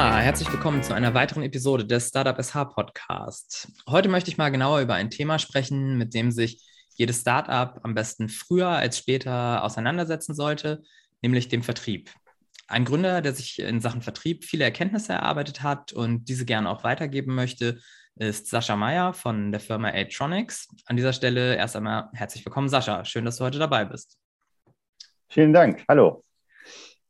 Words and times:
Herzlich 0.00 0.52
willkommen 0.52 0.84
zu 0.84 0.94
einer 0.94 1.12
weiteren 1.12 1.42
Episode 1.42 1.84
des 1.84 2.06
Startup 2.06 2.40
SH 2.40 2.66
Podcast. 2.66 3.72
Heute 3.88 4.08
möchte 4.08 4.30
ich 4.30 4.38
mal 4.38 4.50
genauer 4.50 4.78
über 4.78 4.94
ein 4.94 5.10
Thema 5.10 5.40
sprechen, 5.40 5.98
mit 5.98 6.14
dem 6.14 6.30
sich 6.30 6.64
jedes 6.94 7.22
Startup 7.22 7.80
am 7.82 7.96
besten 7.96 8.28
früher 8.28 8.68
als 8.68 8.96
später 8.96 9.64
auseinandersetzen 9.64 10.36
sollte, 10.36 10.82
nämlich 11.20 11.48
dem 11.48 11.64
Vertrieb. 11.64 12.10
Ein 12.68 12.84
Gründer, 12.84 13.22
der 13.22 13.34
sich 13.34 13.58
in 13.58 13.80
Sachen 13.80 14.00
Vertrieb 14.00 14.44
viele 14.44 14.62
Erkenntnisse 14.62 15.14
erarbeitet 15.14 15.64
hat 15.64 15.92
und 15.92 16.28
diese 16.28 16.44
gerne 16.44 16.70
auch 16.70 16.84
weitergeben 16.84 17.34
möchte, 17.34 17.80
ist 18.14 18.46
Sascha 18.46 18.76
Meyer 18.76 19.14
von 19.14 19.50
der 19.50 19.60
Firma 19.60 19.88
Atronics. 19.88 20.68
An 20.86 20.96
dieser 20.96 21.12
Stelle 21.12 21.56
erst 21.56 21.74
einmal 21.74 22.08
herzlich 22.12 22.46
willkommen, 22.46 22.68
Sascha. 22.68 23.04
Schön, 23.04 23.24
dass 23.24 23.38
du 23.38 23.44
heute 23.44 23.58
dabei 23.58 23.84
bist. 23.84 24.16
Vielen 25.28 25.52
Dank. 25.52 25.84
Hallo. 25.88 26.22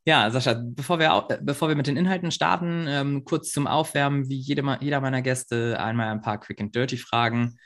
Ja, 0.09 0.31
Sascha, 0.31 0.55
bevor 0.55 0.99
wir, 0.99 1.39
bevor 1.43 1.69
wir 1.69 1.77
mit 1.77 1.87
den 1.87 1.99
Inhalten 1.99 2.31
starten, 2.31 2.87
ähm, 2.89 3.27
kurz 3.27 3.53
zum 3.53 3.67
Aufwärmen, 3.67 4.31
wie 4.31 4.39
jede, 4.39 4.63
jeder 4.81 5.03
meiner 5.03 5.21
Gäste, 5.21 5.79
einmal 5.79 6.09
ein 6.09 6.23
paar 6.23 6.41
Quick 6.41 6.63
and 6.63 6.75
Dirty 6.75 6.97
Fragen. 6.97 7.59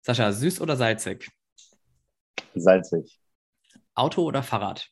Sascha, 0.00 0.32
süß 0.32 0.62
oder 0.62 0.76
salzig? 0.76 1.28
Salzig. 2.54 3.20
Auto 3.92 4.22
oder 4.22 4.42
Fahrrad? 4.42 4.88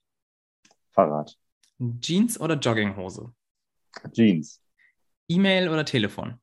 Fahrrad. 0.90 1.34
Jeans 1.78 2.38
oder 2.38 2.56
Jogginghose? 2.58 3.32
Jeans. 4.12 4.60
E-Mail 5.28 5.70
oder 5.70 5.86
Telefon? 5.86 6.42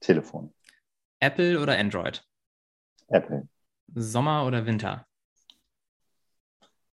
Telefon. 0.00 0.54
Apple 1.20 1.60
oder 1.60 1.76
Android? 1.76 2.24
Apple. 3.08 3.46
Sommer 3.94 4.46
oder 4.46 4.64
Winter? 4.64 5.06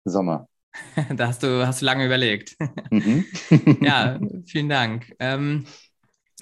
Sommer. 0.03 0.47
da 1.15 1.27
hast 1.27 1.43
du, 1.43 1.65
hast 1.65 1.81
du 1.81 1.85
lange 1.85 2.05
überlegt. 2.05 2.55
Mhm. 2.89 3.25
ja, 3.81 4.19
vielen 4.45 4.69
Dank. 4.69 5.13
Ähm, 5.19 5.65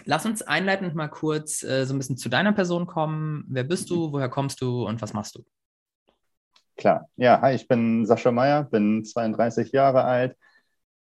lass 0.05 0.25
uns 0.25 0.41
einleitend 0.41 0.95
mal 0.95 1.09
kurz 1.09 1.63
äh, 1.63 1.85
so 1.85 1.93
ein 1.93 1.97
bisschen 1.97 2.17
zu 2.17 2.29
deiner 2.29 2.53
Person 2.53 2.87
kommen. 2.87 3.45
Wer 3.47 3.63
bist 3.63 3.89
du, 3.89 4.11
woher 4.11 4.29
kommst 4.29 4.61
du 4.61 4.87
und 4.87 5.01
was 5.01 5.13
machst 5.13 5.35
du? 5.35 5.43
Klar. 6.77 7.09
Ja, 7.15 7.41
hi, 7.41 7.53
ich 7.53 7.67
bin 7.67 8.05
Sascha 8.05 8.31
Meyer, 8.31 8.63
bin 8.63 9.05
32 9.05 9.71
Jahre 9.71 10.03
alt, 10.03 10.35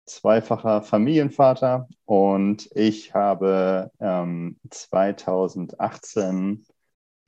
zweifacher 0.06 0.82
Familienvater 0.82 1.88
und 2.04 2.69
ich 2.74 3.12
habe 3.12 3.91
ähm, 4.00 4.58
2018 4.70 6.64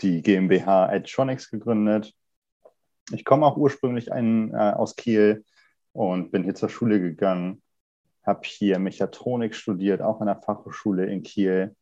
die 0.01 0.23
GmbH 0.23 0.87
Adtronics 0.87 1.51
gegründet. 1.51 2.15
Ich 3.11 3.25
komme 3.25 3.45
auch 3.47 3.57
ursprünglich 3.57 4.13
ein, 4.13 4.55
äh, 4.55 4.73
aus 4.77 4.95
Kiel 4.97 5.45
und 5.99 6.31
bin 6.31 6.45
hier 6.45 6.55
zur 6.55 6.69
Schule 6.69 7.01
gegangen, 7.01 7.61
habe 8.25 8.43
hier 8.45 8.79
Mechatronik 8.79 9.53
studiert, 9.53 10.01
auch 10.01 10.21
an 10.21 10.29
der 10.29 10.37
Fachhochschule 10.37 11.07
in 11.07 11.25
Kiel, 11.25 11.75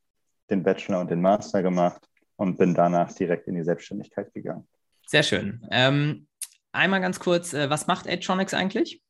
den 0.48 0.62
Bachelor 0.62 1.00
und 1.00 1.10
den 1.10 1.20
Master 1.20 1.62
gemacht 1.62 2.08
und 2.36 2.56
bin 2.56 2.72
danach 2.72 3.12
direkt 3.12 3.46
in 3.46 3.56
die 3.56 3.62
Selbstständigkeit 3.62 4.32
gegangen. 4.32 4.66
Sehr 5.06 5.22
schön. 5.22 5.66
Ähm, 5.70 6.28
einmal 6.72 7.02
ganz 7.02 7.20
kurz, 7.20 7.52
äh, 7.52 7.68
was 7.68 7.88
macht 7.88 8.08
Adtronics 8.08 8.54
eigentlich? 8.54 9.02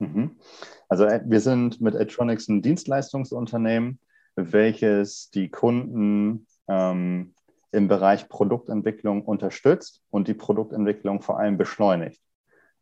Mhm. 0.00 0.40
Also 0.88 1.04
äh, 1.04 1.20
wir 1.24 1.40
sind 1.40 1.80
mit 1.80 1.94
Adtronics 1.94 2.48
ein 2.48 2.60
Dienstleistungsunternehmen, 2.60 4.00
welches 4.34 5.30
die 5.30 5.50
Kunden 5.50 6.48
ähm, 6.66 7.32
im 7.70 7.86
Bereich 7.86 8.28
Produktentwicklung 8.28 9.22
unterstützt 9.24 10.02
und 10.10 10.26
die 10.26 10.34
Produktentwicklung 10.34 11.22
vor 11.22 11.38
allem 11.38 11.58
beschleunigt. 11.58 12.20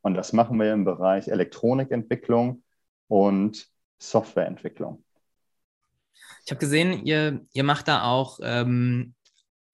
Und 0.02 0.14
das 0.14 0.33
machen 0.33 0.58
wir 0.58 0.72
im 0.72 0.84
Bereich 0.84 1.28
Elektronikentwicklung 1.28 2.62
und 3.09 3.66
Softwareentwicklung. 3.98 5.04
Ich 6.44 6.50
habe 6.50 6.60
gesehen, 6.60 7.04
ihr, 7.04 7.44
ihr 7.53 7.65
macht 7.65 7.88
da 7.88 8.04
auch, 8.04 8.38
ähm, 8.43 9.15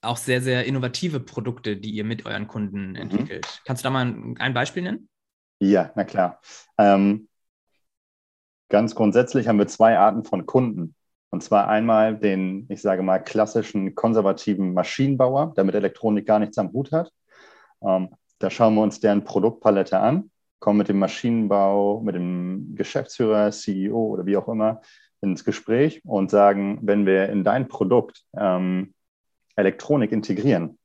auch 0.00 0.16
sehr, 0.16 0.40
sehr 0.40 0.64
innovative 0.64 1.20
Produkte, 1.20 1.76
die 1.76 1.90
ihr 1.90 2.04
mit 2.04 2.24
euren 2.26 2.48
Kunden 2.48 2.90
mhm. 2.90 2.96
entwickelt. 2.96 3.46
Mhm. 3.46 3.64
Kannst 3.66 3.82
du 3.82 3.86
da 3.86 3.90
mal 3.90 4.06
ein, 4.06 4.36
ein 4.38 4.54
Beispiel 4.54 4.82
nennen? 4.82 5.08
Ja, 5.60 5.92
na 5.94 6.04
klar. 6.04 6.40
Ähm, 6.78 7.28
ganz 8.68 8.94
grundsätzlich 8.94 9.48
haben 9.48 9.58
wir 9.58 9.68
zwei 9.68 9.98
Arten 9.98 10.24
von 10.24 10.46
Kunden. 10.46 10.94
Und 11.30 11.42
zwar 11.42 11.68
einmal 11.68 12.18
den, 12.18 12.66
ich 12.68 12.82
sage 12.82 13.02
mal, 13.02 13.18
klassischen 13.18 13.94
konservativen 13.94 14.74
Maschinenbauer, 14.74 15.54
der 15.56 15.64
mit 15.64 15.74
Elektronik 15.74 16.26
gar 16.26 16.38
nichts 16.38 16.58
am 16.58 16.72
Hut 16.72 16.92
hat. 16.92 17.12
Ähm, 17.80 18.14
da 18.42 18.50
schauen 18.50 18.74
wir 18.74 18.82
uns 18.82 18.98
deren 18.98 19.24
Produktpalette 19.24 19.98
an, 19.98 20.30
kommen 20.58 20.78
mit 20.78 20.88
dem 20.88 20.98
Maschinenbau, 20.98 22.00
mit 22.00 22.14
dem 22.14 22.74
Geschäftsführer, 22.74 23.50
CEO 23.52 24.06
oder 24.06 24.26
wie 24.26 24.36
auch 24.36 24.48
immer 24.48 24.80
ins 25.20 25.44
Gespräch 25.44 26.02
und 26.04 26.30
sagen, 26.30 26.80
wenn 26.82 27.06
wir 27.06 27.28
in 27.28 27.44
dein 27.44 27.68
Produkt 27.68 28.24
ähm, 28.36 28.94
Elektronik 29.54 30.10
integrieren 30.10 30.78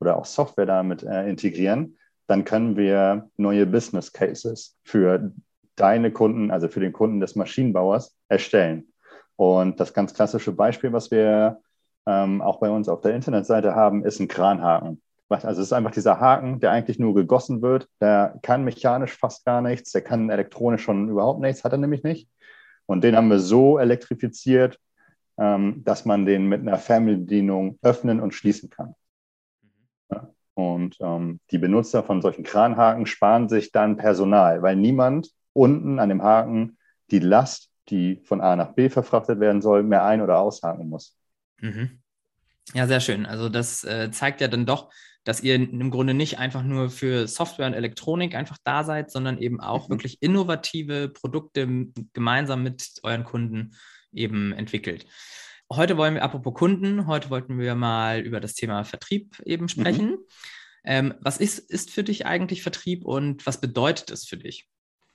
oder 0.00 0.16
auch 0.16 0.26
Software 0.26 0.66
damit 0.66 1.02
äh, 1.02 1.28
integrieren, 1.28 1.96
dann 2.26 2.44
können 2.44 2.76
wir 2.76 3.30
neue 3.36 3.64
Business 3.64 4.12
Cases 4.12 4.76
für 4.82 5.32
deine 5.76 6.12
Kunden, 6.12 6.50
also 6.50 6.68
für 6.68 6.80
den 6.80 6.92
Kunden 6.92 7.20
des 7.20 7.34
Maschinenbauers, 7.34 8.14
erstellen. 8.28 8.92
Und 9.36 9.80
das 9.80 9.94
ganz 9.94 10.12
klassische 10.12 10.52
Beispiel, 10.52 10.92
was 10.92 11.10
wir 11.10 11.60
ähm, 12.06 12.42
auch 12.42 12.60
bei 12.60 12.70
uns 12.70 12.88
auf 12.88 13.00
der 13.00 13.14
Internetseite 13.14 13.74
haben, 13.74 14.04
ist 14.04 14.20
ein 14.20 14.28
Kranhaken. 14.28 15.00
Also 15.42 15.60
es 15.60 15.68
ist 15.68 15.72
einfach 15.72 15.90
dieser 15.90 16.20
Haken, 16.20 16.60
der 16.60 16.70
eigentlich 16.70 16.98
nur 16.98 17.14
gegossen 17.14 17.62
wird. 17.62 17.88
Der 18.00 18.38
kann 18.42 18.64
mechanisch 18.64 19.16
fast 19.16 19.44
gar 19.44 19.62
nichts, 19.62 19.92
der 19.92 20.02
kann 20.02 20.30
elektronisch 20.30 20.82
schon 20.82 21.08
überhaupt 21.08 21.40
nichts, 21.40 21.64
hat 21.64 21.72
er 21.72 21.78
nämlich 21.78 22.02
nicht. 22.02 22.28
Und 22.86 23.02
den 23.02 23.16
haben 23.16 23.28
wir 23.28 23.38
so 23.38 23.78
elektrifiziert, 23.78 24.78
ähm, 25.38 25.82
dass 25.84 26.04
man 26.04 26.26
den 26.26 26.46
mit 26.46 26.60
einer 26.60 26.78
Fernbedienung 26.78 27.78
öffnen 27.82 28.20
und 28.20 28.34
schließen 28.34 28.70
kann. 28.70 28.94
Und 30.54 30.96
ähm, 31.00 31.40
die 31.50 31.58
Benutzer 31.58 32.04
von 32.04 32.22
solchen 32.22 32.44
Kranhaken 32.44 33.06
sparen 33.06 33.48
sich 33.48 33.72
dann 33.72 33.96
Personal, 33.96 34.62
weil 34.62 34.76
niemand 34.76 35.30
unten 35.52 35.98
an 35.98 36.08
dem 36.08 36.22
Haken 36.22 36.78
die 37.10 37.18
Last, 37.18 37.70
die 37.88 38.22
von 38.24 38.40
A 38.40 38.54
nach 38.54 38.72
B 38.72 38.88
verfrachtet 38.88 39.40
werden 39.40 39.62
soll, 39.62 39.82
mehr 39.82 40.04
ein- 40.04 40.22
oder 40.22 40.38
aushaken 40.38 40.88
muss. 40.88 41.16
Mhm. 41.60 42.00
Ja, 42.72 42.86
sehr 42.86 43.00
schön. 43.00 43.26
Also 43.26 43.48
das 43.48 43.84
äh, 43.84 44.10
zeigt 44.10 44.40
ja 44.40 44.48
dann 44.48 44.64
doch, 44.64 44.90
dass 45.24 45.42
ihr 45.42 45.54
im 45.54 45.90
Grunde 45.90 46.14
nicht 46.14 46.38
einfach 46.38 46.62
nur 46.62 46.90
für 46.90 47.26
Software 47.26 47.66
und 47.66 47.74
Elektronik 47.74 48.34
einfach 48.34 48.58
da 48.62 48.84
seid, 48.84 49.10
sondern 49.10 49.38
eben 49.38 49.60
auch 49.60 49.88
mhm. 49.88 49.94
wirklich 49.94 50.22
innovative 50.22 51.08
Produkte 51.08 51.66
gemeinsam 52.12 52.62
mit 52.62 53.00
euren 53.02 53.24
Kunden 53.24 53.74
eben 54.12 54.52
entwickelt. 54.52 55.06
Heute 55.72 55.96
wollen 55.96 56.14
wir, 56.14 56.22
apropos 56.22 56.54
Kunden, 56.54 57.06
heute 57.06 57.30
wollten 57.30 57.58
wir 57.58 57.74
mal 57.74 58.20
über 58.20 58.38
das 58.38 58.54
Thema 58.54 58.84
Vertrieb 58.84 59.40
eben 59.44 59.68
sprechen. 59.68 60.10
Mhm. 60.10 60.18
Ähm, 60.84 61.14
was 61.20 61.38
ist, 61.38 61.58
ist 61.58 61.90
für 61.90 62.04
dich 62.04 62.26
eigentlich 62.26 62.62
Vertrieb 62.62 63.04
und 63.04 63.46
was 63.46 63.60
bedeutet 63.60 64.10
es 64.10 64.26
für 64.26 64.36
dich? 64.36 64.68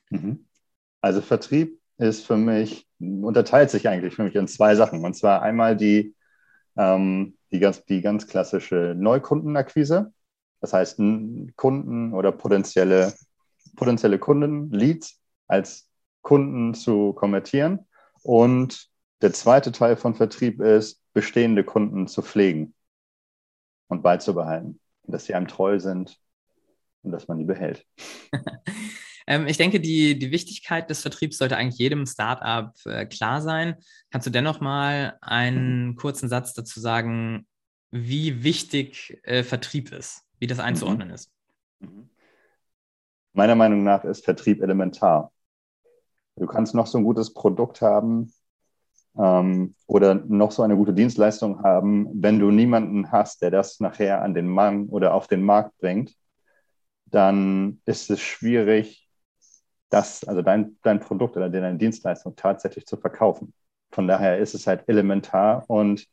Mhm. 0.09 0.47
Also 1.01 1.21
Vertrieb 1.21 1.79
ist 1.99 2.25
für 2.25 2.37
mich, 2.37 2.87
unterteilt 2.99 3.69
sich 3.69 3.87
eigentlich 3.87 4.15
für 4.15 4.23
mich 4.23 4.35
in 4.35 4.47
zwei 4.47 4.73
Sachen. 4.73 5.05
Und 5.05 5.13
zwar 5.13 5.43
einmal 5.43 5.77
die 5.77 6.15
ähm, 6.79 7.37
die, 7.51 7.59
ganz, 7.59 7.83
die 7.85 8.01
ganz 8.01 8.25
klassische 8.25 8.95
Neukundenakquise. 8.97 10.13
Das 10.61 10.73
heißt, 10.73 10.97
Kunden 11.55 12.13
oder 12.13 12.31
potenzielle, 12.31 13.13
potenzielle 13.75 14.17
Kunden, 14.17 14.71
Leads 14.71 15.19
als 15.47 15.89
Kunden 16.21 16.73
zu 16.73 17.13
konvertieren. 17.13 17.87
Und 18.23 18.89
der 19.21 19.33
zweite 19.33 19.71
Teil 19.71 19.97
von 19.97 20.15
Vertrieb 20.15 20.61
ist, 20.61 21.01
bestehende 21.13 21.63
Kunden 21.63 22.07
zu 22.07 22.21
pflegen 22.21 22.73
und 23.87 24.01
beizubehalten. 24.01 24.79
Dass 25.03 25.25
sie 25.25 25.33
einem 25.33 25.47
treu 25.47 25.79
sind 25.79 26.17
und 27.03 27.11
dass 27.11 27.27
man 27.27 27.39
die 27.39 27.45
behält. 27.45 27.85
Ähm, 29.29 29.45
ich 29.45 29.57
denke, 29.57 29.79
die, 29.79 30.17
die 30.17 30.31
Wichtigkeit 30.31 30.89
des 30.89 31.01
Vertriebs 31.01 31.37
sollte 31.37 31.55
eigentlich 31.55 31.77
jedem 31.77 32.05
Startup 32.07 32.73
äh, 32.85 33.05
klar 33.05 33.41
sein. 33.41 33.75
Kannst 34.09 34.25
du 34.25 34.31
dennoch 34.31 34.59
mal 34.59 35.17
einen 35.21 35.95
kurzen 35.95 36.27
Satz 36.27 36.53
dazu 36.53 36.79
sagen, 36.79 37.47
wie 37.91 38.43
wichtig 38.43 39.19
äh, 39.23 39.43
Vertrieb 39.43 39.93
ist, 39.93 40.23
wie 40.39 40.47
das 40.47 40.59
einzuordnen 40.59 41.09
mhm. 41.09 41.13
ist? 41.13 41.31
Meiner 43.33 43.55
Meinung 43.55 43.83
nach 43.83 44.03
ist 44.03 44.25
Vertrieb 44.25 44.63
elementar. 44.63 45.31
Du 46.35 46.47
kannst 46.47 46.73
noch 46.73 46.87
so 46.87 46.97
ein 46.97 47.03
gutes 47.03 47.31
Produkt 47.31 47.81
haben 47.81 48.33
ähm, 49.15 49.75
oder 49.85 50.15
noch 50.15 50.51
so 50.51 50.63
eine 50.63 50.75
gute 50.75 50.93
Dienstleistung 50.93 51.61
haben, 51.61 52.09
wenn 52.13 52.39
du 52.39 52.49
niemanden 52.49 53.11
hast, 53.11 53.43
der 53.43 53.51
das 53.51 53.79
nachher 53.79 54.23
an 54.23 54.33
den 54.33 54.47
Mann 54.47 54.87
oder 54.87 55.13
auf 55.13 55.27
den 55.27 55.43
Markt 55.43 55.77
bringt, 55.77 56.15
dann 57.05 57.81
ist 57.85 58.09
es 58.09 58.21
schwierig, 58.21 59.08
das, 59.89 60.23
also 60.27 60.41
dein, 60.41 60.77
dein 60.83 60.99
Produkt 60.99 61.37
oder 61.37 61.49
deine 61.49 61.77
Dienstleistung 61.77 62.35
tatsächlich 62.35 62.85
zu 62.85 62.97
verkaufen. 62.97 63.53
Von 63.91 64.07
daher 64.07 64.37
ist 64.37 64.53
es 64.53 64.67
halt 64.67 64.83
elementar 64.87 65.63
und 65.67 66.05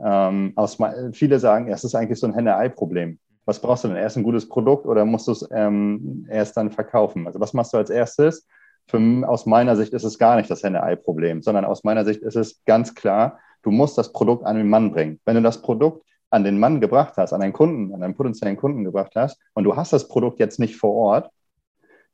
ähm, 0.00 0.52
aus, 0.54 0.78
viele 1.12 1.40
sagen, 1.40 1.68
es 1.68 1.82
ist 1.82 1.94
eigentlich 1.94 2.20
so 2.20 2.28
ein 2.28 2.34
Henne-Ei-Problem. 2.34 3.18
Was 3.44 3.60
brauchst 3.60 3.84
du 3.84 3.88
denn? 3.88 3.96
Erst 3.96 4.16
ein 4.16 4.22
gutes 4.22 4.48
Produkt 4.48 4.86
oder 4.86 5.04
musst 5.04 5.26
du 5.26 5.32
es 5.32 5.48
ähm, 5.50 6.26
erst 6.30 6.56
dann 6.56 6.70
verkaufen? 6.70 7.26
Also 7.26 7.40
was 7.40 7.52
machst 7.54 7.72
du 7.72 7.78
als 7.78 7.90
erstes? 7.90 8.46
für, 8.88 9.28
aus 9.28 9.46
meiner 9.46 9.76
Sicht 9.76 9.92
ist 9.92 10.04
es 10.04 10.18
gar 10.18 10.36
nicht 10.36 10.50
das 10.50 10.62
Henne-Ei-Problem, 10.62 11.42
sondern 11.42 11.64
aus 11.64 11.84
meiner 11.84 12.04
Sicht 12.04 12.22
ist 12.22 12.36
es 12.36 12.64
ganz 12.64 12.94
klar, 12.94 13.38
du 13.62 13.70
musst 13.70 13.98
das 13.98 14.12
Produkt 14.12 14.44
an 14.44 14.56
den 14.56 14.68
Mann 14.68 14.90
bringen. 14.90 15.20
Wenn 15.24 15.36
du 15.36 15.42
das 15.42 15.62
Produkt 15.62 16.04
an 16.30 16.44
den 16.44 16.58
Mann 16.58 16.80
gebracht 16.80 17.14
hast, 17.16 17.32
an 17.32 17.42
einen 17.42 17.52
Kunden, 17.52 17.94
an 17.94 18.02
einen 18.02 18.14
potenziellen 18.14 18.56
Kunden 18.56 18.84
gebracht 18.84 19.12
hast 19.14 19.38
und 19.54 19.64
du 19.64 19.76
hast 19.76 19.92
das 19.92 20.08
Produkt 20.08 20.40
jetzt 20.40 20.58
nicht 20.58 20.76
vor 20.76 20.94
Ort, 20.94 21.30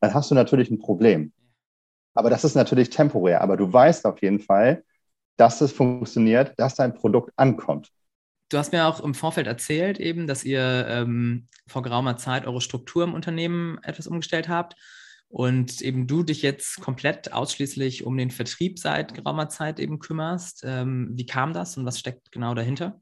dann 0.04 0.14
hast 0.14 0.30
du 0.30 0.34
natürlich 0.34 0.70
ein 0.70 0.78
Problem. 0.78 1.32
Aber 2.14 2.30
das 2.30 2.44
ist 2.44 2.54
natürlich 2.54 2.90
temporär. 2.90 3.40
Aber 3.40 3.56
du 3.56 3.72
weißt 3.72 4.04
auf 4.06 4.22
jeden 4.22 4.40
Fall, 4.40 4.84
dass 5.36 5.60
es 5.60 5.72
funktioniert, 5.72 6.52
dass 6.58 6.76
dein 6.76 6.94
Produkt 6.94 7.32
ankommt. 7.36 7.90
Du 8.50 8.58
hast 8.58 8.72
mir 8.72 8.86
auch 8.86 9.00
im 9.00 9.14
Vorfeld 9.14 9.46
erzählt, 9.46 9.98
eben, 9.98 10.26
dass 10.26 10.44
ihr 10.44 10.86
ähm, 10.88 11.48
vor 11.66 11.82
geraumer 11.82 12.16
Zeit 12.16 12.46
eure 12.46 12.60
Struktur 12.60 13.02
im 13.02 13.14
Unternehmen 13.14 13.78
etwas 13.82 14.06
umgestellt 14.06 14.48
habt 14.48 14.76
und 15.28 15.80
eben 15.80 16.06
du 16.06 16.22
dich 16.22 16.42
jetzt 16.42 16.80
komplett 16.80 17.32
ausschließlich 17.32 18.04
um 18.04 18.16
den 18.16 18.30
Vertrieb 18.30 18.78
seit 18.78 19.14
geraumer 19.14 19.48
Zeit 19.48 19.80
eben 19.80 19.98
kümmerst. 19.98 20.62
Ähm, 20.64 21.10
wie 21.14 21.26
kam 21.26 21.52
das 21.52 21.76
und 21.76 21.86
was 21.86 21.98
steckt 21.98 22.30
genau 22.30 22.54
dahinter? 22.54 23.00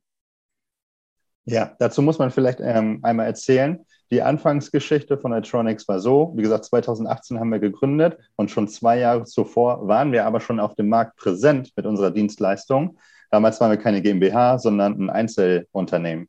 Ja, 1.45 1.75
dazu 1.81 2.01
muss 2.01 2.19
man 2.19 2.31
vielleicht 2.31 2.61
ähm, 2.61 3.01
einmal 3.03 3.27
erzählen. 3.27 3.85
Die 4.11 4.23
Anfangsgeschichte 4.23 5.17
von 5.17 5.33
Electronics 5.33 5.89
war 5.89 6.01
so, 6.01 6.33
wie 6.37 6.43
gesagt, 6.43 6.67
2018 6.67 7.41
haben 7.41 7.51
wir 7.51 7.61
gegründet 7.61 8.19
und 8.37 8.51
schon 8.51 8.69
zwei 8.69 8.99
Jahre 8.99 9.25
zuvor 9.25 9.89
waren 9.89 10.13
wir 10.13 10.27
aber 10.27 10.41
schon 10.41 10.61
auf 10.61 10.75
dem 10.75 10.89
Markt 10.89 11.17
präsent 11.17 11.73
mit 11.77 11.87
unserer 11.87 12.11
Dienstleistung. 12.11 12.99
Damals 13.31 13.61
waren 13.61 13.71
wir 13.71 13.79
keine 13.79 14.03
GmbH, 14.03 14.59
sondern 14.59 15.01
ein 15.01 15.09
Einzelunternehmen. 15.09 16.29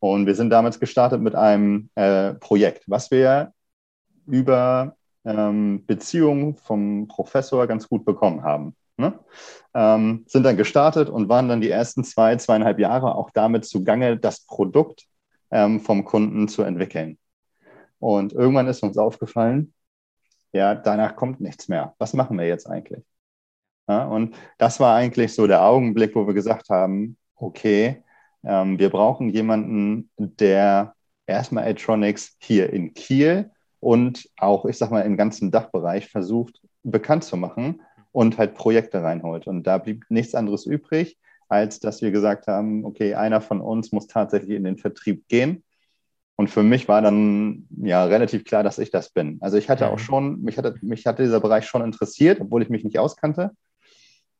Und 0.00 0.26
wir 0.26 0.34
sind 0.34 0.50
damals 0.50 0.78
gestartet 0.78 1.20
mit 1.20 1.34
einem 1.34 1.90
äh, 1.94 2.34
Projekt, 2.34 2.84
was 2.86 3.10
wir 3.10 3.52
über 4.26 4.96
ähm, 5.24 5.84
Beziehungen 5.86 6.54
vom 6.56 7.08
Professor 7.08 7.66
ganz 7.66 7.88
gut 7.88 8.04
bekommen 8.04 8.42
haben. 8.42 8.76
Ne? 8.96 9.18
Ähm, 9.74 10.24
sind 10.26 10.42
dann 10.42 10.56
gestartet 10.56 11.08
und 11.08 11.28
waren 11.28 11.48
dann 11.48 11.60
die 11.60 11.70
ersten 11.70 12.04
zwei, 12.04 12.36
zweieinhalb 12.36 12.78
Jahre 12.78 13.14
auch 13.14 13.30
damit 13.30 13.64
zugange, 13.64 14.18
das 14.18 14.40
Produkt 14.40 15.06
ähm, 15.50 15.80
vom 15.80 16.04
Kunden 16.04 16.48
zu 16.48 16.62
entwickeln. 16.62 17.18
Und 17.98 18.32
irgendwann 18.32 18.68
ist 18.68 18.82
uns 18.82 18.98
aufgefallen, 18.98 19.72
ja, 20.52 20.74
danach 20.74 21.16
kommt 21.16 21.40
nichts 21.40 21.68
mehr. 21.68 21.94
Was 21.98 22.14
machen 22.14 22.38
wir 22.38 22.46
jetzt 22.46 22.68
eigentlich? 22.68 23.04
Ja, 23.88 24.04
und 24.06 24.36
das 24.58 24.80
war 24.80 24.96
eigentlich 24.96 25.34
so 25.34 25.46
der 25.46 25.64
Augenblick, 25.64 26.14
wo 26.14 26.26
wir 26.26 26.34
gesagt 26.34 26.68
haben, 26.68 27.16
okay, 27.36 28.02
ähm, 28.44 28.78
wir 28.78 28.90
brauchen 28.90 29.30
jemanden, 29.30 30.10
der 30.16 30.94
erstmal 31.26 31.68
Atronics 31.68 32.36
hier 32.38 32.72
in 32.72 32.94
Kiel 32.94 33.50
und 33.80 34.28
auch, 34.36 34.64
ich 34.66 34.78
sag 34.78 34.90
mal, 34.90 35.02
im 35.02 35.16
ganzen 35.16 35.50
Dachbereich 35.50 36.08
versucht 36.08 36.60
bekannt 36.82 37.24
zu 37.24 37.36
machen 37.36 37.82
und 38.12 38.38
halt 38.38 38.54
Projekte 38.54 39.02
reinholt. 39.02 39.46
Und 39.46 39.64
da 39.64 39.78
blieb 39.78 40.04
nichts 40.08 40.34
anderes 40.34 40.66
übrig, 40.66 41.18
als 41.48 41.80
dass 41.80 42.02
wir 42.02 42.10
gesagt 42.10 42.46
haben, 42.46 42.84
okay, 42.84 43.14
einer 43.14 43.40
von 43.40 43.60
uns 43.60 43.92
muss 43.92 44.06
tatsächlich 44.06 44.56
in 44.56 44.64
den 44.64 44.76
Vertrieb 44.76 45.26
gehen. 45.28 45.64
Und 46.36 46.48
für 46.48 46.62
mich 46.62 46.86
war 46.86 47.02
dann 47.02 47.66
ja 47.82 48.04
relativ 48.04 48.44
klar, 48.44 48.62
dass 48.62 48.78
ich 48.78 48.90
das 48.90 49.10
bin. 49.10 49.38
Also 49.40 49.56
ich 49.56 49.68
hatte 49.68 49.88
auch 49.88 49.96
mhm. 49.96 50.02
schon, 50.02 50.42
mich 50.42 50.56
hatte, 50.56 50.74
mich 50.82 51.04
hatte 51.06 51.24
dieser 51.24 51.40
Bereich 51.40 51.66
schon 51.66 51.82
interessiert, 51.82 52.40
obwohl 52.40 52.62
ich 52.62 52.70
mich 52.70 52.84
nicht 52.84 52.98
auskannte. 52.98 53.50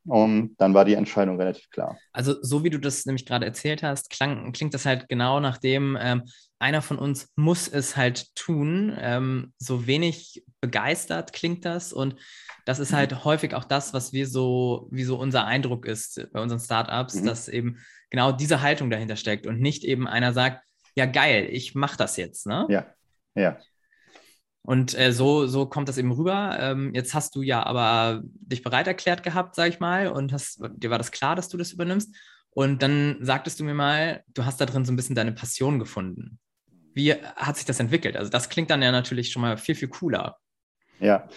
Und 0.09 0.57
dann 0.57 0.75
war 0.75 0.85
die 0.85 0.95
Entscheidung 0.95 1.37
relativ 1.37 1.69
klar. 1.71 1.99
Also, 2.13 2.37
so 2.43 2.65
wie 2.65 2.71
du 2.71 2.79
das 2.79 3.05
nämlich 3.05 3.27
gerade 3.27 3.45
erzählt 3.45 3.83
hast, 3.83 4.11
klang, 4.11 4.53
klingt 4.53 4.75
das 4.75 4.87
halt 4.87 5.09
genau 5.09 5.39
nach 5.41 5.59
dem, 5.59 5.99
ähm, 6.01 6.23
einer 6.59 6.83
von 6.83 6.99
uns 6.99 7.33
muss 7.37 7.69
es 7.69 7.97
halt 7.97 8.35
tun. 8.35 8.97
Ähm, 8.99 9.53
so 9.59 9.87
wenig 9.87 10.45
begeistert 10.61 11.33
klingt 11.33 11.65
das. 11.65 11.93
Und 11.93 12.17
das 12.65 12.79
ist 12.79 12.93
halt 12.93 13.13
mhm. 13.13 13.25
häufig 13.25 13.55
auch 13.55 13.65
das, 13.65 13.93
was 13.95 14.13
wir 14.13 14.27
so, 14.27 14.89
wie 14.91 15.05
so 15.05 15.19
unser 15.19 15.45
Eindruck 15.45 15.87
ist 15.87 16.27
bei 16.33 16.41
unseren 16.41 16.61
Startups, 16.61 17.15
mhm. 17.17 17.27
dass 17.27 17.49
eben 17.49 17.79
genau 18.11 18.33
diese 18.33 18.63
Haltung 18.63 18.91
dahinter 18.91 19.17
steckt 19.17 19.47
und 19.47 19.61
nicht 19.61 19.85
eben 19.85 20.09
einer 20.09 20.33
sagt, 20.33 20.65
ja 20.95 21.07
geil, 21.07 21.49
ich 21.51 21.75
mache 21.75 21.97
das 21.97 22.17
jetzt. 22.17 22.47
Ne? 22.47 22.67
Ja, 22.69 22.87
ja. 23.35 23.59
Und 24.63 24.99
äh, 24.99 25.13
so, 25.13 25.47
so 25.47 25.67
kommt 25.67 25.89
das 25.89 25.99
eben 25.99 26.13
rüber. 26.13 26.57
Ähm, 26.61 26.93
jetzt 26.95 27.15
hast 27.15 27.35
du 27.35 27.43
ja 27.43 27.65
aber 27.65 28.23
dich 28.25 28.63
bereit 28.63 28.87
erklärt 28.87 29.23
gehabt, 29.23 29.55
sag 29.55 29.69
ich 29.69 29.81
mal, 29.81 30.09
und 30.09 30.33
hast, 30.33 30.61
dir 30.77 30.91
war 30.91 30.99
das 30.99 31.11
klar, 31.11 31.37
dass 31.37 31.49
du 31.49 31.57
das 31.57 31.73
übernimmst. 31.73 32.15
Und 32.51 32.83
dann 32.83 33.19
sagtest 33.21 33.61
du 33.61 33.65
mir 33.65 33.75
mal, 33.75 34.23
du 34.35 34.45
hast 34.45 34.61
da 34.61 34.67
drin 34.67 34.85
so 34.85 34.93
ein 34.93 34.97
bisschen 34.97 35.15
deine 35.15 35.33
Passion 35.33 35.79
gefunden. 35.79 36.39
Wie 36.95 37.15
hat 37.15 37.57
sich 37.57 37.65
das 37.65 37.81
entwickelt? 37.81 38.17
Also 38.17 38.31
das 38.31 38.49
klingt 38.49 38.71
dann 38.71 38.83
ja 38.83 38.91
natürlich 38.91 39.31
schon 39.31 39.43
mal 39.43 39.57
viel, 39.57 39.75
viel 39.75 39.89
cooler. 39.89 40.37
Ja, 40.99 41.29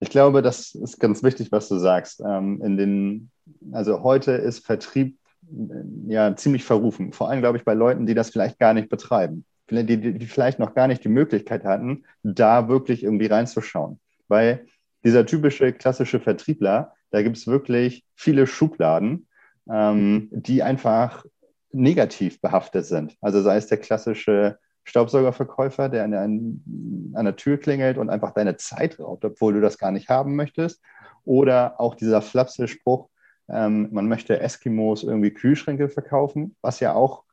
ich 0.00 0.10
glaube, 0.10 0.42
das 0.42 0.74
ist 0.74 0.98
ganz 0.98 1.22
wichtig, 1.22 1.52
was 1.52 1.68
du 1.68 1.78
sagst. 1.78 2.20
Ähm, 2.20 2.60
in 2.62 2.76
den, 2.76 3.30
also 3.72 4.02
heute 4.02 4.32
ist 4.32 4.64
Vertrieb 4.64 5.18
äh, 5.50 6.12
ja 6.12 6.34
ziemlich 6.36 6.64
verrufen. 6.64 7.12
Vor 7.12 7.28
allem, 7.28 7.40
glaube 7.40 7.58
ich, 7.58 7.64
bei 7.64 7.74
Leuten, 7.74 8.06
die 8.06 8.14
das 8.14 8.30
vielleicht 8.30 8.58
gar 8.58 8.72
nicht 8.72 8.88
betreiben. 8.88 9.44
Die, 9.70 10.18
die 10.18 10.26
vielleicht 10.26 10.58
noch 10.58 10.74
gar 10.74 10.88
nicht 10.88 11.04
die 11.04 11.08
Möglichkeit 11.08 11.64
hatten, 11.64 12.04
da 12.22 12.68
wirklich 12.68 13.04
irgendwie 13.04 13.26
reinzuschauen. 13.26 14.00
Weil 14.28 14.66
dieser 15.04 15.26
typische 15.26 15.72
klassische 15.72 16.20
Vertriebler, 16.20 16.92
da 17.10 17.22
gibt 17.22 17.36
es 17.36 17.46
wirklich 17.46 18.04
viele 18.14 18.46
Schubladen, 18.46 19.28
ähm, 19.70 20.28
die 20.32 20.62
einfach 20.62 21.24
negativ 21.72 22.40
behaftet 22.40 22.84
sind. 22.86 23.16
Also 23.20 23.42
sei 23.42 23.56
es 23.56 23.68
der 23.68 23.78
klassische 23.78 24.58
Staubsaugerverkäufer, 24.84 25.88
der 25.88 26.04
an 26.04 26.10
der, 26.10 26.22
an 26.22 27.24
der 27.24 27.36
Tür 27.36 27.58
klingelt 27.58 27.98
und 27.98 28.10
einfach 28.10 28.32
deine 28.32 28.56
Zeit 28.56 28.98
raubt, 28.98 29.24
obwohl 29.24 29.54
du 29.54 29.60
das 29.60 29.78
gar 29.78 29.92
nicht 29.92 30.08
haben 30.08 30.34
möchtest. 30.34 30.82
Oder 31.24 31.80
auch 31.80 31.94
dieser 31.94 32.22
flapsige 32.22 32.66
Spruch, 32.66 33.08
ähm, 33.48 33.88
man 33.92 34.08
möchte 34.08 34.40
Eskimos 34.40 35.04
irgendwie 35.04 35.32
Kühlschränke 35.32 35.88
verkaufen, 35.88 36.56
was 36.60 36.80
ja 36.80 36.94
auch 36.94 37.24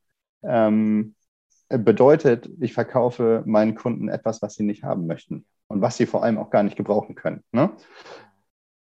ähm, 0.44 1.16
bedeutet, 1.70 2.50
ich 2.60 2.74
verkaufe 2.74 3.44
meinen 3.46 3.76
Kunden 3.76 4.10
etwas, 4.10 4.42
was 4.42 4.56
sie 4.56 4.64
nicht 4.64 4.84
haben 4.84 5.08
möchten 5.08 5.46
und 5.68 5.82
was 5.82 5.98
sie 5.98 6.06
vor 6.06 6.24
allem 6.24 6.38
auch 6.38 6.50
gar 6.50 6.64
nicht 6.64 6.78
gebrauchen 6.78 7.16
können. 7.16 7.44
Ne? 7.52 7.72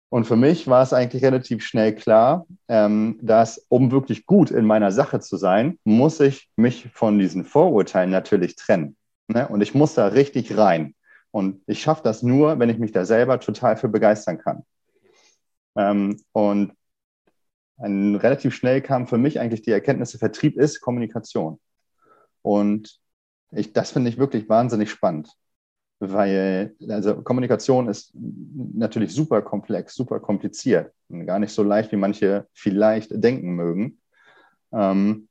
Und 0.10 0.26
für 0.26 0.36
mich 0.36 0.68
war 0.68 0.84
es 0.84 0.94
eigentlich 0.94 1.24
relativ 1.24 1.64
schnell 1.64 1.96
klar, 1.96 2.46
ähm, 2.68 3.18
dass 3.22 3.66
um 3.70 3.92
wirklich 3.92 4.26
gut 4.26 4.52
in 4.52 4.66
meiner 4.66 4.92
Sache 4.92 5.20
zu 5.20 5.38
sein, 5.38 5.80
muss 5.86 6.20
ich 6.20 6.50
mich 6.56 6.90
von 6.94 7.18
diesen 7.18 7.46
Vorurteilen 7.46 8.12
natürlich 8.12 8.56
trennen. 8.56 8.96
Ne? 9.28 9.48
Und 9.48 9.62
ich 9.62 9.74
muss 9.74 9.96
da 9.96 10.08
richtig 10.08 10.56
rein. 10.56 10.94
Und 11.32 11.64
ich 11.66 11.82
schaffe 11.82 12.04
das 12.04 12.22
nur, 12.22 12.60
wenn 12.60 12.70
ich 12.70 12.78
mich 12.78 12.92
da 12.92 13.06
selber 13.06 13.40
total 13.40 13.76
für 13.76 13.90
begeistern 13.90 14.38
kann. 14.38 14.64
Ähm, 15.76 16.18
und 16.32 16.74
ein, 17.78 18.16
relativ 18.16 18.54
schnell 18.54 18.82
kam 18.82 19.08
für 19.08 19.18
mich 19.18 19.40
eigentlich 19.40 19.64
die 19.64 19.72
Erkenntnis, 19.72 20.16
Vertrieb 20.16 20.58
ist 20.58 20.80
Kommunikation. 20.80 21.60
Und 22.44 23.00
ich, 23.52 23.74
das 23.74 23.92
finde 23.92 24.10
ich 24.10 24.20
wirklich 24.20 24.48
wahnsinnig 24.50 24.92
spannend 24.92 25.30
weil 26.06 26.76
also 26.90 27.22
Kommunikation 27.22 27.88
ist 27.88 28.12
natürlich 28.14 29.14
super 29.14 29.42
komplex, 29.42 29.96
super 29.96 30.20
kompliziert 30.20 30.92
gar 31.26 31.40
nicht 31.40 31.54
so 31.54 31.64
leicht, 31.64 31.92
wie 31.92 31.98
manche 31.98 32.48
vielleicht 32.54 33.12
denken 33.12 33.52
mögen. 33.52 34.00
Ähm, 34.72 35.28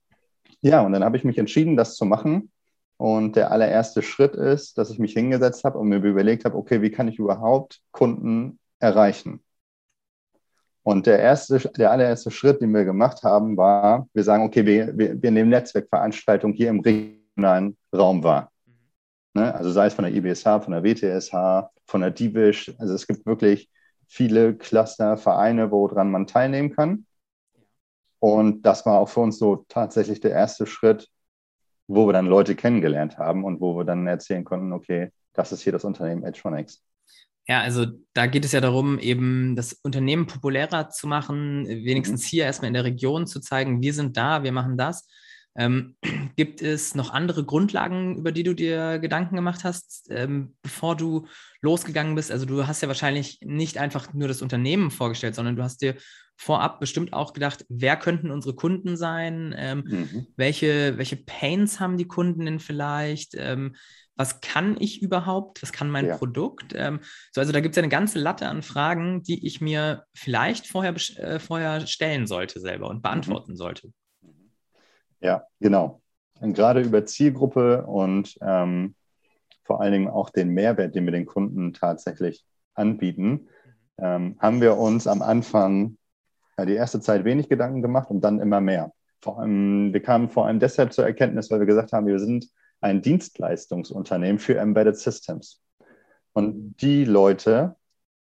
ja, 0.60 0.80
und 0.82 0.92
dann 0.92 1.04
habe 1.04 1.16
ich 1.16 1.24
mich 1.24 1.38
entschieden, 1.38 1.76
das 1.76 1.96
zu 1.96 2.04
machen. 2.04 2.50
Und 2.96 3.34
der 3.34 3.50
allererste 3.50 4.00
Schritt 4.00 4.34
ist, 4.36 4.78
dass 4.78 4.90
ich 4.90 4.98
mich 4.98 5.12
hingesetzt 5.12 5.64
habe 5.64 5.78
und 5.78 5.88
mir 5.88 5.96
überlegt 5.96 6.44
habe, 6.44 6.56
okay, 6.56 6.82
wie 6.82 6.90
kann 6.90 7.08
ich 7.08 7.18
überhaupt 7.18 7.80
Kunden 7.90 8.60
erreichen? 8.78 9.42
Und 10.84 11.06
der 11.06 11.20
erste, 11.20 11.58
der 11.58 11.92
allererste 11.92 12.30
Schritt, 12.30 12.60
den 12.60 12.72
wir 12.72 12.84
gemacht 12.84 13.22
haben, 13.22 13.56
war, 13.56 14.08
wir 14.12 14.24
sagen, 14.24 14.44
okay, 14.44 14.66
wir, 14.66 14.96
wir, 14.98 15.22
wir 15.22 15.30
nehmen 15.30 15.50
Netzwerkveranstaltungen 15.50 16.56
hier 16.56 16.70
im 16.70 16.80
regionalen 16.80 17.76
Raum 17.94 18.24
wahr. 18.24 18.50
Ne? 19.34 19.54
Also 19.54 19.70
sei 19.70 19.86
es 19.86 19.94
von 19.94 20.04
der 20.04 20.14
IBSH, 20.14 20.64
von 20.64 20.72
der 20.72 20.82
WTSH, 20.82 21.70
von 21.86 22.00
der 22.00 22.10
DIVISH. 22.10 22.74
Also 22.78 22.94
es 22.94 23.06
gibt 23.06 23.24
wirklich 23.26 23.70
viele 24.08 24.54
Cluster, 24.54 25.16
Vereine, 25.16 25.70
woran 25.70 26.10
man 26.10 26.26
teilnehmen 26.26 26.74
kann. 26.74 27.06
Und 28.18 28.62
das 28.62 28.84
war 28.84 28.98
auch 28.98 29.08
für 29.08 29.20
uns 29.20 29.38
so 29.38 29.64
tatsächlich 29.68 30.20
der 30.20 30.32
erste 30.32 30.66
Schritt, 30.66 31.08
wo 31.88 32.06
wir 32.06 32.12
dann 32.12 32.26
Leute 32.26 32.54
kennengelernt 32.54 33.18
haben 33.18 33.44
und 33.44 33.60
wo 33.60 33.76
wir 33.76 33.84
dann 33.84 34.06
erzählen 34.06 34.44
konnten, 34.44 34.72
okay, 34.72 35.10
das 35.32 35.52
ist 35.52 35.62
hier 35.62 35.72
das 35.72 35.84
Unternehmen 35.84 36.24
Edgetronics. 36.24 36.82
Ja, 37.48 37.60
also 37.60 37.86
da 38.12 38.26
geht 38.26 38.44
es 38.44 38.52
ja 38.52 38.60
darum, 38.60 38.98
eben 38.98 39.56
das 39.56 39.72
Unternehmen 39.82 40.26
populärer 40.26 40.90
zu 40.90 41.08
machen, 41.08 41.66
wenigstens 41.66 42.22
mhm. 42.22 42.26
hier 42.26 42.44
erstmal 42.44 42.68
in 42.68 42.74
der 42.74 42.84
Region 42.84 43.26
zu 43.26 43.40
zeigen, 43.40 43.82
wir 43.82 43.94
sind 43.94 44.16
da, 44.16 44.44
wir 44.44 44.52
machen 44.52 44.76
das. 44.76 45.08
Ähm, 45.56 45.96
gibt 46.36 46.62
es 46.62 46.94
noch 46.94 47.10
andere 47.10 47.44
Grundlagen, 47.44 48.16
über 48.16 48.32
die 48.32 48.44
du 48.44 48.54
dir 48.54 48.98
Gedanken 48.98 49.36
gemacht 49.36 49.64
hast, 49.64 50.08
ähm, 50.10 50.54
bevor 50.62 50.96
du 50.96 51.26
losgegangen 51.60 52.14
bist? 52.14 52.30
Also 52.30 52.46
du 52.46 52.66
hast 52.66 52.80
ja 52.80 52.88
wahrscheinlich 52.88 53.38
nicht 53.42 53.76
einfach 53.76 54.14
nur 54.14 54.28
das 54.28 54.40
Unternehmen 54.40 54.90
vorgestellt, 54.90 55.34
sondern 55.34 55.56
du 55.56 55.62
hast 55.62 55.82
dir 55.82 55.96
vorab 56.36 56.80
bestimmt 56.80 57.12
auch 57.12 57.32
gedacht, 57.32 57.64
wer 57.68 57.96
könnten 57.96 58.30
unsere 58.30 58.54
Kunden 58.54 58.96
sein? 58.96 59.54
Ähm, 59.56 59.84
mhm. 59.86 60.26
welche, 60.36 60.96
welche 60.96 61.16
Pains 61.16 61.80
haben 61.80 61.96
die 61.96 62.08
Kunden 62.08 62.46
denn 62.46 62.60
vielleicht? 62.60 63.34
Was 64.16 64.40
kann 64.40 64.76
ich 64.78 65.02
überhaupt? 65.02 65.62
Was 65.62 65.72
kann 65.72 65.90
mein 65.90 66.06
ja. 66.06 66.16
Produkt? 66.16 66.74
Ähm, 66.74 67.00
so, 67.32 67.40
also 67.40 67.52
da 67.52 67.60
gibt 67.60 67.72
es 67.72 67.76
ja 67.76 67.82
eine 67.82 67.90
ganze 67.90 68.18
Latte 68.18 68.46
an 68.46 68.62
Fragen, 68.62 69.22
die 69.22 69.46
ich 69.46 69.60
mir 69.60 70.04
vielleicht 70.14 70.66
vorher, 70.66 70.94
äh, 71.16 71.38
vorher 71.38 71.86
stellen 71.86 72.26
sollte 72.26 72.60
selber 72.60 72.88
und 72.88 73.02
beantworten 73.02 73.52
mhm. 73.52 73.56
sollte. 73.56 73.92
Ja, 75.20 75.44
genau. 75.60 76.02
Und 76.40 76.54
gerade 76.54 76.80
über 76.80 77.06
Zielgruppe 77.06 77.86
und 77.86 78.36
ähm, 78.42 78.94
vor 79.64 79.80
allen 79.80 79.92
Dingen 79.92 80.08
auch 80.08 80.30
den 80.30 80.50
Mehrwert, 80.50 80.94
den 80.94 81.04
wir 81.04 81.12
den 81.12 81.26
Kunden 81.26 81.72
tatsächlich 81.72 82.44
anbieten, 82.74 83.48
ähm, 83.98 84.36
haben 84.40 84.60
wir 84.60 84.76
uns 84.76 85.06
am 85.06 85.22
Anfang 85.22 85.96
ja, 86.58 86.64
die 86.64 86.74
erste 86.74 87.00
Zeit 87.00 87.24
wenig 87.24 87.48
Gedanken 87.48 87.82
gemacht 87.82 88.10
und 88.10 88.22
dann 88.22 88.40
immer 88.40 88.60
mehr. 88.60 88.92
Vor 89.20 89.38
allem, 89.38 89.92
wir 89.92 90.02
kamen 90.02 90.28
vor 90.28 90.46
allem 90.46 90.58
deshalb 90.58 90.92
zur 90.92 91.06
Erkenntnis, 91.06 91.50
weil 91.50 91.60
wir 91.60 91.66
gesagt 91.66 91.92
haben, 91.92 92.06
wir 92.06 92.18
sind 92.18 92.48
ein 92.82 93.00
Dienstleistungsunternehmen 93.00 94.38
für 94.38 94.58
Embedded 94.58 94.98
Systems. 94.98 95.62
Und 96.32 96.76
die 96.76 97.04
Leute, 97.04 97.76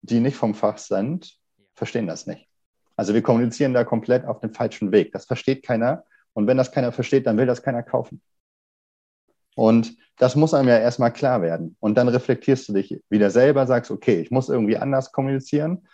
die 0.02 0.20
nicht 0.20 0.38
vom 0.38 0.56
Fach 0.56 0.78
sind, 0.78 1.38
verstehen 1.76 2.08
das 2.08 2.28
nicht. 2.28 2.48
Also 2.96 3.14
wir 3.14 3.24
kommunizieren 3.24 3.74
da 3.74 3.84
komplett 3.84 4.26
auf 4.26 4.40
dem 4.40 4.54
falschen 4.54 4.92
Weg. 4.92 5.12
Das 5.12 5.26
versteht 5.26 5.66
keiner. 5.66 6.04
Und 6.34 6.48
wenn 6.48 6.58
das 6.58 6.72
keiner 6.72 6.92
versteht, 6.92 7.26
dann 7.26 7.38
will 7.38 7.46
das 7.46 7.64
keiner 7.64 7.84
kaufen. 7.84 8.22
Und 9.56 9.96
das 10.18 10.36
muss 10.36 10.54
einem 10.54 10.68
ja 10.68 10.78
erstmal 10.78 11.12
klar 11.14 11.42
werden. 11.42 11.76
Und 11.80 11.96
dann 11.96 12.08
reflektierst 12.08 12.70
du 12.70 12.74
dich 12.74 13.02
wieder 13.10 13.32
selber, 13.32 13.66
sagst, 13.66 13.92
okay, 13.92 14.20
ich 14.20 14.32
muss 14.32 14.50
irgendwie 14.50 14.78
anders 14.78 15.12
kommunizieren. 15.12 15.88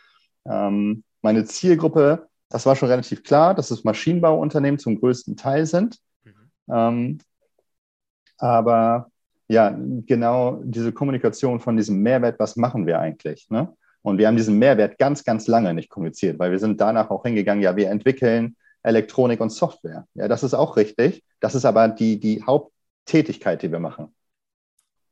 Ähm, 0.46 1.04
meine 1.22 1.46
Zielgruppe, 1.46 2.28
das 2.50 2.66
war 2.66 2.76
schon 2.76 2.90
relativ 2.90 3.24
klar, 3.24 3.54
dass 3.56 3.72
es 3.72 3.84
Maschinenbauunternehmen 3.84 4.80
zum 4.80 5.00
größten 5.00 5.38
Teil 5.38 5.66
sind. 5.66 6.00
Mhm. 6.24 6.34
Ähm, 6.70 7.18
aber 8.40 9.12
ja, 9.48 9.76
genau 10.06 10.62
diese 10.64 10.92
Kommunikation 10.92 11.60
von 11.60 11.78
diesem 11.78 12.02
Mehrwert, 12.02 12.40
was 12.40 12.56
machen 12.56 12.86
wir 12.86 13.00
eigentlich? 13.00 13.50
Ne? 13.50 13.74
Und 14.02 14.18
wir 14.18 14.28
haben 14.28 14.38
diesen 14.38 14.58
Mehrwert 14.58 14.98
ganz, 14.98 15.24
ganz 15.24 15.48
lange 15.48 15.74
nicht 15.74 15.90
kommuniziert, 15.90 16.40
weil 16.40 16.52
wir 16.52 16.60
sind 16.60 16.80
danach 16.80 17.10
auch 17.10 17.24
hingegangen, 17.24 17.64
ja, 17.64 17.76
wir 17.76 17.90
entwickeln 17.90 18.56
Elektronik 18.84 19.42
und 19.42 19.50
Software. 19.50 20.06
Ja, 20.14 20.28
das 20.28 20.44
ist 20.44 20.54
auch 20.54 20.78
richtig. 20.78 21.24
Das 21.40 21.56
ist 21.56 21.66
aber 21.66 21.90
die, 21.90 22.20
die 22.20 22.44
Haupttätigkeit, 22.44 23.62
die 23.62 23.72
wir 23.72 23.80
machen. 23.80 24.14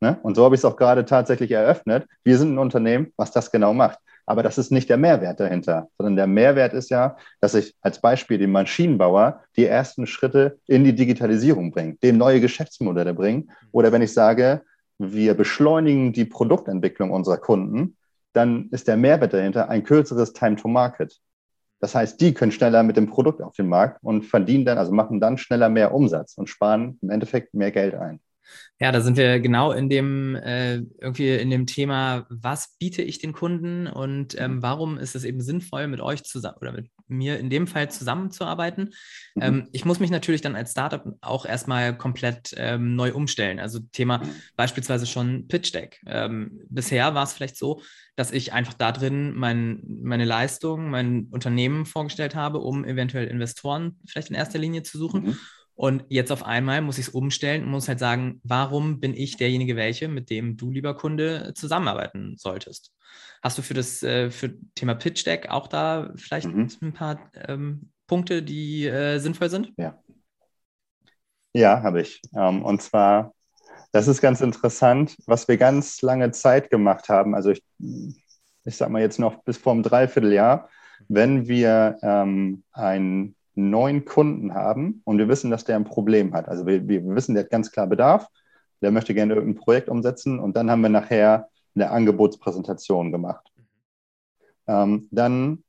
Ne? 0.00 0.18
Und 0.22 0.36
so 0.36 0.44
habe 0.44 0.54
ich 0.54 0.60
es 0.60 0.64
auch 0.64 0.76
gerade 0.76 1.04
tatsächlich 1.04 1.50
eröffnet. 1.50 2.06
Wir 2.22 2.38
sind 2.38 2.54
ein 2.54 2.58
Unternehmen, 2.58 3.12
was 3.16 3.32
das 3.32 3.50
genau 3.50 3.74
macht. 3.74 3.98
Aber 4.28 4.42
das 4.42 4.58
ist 4.58 4.70
nicht 4.70 4.90
der 4.90 4.98
Mehrwert 4.98 5.40
dahinter, 5.40 5.88
sondern 5.96 6.16
der 6.16 6.26
Mehrwert 6.26 6.74
ist 6.74 6.90
ja, 6.90 7.16
dass 7.40 7.54
ich 7.54 7.74
als 7.80 8.02
Beispiel 8.02 8.36
den 8.36 8.52
Maschinenbauer 8.52 9.42
die 9.56 9.64
ersten 9.64 10.06
Schritte 10.06 10.58
in 10.66 10.84
die 10.84 10.94
Digitalisierung 10.94 11.70
bringe, 11.70 11.94
dem 12.02 12.18
neue 12.18 12.42
Geschäftsmodelle 12.42 13.14
bringe. 13.14 13.46
Oder 13.72 13.90
wenn 13.90 14.02
ich 14.02 14.12
sage, 14.12 14.60
wir 14.98 15.32
beschleunigen 15.32 16.12
die 16.12 16.26
Produktentwicklung 16.26 17.10
unserer 17.10 17.38
Kunden, 17.38 17.96
dann 18.34 18.68
ist 18.70 18.86
der 18.86 18.98
Mehrwert 18.98 19.32
dahinter 19.32 19.70
ein 19.70 19.82
kürzeres 19.82 20.34
Time 20.34 20.56
to 20.56 20.68
Market. 20.68 21.18
Das 21.80 21.94
heißt, 21.94 22.20
die 22.20 22.34
können 22.34 22.52
schneller 22.52 22.82
mit 22.82 22.98
dem 22.98 23.08
Produkt 23.08 23.40
auf 23.40 23.54
den 23.54 23.68
Markt 23.68 24.04
und 24.04 24.26
verdienen 24.26 24.66
dann, 24.66 24.76
also 24.76 24.92
machen 24.92 25.20
dann 25.20 25.38
schneller 25.38 25.70
mehr 25.70 25.94
Umsatz 25.94 26.36
und 26.36 26.50
sparen 26.50 26.98
im 27.00 27.08
Endeffekt 27.08 27.54
mehr 27.54 27.70
Geld 27.70 27.94
ein. 27.94 28.20
Ja, 28.80 28.92
da 28.92 29.00
sind 29.00 29.16
wir 29.16 29.40
genau 29.40 29.72
in 29.72 29.88
dem 29.88 30.36
äh, 30.36 30.76
irgendwie 31.00 31.34
in 31.34 31.50
dem 31.50 31.66
Thema, 31.66 32.26
was 32.30 32.76
biete 32.78 33.02
ich 33.02 33.18
den 33.18 33.32
Kunden 33.32 33.86
und 33.88 34.40
ähm, 34.40 34.56
mhm. 34.56 34.62
warum 34.62 34.98
ist 34.98 35.16
es 35.16 35.24
eben 35.24 35.40
sinnvoll, 35.40 35.88
mit 35.88 36.00
euch 36.00 36.22
zusammen 36.22 36.58
oder 36.60 36.72
mit 36.72 36.88
mir 37.08 37.38
in 37.38 37.50
dem 37.50 37.66
Fall 37.66 37.90
zusammenzuarbeiten. 37.90 38.94
Mhm. 39.34 39.42
Ähm, 39.42 39.68
ich 39.72 39.84
muss 39.84 39.98
mich 39.98 40.10
natürlich 40.10 40.42
dann 40.42 40.54
als 40.54 40.72
Startup 40.72 41.04
auch 41.20 41.44
erstmal 41.44 41.96
komplett 41.96 42.54
ähm, 42.56 42.94
neu 42.94 43.12
umstellen. 43.12 43.58
Also 43.58 43.80
Thema 43.92 44.18
mhm. 44.18 44.30
beispielsweise 44.56 45.06
schon 45.06 45.48
Pitch 45.48 45.74
Deck. 45.74 46.00
Ähm, 46.06 46.60
bisher 46.68 47.14
war 47.14 47.24
es 47.24 47.32
vielleicht 47.32 47.56
so, 47.56 47.82
dass 48.14 48.30
ich 48.30 48.52
einfach 48.52 48.74
da 48.74 48.92
drin 48.92 49.34
mein, 49.34 49.82
meine 49.84 50.24
Leistung, 50.24 50.90
mein 50.90 51.28
Unternehmen 51.30 51.86
vorgestellt 51.86 52.34
habe, 52.34 52.58
um 52.58 52.84
eventuell 52.84 53.26
Investoren 53.26 53.98
vielleicht 54.06 54.30
in 54.30 54.36
erster 54.36 54.58
Linie 54.58 54.82
zu 54.82 54.98
suchen. 54.98 55.24
Mhm. 55.24 55.38
Und 55.78 56.04
jetzt 56.08 56.32
auf 56.32 56.44
einmal 56.44 56.82
muss 56.82 56.98
ich 56.98 57.06
es 57.06 57.14
umstellen 57.14 57.62
und 57.62 57.70
muss 57.70 57.86
halt 57.86 58.00
sagen, 58.00 58.40
warum 58.42 58.98
bin 58.98 59.14
ich 59.14 59.36
derjenige 59.36 59.76
welche, 59.76 60.08
mit 60.08 60.28
dem 60.28 60.56
du, 60.56 60.72
lieber 60.72 60.96
Kunde, 60.96 61.52
zusammenarbeiten 61.54 62.34
solltest? 62.36 62.92
Hast 63.44 63.58
du 63.58 63.62
für 63.62 63.74
das 63.74 64.02
äh, 64.02 64.32
für 64.32 64.54
Thema 64.74 64.96
Pitch 64.96 65.24
Deck 65.24 65.48
auch 65.50 65.68
da 65.68 66.10
vielleicht 66.16 66.48
mhm. 66.48 66.68
ein 66.82 66.92
paar 66.94 67.30
ähm, 67.46 67.92
Punkte, 68.08 68.42
die 68.42 68.86
äh, 68.86 69.20
sinnvoll 69.20 69.50
sind? 69.50 69.72
Ja. 69.76 70.02
Ja, 71.52 71.80
habe 71.80 72.00
ich. 72.00 72.22
Ähm, 72.34 72.64
und 72.64 72.82
zwar, 72.82 73.32
das 73.92 74.08
ist 74.08 74.20
ganz 74.20 74.40
interessant, 74.40 75.16
was 75.26 75.46
wir 75.46 75.58
ganz 75.58 76.02
lange 76.02 76.32
Zeit 76.32 76.70
gemacht 76.70 77.08
haben. 77.08 77.36
Also 77.36 77.50
ich, 77.50 77.62
ich 78.64 78.76
sage 78.76 78.90
mal 78.90 79.00
jetzt 79.00 79.20
noch 79.20 79.44
bis 79.44 79.58
vor 79.58 79.74
einem 79.74 79.84
Dreivierteljahr, 79.84 80.68
wenn 81.06 81.46
wir 81.46 81.98
ähm, 82.02 82.64
ein 82.72 83.36
neun 83.58 84.04
Kunden 84.04 84.54
haben 84.54 85.02
und 85.04 85.18
wir 85.18 85.28
wissen, 85.28 85.50
dass 85.50 85.64
der 85.64 85.76
ein 85.76 85.84
Problem 85.84 86.32
hat. 86.32 86.48
Also 86.48 86.66
wir, 86.66 86.86
wir 86.86 87.04
wissen, 87.14 87.34
der 87.34 87.44
hat 87.44 87.50
ganz 87.50 87.72
klar 87.72 87.86
Bedarf, 87.86 88.28
der 88.80 88.92
möchte 88.92 89.14
gerne 89.14 89.34
irgendein 89.34 89.60
Projekt 89.60 89.88
umsetzen 89.88 90.38
und 90.38 90.56
dann 90.56 90.70
haben 90.70 90.80
wir 90.80 90.88
nachher 90.88 91.48
eine 91.74 91.90
Angebotspräsentation 91.90 93.10
gemacht. 93.10 93.50
Ähm, 94.68 95.08
dann 95.10 95.64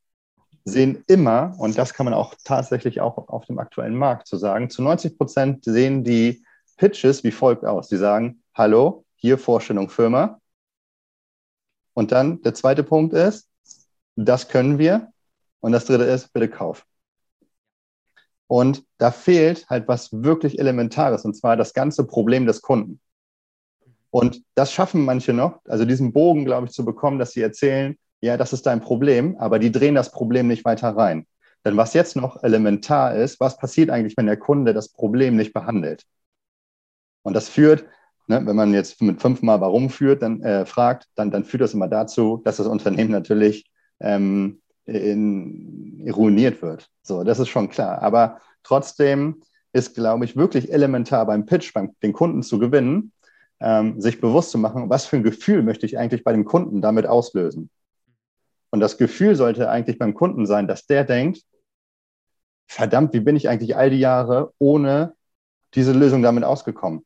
sehen 0.64 1.02
immer, 1.08 1.54
und 1.58 1.76
das 1.76 1.92
kann 1.92 2.04
man 2.04 2.14
auch 2.14 2.34
tatsächlich 2.44 3.00
auch 3.00 3.28
auf 3.28 3.46
dem 3.46 3.58
aktuellen 3.58 3.96
Markt 3.96 4.28
zu 4.28 4.36
sagen, 4.36 4.70
zu 4.70 4.82
90 4.82 5.18
Prozent 5.18 5.64
sehen 5.64 6.04
die 6.04 6.44
Pitches 6.76 7.24
wie 7.24 7.32
folgt 7.32 7.64
aus. 7.64 7.88
Sie 7.88 7.96
sagen, 7.96 8.42
hallo, 8.54 9.04
hier 9.16 9.36
Vorstellung 9.36 9.90
Firma. 9.90 10.40
Und 11.92 12.12
dann 12.12 12.40
der 12.42 12.54
zweite 12.54 12.84
Punkt 12.84 13.14
ist, 13.14 13.48
das 14.16 14.48
können 14.48 14.78
wir. 14.78 15.12
Und 15.60 15.72
das 15.72 15.84
dritte 15.86 16.04
ist, 16.04 16.32
bitte 16.32 16.48
kauf. 16.48 16.86
Und 18.50 18.82
da 18.98 19.12
fehlt 19.12 19.70
halt 19.70 19.86
was 19.86 20.10
wirklich 20.12 20.58
Elementares, 20.58 21.24
und 21.24 21.34
zwar 21.36 21.56
das 21.56 21.72
ganze 21.72 22.04
Problem 22.04 22.46
des 22.46 22.62
Kunden. 22.62 23.00
Und 24.10 24.42
das 24.56 24.72
schaffen 24.72 25.04
manche 25.04 25.32
noch, 25.32 25.60
also 25.66 25.84
diesen 25.84 26.12
Bogen, 26.12 26.44
glaube 26.44 26.66
ich, 26.66 26.72
zu 26.72 26.84
bekommen, 26.84 27.20
dass 27.20 27.30
sie 27.30 27.42
erzählen, 27.42 27.96
ja, 28.20 28.36
das 28.36 28.52
ist 28.52 28.66
dein 28.66 28.80
Problem, 28.80 29.36
aber 29.38 29.60
die 29.60 29.70
drehen 29.70 29.94
das 29.94 30.10
Problem 30.10 30.48
nicht 30.48 30.64
weiter 30.64 30.96
rein. 30.96 31.28
Denn 31.64 31.76
was 31.76 31.94
jetzt 31.94 32.16
noch 32.16 32.42
elementar 32.42 33.14
ist, 33.14 33.38
was 33.38 33.56
passiert 33.56 33.88
eigentlich, 33.88 34.16
wenn 34.16 34.26
der 34.26 34.36
Kunde 34.36 34.74
das 34.74 34.88
Problem 34.88 35.36
nicht 35.36 35.52
behandelt? 35.52 36.02
Und 37.22 37.34
das 37.34 37.48
führt, 37.48 37.84
ne, 38.26 38.44
wenn 38.44 38.56
man 38.56 38.74
jetzt 38.74 39.00
mit 39.00 39.20
fünfmal 39.22 39.60
warum 39.60 39.90
führt, 39.90 40.22
dann 40.22 40.42
äh, 40.42 40.66
fragt, 40.66 41.06
dann, 41.14 41.30
dann 41.30 41.44
führt 41.44 41.62
das 41.62 41.74
immer 41.74 41.86
dazu, 41.86 42.42
dass 42.44 42.56
das 42.56 42.66
Unternehmen 42.66 43.12
natürlich 43.12 43.70
ähm, 44.00 44.60
in, 44.90 46.10
ruiniert 46.12 46.62
wird. 46.62 46.88
So, 47.02 47.24
das 47.24 47.38
ist 47.38 47.48
schon 47.48 47.68
klar. 47.68 48.02
Aber 48.02 48.40
trotzdem 48.62 49.42
ist, 49.72 49.94
glaube 49.94 50.24
ich, 50.24 50.36
wirklich 50.36 50.72
elementar 50.72 51.26
beim 51.26 51.46
Pitch, 51.46 51.72
beim, 51.72 51.94
den 52.02 52.12
Kunden 52.12 52.42
zu 52.42 52.58
gewinnen, 52.58 53.12
ähm, 53.60 54.00
sich 54.00 54.20
bewusst 54.20 54.50
zu 54.50 54.58
machen, 54.58 54.90
was 54.90 55.06
für 55.06 55.16
ein 55.16 55.22
Gefühl 55.22 55.62
möchte 55.62 55.86
ich 55.86 55.98
eigentlich 55.98 56.24
bei 56.24 56.32
dem 56.32 56.44
Kunden 56.44 56.80
damit 56.80 57.06
auslösen. 57.06 57.70
Und 58.70 58.80
das 58.80 58.98
Gefühl 58.98 59.34
sollte 59.34 59.68
eigentlich 59.68 59.98
beim 59.98 60.14
Kunden 60.14 60.46
sein, 60.46 60.66
dass 60.66 60.86
der 60.86 61.04
denkt, 61.04 61.42
verdammt, 62.66 63.12
wie 63.12 63.20
bin 63.20 63.36
ich 63.36 63.48
eigentlich 63.48 63.76
all 63.76 63.90
die 63.90 63.98
Jahre 63.98 64.52
ohne 64.58 65.14
diese 65.74 65.92
Lösung 65.92 66.22
damit 66.22 66.44
ausgekommen? 66.44 67.04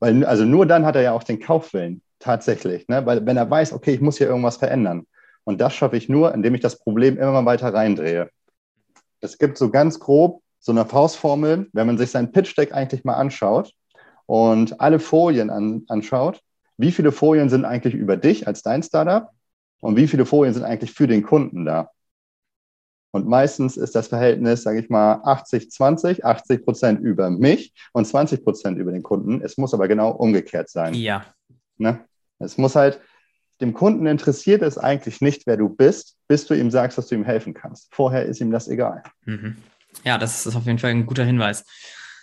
Weil, 0.00 0.24
also 0.24 0.44
nur 0.44 0.66
dann 0.66 0.84
hat 0.84 0.96
er 0.96 1.02
ja 1.02 1.12
auch 1.12 1.22
den 1.22 1.38
Kaufwillen, 1.38 2.02
tatsächlich. 2.18 2.88
Ne? 2.88 3.04
Weil 3.06 3.24
wenn 3.26 3.36
er 3.36 3.48
weiß, 3.48 3.72
okay, 3.72 3.92
ich 3.92 4.00
muss 4.00 4.18
hier 4.18 4.28
irgendwas 4.28 4.56
verändern. 4.56 5.06
Und 5.44 5.60
das 5.60 5.74
schaffe 5.74 5.96
ich 5.96 6.08
nur, 6.08 6.34
indem 6.34 6.54
ich 6.54 6.60
das 6.60 6.78
Problem 6.78 7.16
immer 7.16 7.32
mal 7.32 7.46
weiter 7.46 7.72
reindrehe. 7.72 8.30
Es 9.20 9.38
gibt 9.38 9.58
so 9.58 9.70
ganz 9.70 9.98
grob 9.98 10.42
so 10.62 10.70
eine 10.70 10.86
Faustformel, 10.86 11.68
wenn 11.72 11.86
man 11.86 11.98
sich 11.98 12.10
sein 12.10 12.30
Pitch-Deck 12.30 12.72
eigentlich 12.72 13.04
mal 13.04 13.14
anschaut 13.14 13.72
und 14.26 14.80
alle 14.80 15.00
Folien 15.00 15.50
an, 15.50 15.84
anschaut, 15.88 16.40
wie 16.78 16.92
viele 16.92 17.10
Folien 17.10 17.50
sind 17.50 17.64
eigentlich 17.64 17.94
über 17.94 18.16
dich 18.16 18.46
als 18.46 18.62
dein 18.62 18.82
Startup 18.82 19.28
und 19.80 19.96
wie 19.96 20.06
viele 20.06 20.24
Folien 20.24 20.54
sind 20.54 20.62
eigentlich 20.62 20.92
für 20.92 21.08
den 21.08 21.24
Kunden 21.24 21.64
da. 21.64 21.90
Und 23.10 23.26
meistens 23.26 23.76
ist 23.76 23.94
das 23.96 24.08
Verhältnis, 24.08 24.62
sage 24.62 24.78
ich 24.78 24.88
mal, 24.88 25.16
80-20, 25.24 26.22
80 26.22 26.64
Prozent 26.64 27.00
über 27.00 27.28
mich 27.28 27.74
und 27.92 28.06
20 28.06 28.42
Prozent 28.44 28.78
über 28.78 28.92
den 28.92 29.02
Kunden. 29.02 29.42
Es 29.42 29.58
muss 29.58 29.74
aber 29.74 29.88
genau 29.88 30.12
umgekehrt 30.12 30.70
sein. 30.70 30.94
Ja. 30.94 31.26
Ne? 31.76 32.04
Es 32.38 32.56
muss 32.56 32.76
halt, 32.76 33.00
dem 33.62 33.72
Kunden 33.72 34.06
interessiert 34.06 34.60
es 34.62 34.76
eigentlich 34.76 35.20
nicht, 35.20 35.46
wer 35.46 35.56
du 35.56 35.68
bist, 35.68 36.16
bis 36.28 36.46
du 36.46 36.54
ihm 36.54 36.70
sagst, 36.70 36.98
dass 36.98 37.06
du 37.06 37.14
ihm 37.14 37.24
helfen 37.24 37.54
kannst. 37.54 37.94
Vorher 37.94 38.24
ist 38.24 38.40
ihm 38.40 38.50
das 38.50 38.68
egal. 38.68 39.02
Mhm. 39.24 39.56
Ja, 40.04 40.18
das 40.18 40.46
ist 40.46 40.56
auf 40.56 40.66
jeden 40.66 40.78
Fall 40.78 40.90
ein 40.90 41.06
guter 41.06 41.24
Hinweis. 41.24 41.64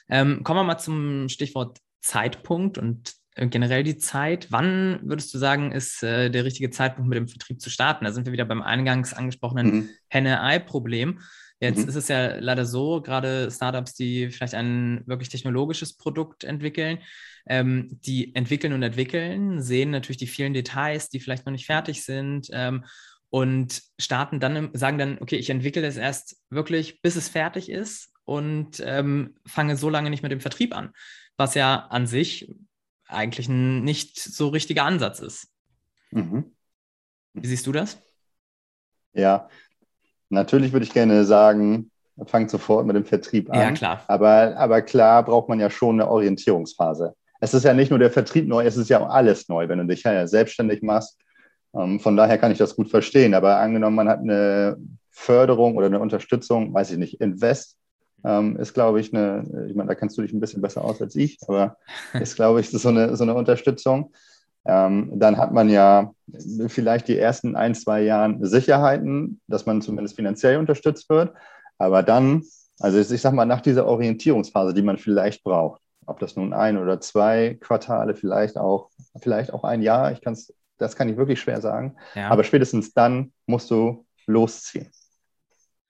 Ähm, 0.10 0.44
kommen 0.44 0.60
wir 0.60 0.64
mal 0.64 0.78
zum 0.78 1.30
Stichwort 1.30 1.80
Zeitpunkt 2.02 2.78
und 2.78 3.14
äh, 3.36 3.48
generell 3.48 3.84
die 3.84 3.98
Zeit. 3.98 4.48
Wann 4.52 5.00
würdest 5.04 5.34
du 5.34 5.38
sagen, 5.38 5.72
ist 5.72 6.04
äh, 6.04 6.30
der 6.30 6.44
richtige 6.44 6.70
Zeitpunkt, 6.70 7.10
mit 7.10 7.18
dem 7.18 7.28
Vertrieb 7.28 7.62
zu 7.62 7.70
starten? 7.70 8.06
Da 8.06 8.12
sind 8.12 8.26
wir 8.26 8.34
wieder 8.34 8.46
beim 8.46 8.62
eingangs 8.62 9.14
angesprochenen 9.14 9.68
mhm. 9.68 9.90
Henne-Ei-Problem. 10.10 11.20
Jetzt 11.60 11.84
mhm. 11.84 11.90
ist 11.90 11.96
es 11.96 12.08
ja 12.08 12.38
leider 12.38 12.66
so, 12.66 13.02
gerade 13.02 13.52
Startups, 13.52 13.94
die 13.94 14.30
vielleicht 14.30 14.56
ein 14.56 15.04
wirklich 15.06 15.30
technologisches 15.30 15.98
Produkt 15.98 16.44
entwickeln, 16.44 17.00
ähm, 17.48 18.00
die 18.06 18.34
entwickeln 18.36 18.74
und 18.74 18.84
entwickeln, 18.84 19.62
sehen 19.62 19.92
natürlich 19.92 20.18
die 20.18 20.28
vielen 20.28 20.54
Details, 20.54 21.10
die 21.10 21.20
vielleicht 21.20 21.46
noch 21.46 21.52
nicht 21.52 21.66
fertig 21.66 22.04
sind 22.04 22.48
ähm, 22.54 22.86
und 23.30 23.82
starten 24.00 24.40
dann, 24.40 24.70
sagen 24.74 24.98
dann, 24.98 25.18
okay, 25.20 25.36
ich 25.36 25.50
entwickle 25.50 25.86
es 25.86 25.98
erst 25.98 26.38
wirklich, 26.50 27.02
bis 27.02 27.16
es 27.16 27.28
fertig 27.28 27.70
ist 27.70 28.14
und 28.24 28.82
ähm, 28.86 29.36
fange 29.46 29.76
so 29.76 29.90
lange 29.90 30.10
nicht 30.10 30.24
mit 30.24 30.32
dem 30.32 30.42
Vertrieb 30.42 30.76
an, 30.76 30.94
was 31.36 31.56
ja 31.56 31.88
an 31.88 32.08
sich 32.08 32.50
eigentlich 33.08 33.50
ein 33.50 33.84
nicht 33.84 34.18
so 34.20 34.48
richtiger 34.48 34.86
Ansatz 34.86 35.20
ist. 35.20 35.52
Mhm. 36.12 36.56
Wie 37.34 37.48
siehst 37.48 37.68
du 37.68 37.72
das? 37.72 38.02
Ja, 39.14 39.50
natürlich 40.30 40.74
würde 40.74 40.86
ich 40.86 40.94
gerne 40.94 41.26
sagen, 41.26 41.92
fangt 42.26 42.50
sofort 42.50 42.86
mit 42.86 42.96
dem 42.96 43.06
Vertrieb 43.06 43.52
an. 43.52 43.60
Ja, 43.60 43.72
klar. 43.72 44.04
Aber, 44.08 44.56
aber 44.58 44.82
klar 44.82 45.24
braucht 45.24 45.50
man 45.50 45.60
ja 45.60 45.70
schon 45.70 46.00
eine 46.00 46.10
Orientierungsphase. 46.10 47.14
Es 47.40 47.54
ist 47.54 47.64
ja 47.64 47.74
nicht 47.74 47.90
nur 47.90 48.00
der 48.00 48.12
Vertrieb 48.12 48.48
neu, 48.48 48.66
es 48.66 48.78
ist 48.78 48.90
ja 48.90 49.00
auch 49.00 49.10
alles 49.10 49.48
neu, 49.48 49.70
wenn 49.70 49.80
du 49.80 49.86
dich 49.86 50.04
ja 50.04 50.28
selbstständig 50.28 50.82
machst. 50.82 51.18
Ähm, 51.74 52.00
von 52.00 52.18
daher 52.18 52.38
kann 52.38 52.52
ich 52.52 52.58
das 52.58 52.76
gut 52.76 52.90
verstehen. 52.90 53.34
Aber 53.34 53.58
angenommen, 53.58 53.96
man 53.96 54.10
hat 54.10 54.20
eine 54.20 54.78
Förderung 55.12 55.78
oder 55.78 55.86
eine 55.86 56.00
Unterstützung, 56.00 56.74
weiß 56.74 56.92
ich 56.92 56.98
nicht, 56.98 57.22
Invest 57.22 57.78
ähm, 58.26 58.58
ist, 58.58 58.74
glaube 58.74 59.00
ich, 59.00 59.14
eine, 59.14 59.68
ich 59.70 59.76
meine, 59.76 59.88
da 59.88 59.96
kennst 59.96 60.18
du 60.18 60.22
dich 60.22 60.34
ein 60.34 60.40
bisschen 60.40 60.62
besser 60.62 60.84
aus 60.84 61.02
als 61.02 61.16
ich, 61.16 61.38
aber 61.48 61.78
ist, 62.14 62.36
glaube 62.36 62.60
ich, 62.60 62.70
so 62.70 62.90
eine, 62.90 63.16
so 63.16 63.24
eine 63.24 63.34
Unterstützung. 63.34 64.12
Ähm, 64.70 65.12
dann 65.16 65.38
hat 65.38 65.52
man 65.52 65.68
ja 65.68 66.14
vielleicht 66.68 67.08
die 67.08 67.18
ersten 67.18 67.56
ein, 67.56 67.74
zwei 67.74 68.04
Jahren 68.04 68.46
Sicherheiten, 68.46 69.42
dass 69.48 69.66
man 69.66 69.82
zumindest 69.82 70.16
finanziell 70.16 70.58
unterstützt 70.58 71.10
wird. 71.10 71.34
Aber 71.80 72.04
dann, 72.04 72.44
also 72.80 73.00
ich 73.00 73.22
sage 73.22 73.36
mal, 73.36 73.46
nach 73.46 73.62
dieser 73.62 73.88
Orientierungsphase, 73.88 74.76
die 74.76 74.84
man 74.84 75.00
vielleicht 75.00 75.44
braucht, 75.44 75.82
ob 76.06 76.20
das 76.20 76.36
nun 76.36 76.54
ein 76.54 76.78
oder 76.78 77.02
zwei 77.02 77.58
Quartale, 77.60 78.14
vielleicht 78.16 78.58
auch, 78.58 78.92
vielleicht 79.20 79.54
auch 79.54 79.64
ein 79.64 79.82
Jahr, 79.82 80.12
ich 80.12 80.22
kann's, 80.22 80.54
das 80.78 80.96
kann 80.96 81.10
ich 81.10 81.18
wirklich 81.18 81.40
schwer 81.40 81.62
sagen. 81.62 81.96
Ja. 82.14 82.30
Aber 82.30 82.44
spätestens 82.44 82.94
dann 82.94 83.34
musst 83.48 83.72
du 83.72 84.06
losziehen. 84.28 84.90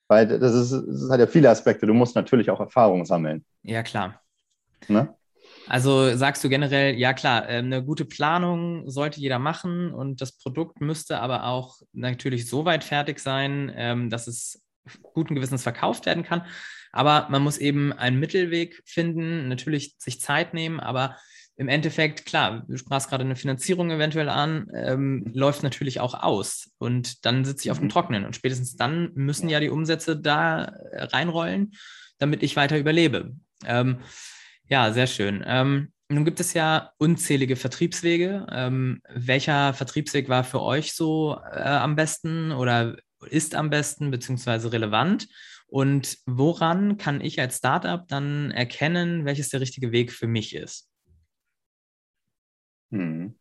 Weil 0.07 0.25
das, 0.39 0.53
ist, 0.53 0.71
das 0.71 1.09
hat 1.11 1.19
ja 1.19 1.27
viele 1.27 1.49
Aspekte. 1.49 1.85
Du 1.85 1.93
musst 1.93 2.15
natürlich 2.15 2.49
auch 2.49 2.59
Erfahrung 2.61 3.05
sammeln. 3.05 3.45
Ja, 3.61 3.83
klar. 3.83 4.21
Ne? 4.87 5.13
Also 5.69 6.15
sagst 6.15 6.43
du 6.43 6.49
generell, 6.49 6.95
ja 6.95 7.13
klar, 7.13 7.47
ähm, 7.47 7.65
eine 7.65 7.83
gute 7.83 8.03
Planung 8.03 8.89
sollte 8.89 9.21
jeder 9.21 9.37
machen 9.37 9.93
und 9.93 10.19
das 10.19 10.37
Produkt 10.37 10.81
müsste 10.81 11.19
aber 11.19 11.45
auch 11.45 11.77
natürlich 11.93 12.49
so 12.49 12.65
weit 12.65 12.83
fertig 12.83 13.19
sein, 13.19 13.71
ähm, 13.75 14.09
dass 14.09 14.27
es 14.27 14.63
guten 15.13 15.35
Gewissens 15.35 15.61
verkauft 15.61 16.07
werden 16.07 16.23
kann. 16.23 16.41
Aber 16.91 17.27
man 17.29 17.43
muss 17.43 17.59
eben 17.59 17.93
einen 17.93 18.19
Mittelweg 18.19 18.81
finden, 18.83 19.47
natürlich 19.47 19.95
sich 19.99 20.19
Zeit 20.19 20.55
nehmen, 20.55 20.79
aber 20.79 21.15
im 21.55 21.67
Endeffekt, 21.67 22.25
klar, 22.25 22.63
du 22.67 22.77
sprachst 22.77 23.09
gerade 23.09 23.23
eine 23.23 23.35
Finanzierung 23.35 23.91
eventuell 23.91 24.29
an, 24.29 24.71
ähm, 24.73 25.29
läuft 25.33 25.61
natürlich 25.61 25.99
auch 25.99 26.15
aus. 26.15 26.71
Und 26.79 27.25
dann 27.25 27.45
sitze 27.45 27.65
ich 27.65 27.71
auf 27.71 27.77
dem 27.77 27.87
mhm. 27.87 27.89
Trockenen. 27.89 28.25
Und 28.25 28.35
spätestens 28.35 28.75
dann 28.75 29.11
müssen 29.13 29.49
ja 29.49 29.59
die 29.59 29.69
Umsätze 29.69 30.17
da 30.17 30.63
äh, 30.63 31.03
reinrollen, 31.03 31.73
damit 32.17 32.41
ich 32.41 32.55
weiter 32.55 32.79
überlebe. 32.79 33.35
Ähm, 33.65 33.99
ja, 34.69 34.93
sehr 34.93 35.07
schön. 35.07 35.43
Ähm, 35.45 35.91
nun 36.09 36.25
gibt 36.25 36.39
es 36.39 36.53
ja 36.53 36.91
unzählige 36.97 37.55
Vertriebswege. 37.55 38.47
Ähm, 38.51 39.01
welcher 39.09 39.73
Vertriebsweg 39.73 40.29
war 40.29 40.43
für 40.43 40.61
euch 40.61 40.93
so 40.93 41.37
äh, 41.51 41.61
am 41.61 41.95
besten 41.95 42.51
oder 42.51 42.97
ist 43.29 43.53
am 43.53 43.69
besten 43.69 44.09
beziehungsweise 44.09 44.71
relevant? 44.71 45.27
Und 45.67 46.17
woran 46.25 46.97
kann 46.97 47.21
ich 47.21 47.39
als 47.39 47.57
Startup 47.57 48.07
dann 48.07 48.49
erkennen, 48.49 49.25
welches 49.25 49.49
der 49.49 49.61
richtige 49.61 49.91
Weg 49.91 50.11
für 50.11 50.25
mich 50.25 50.55
ist? 50.55 50.89
Hm. 52.91 53.35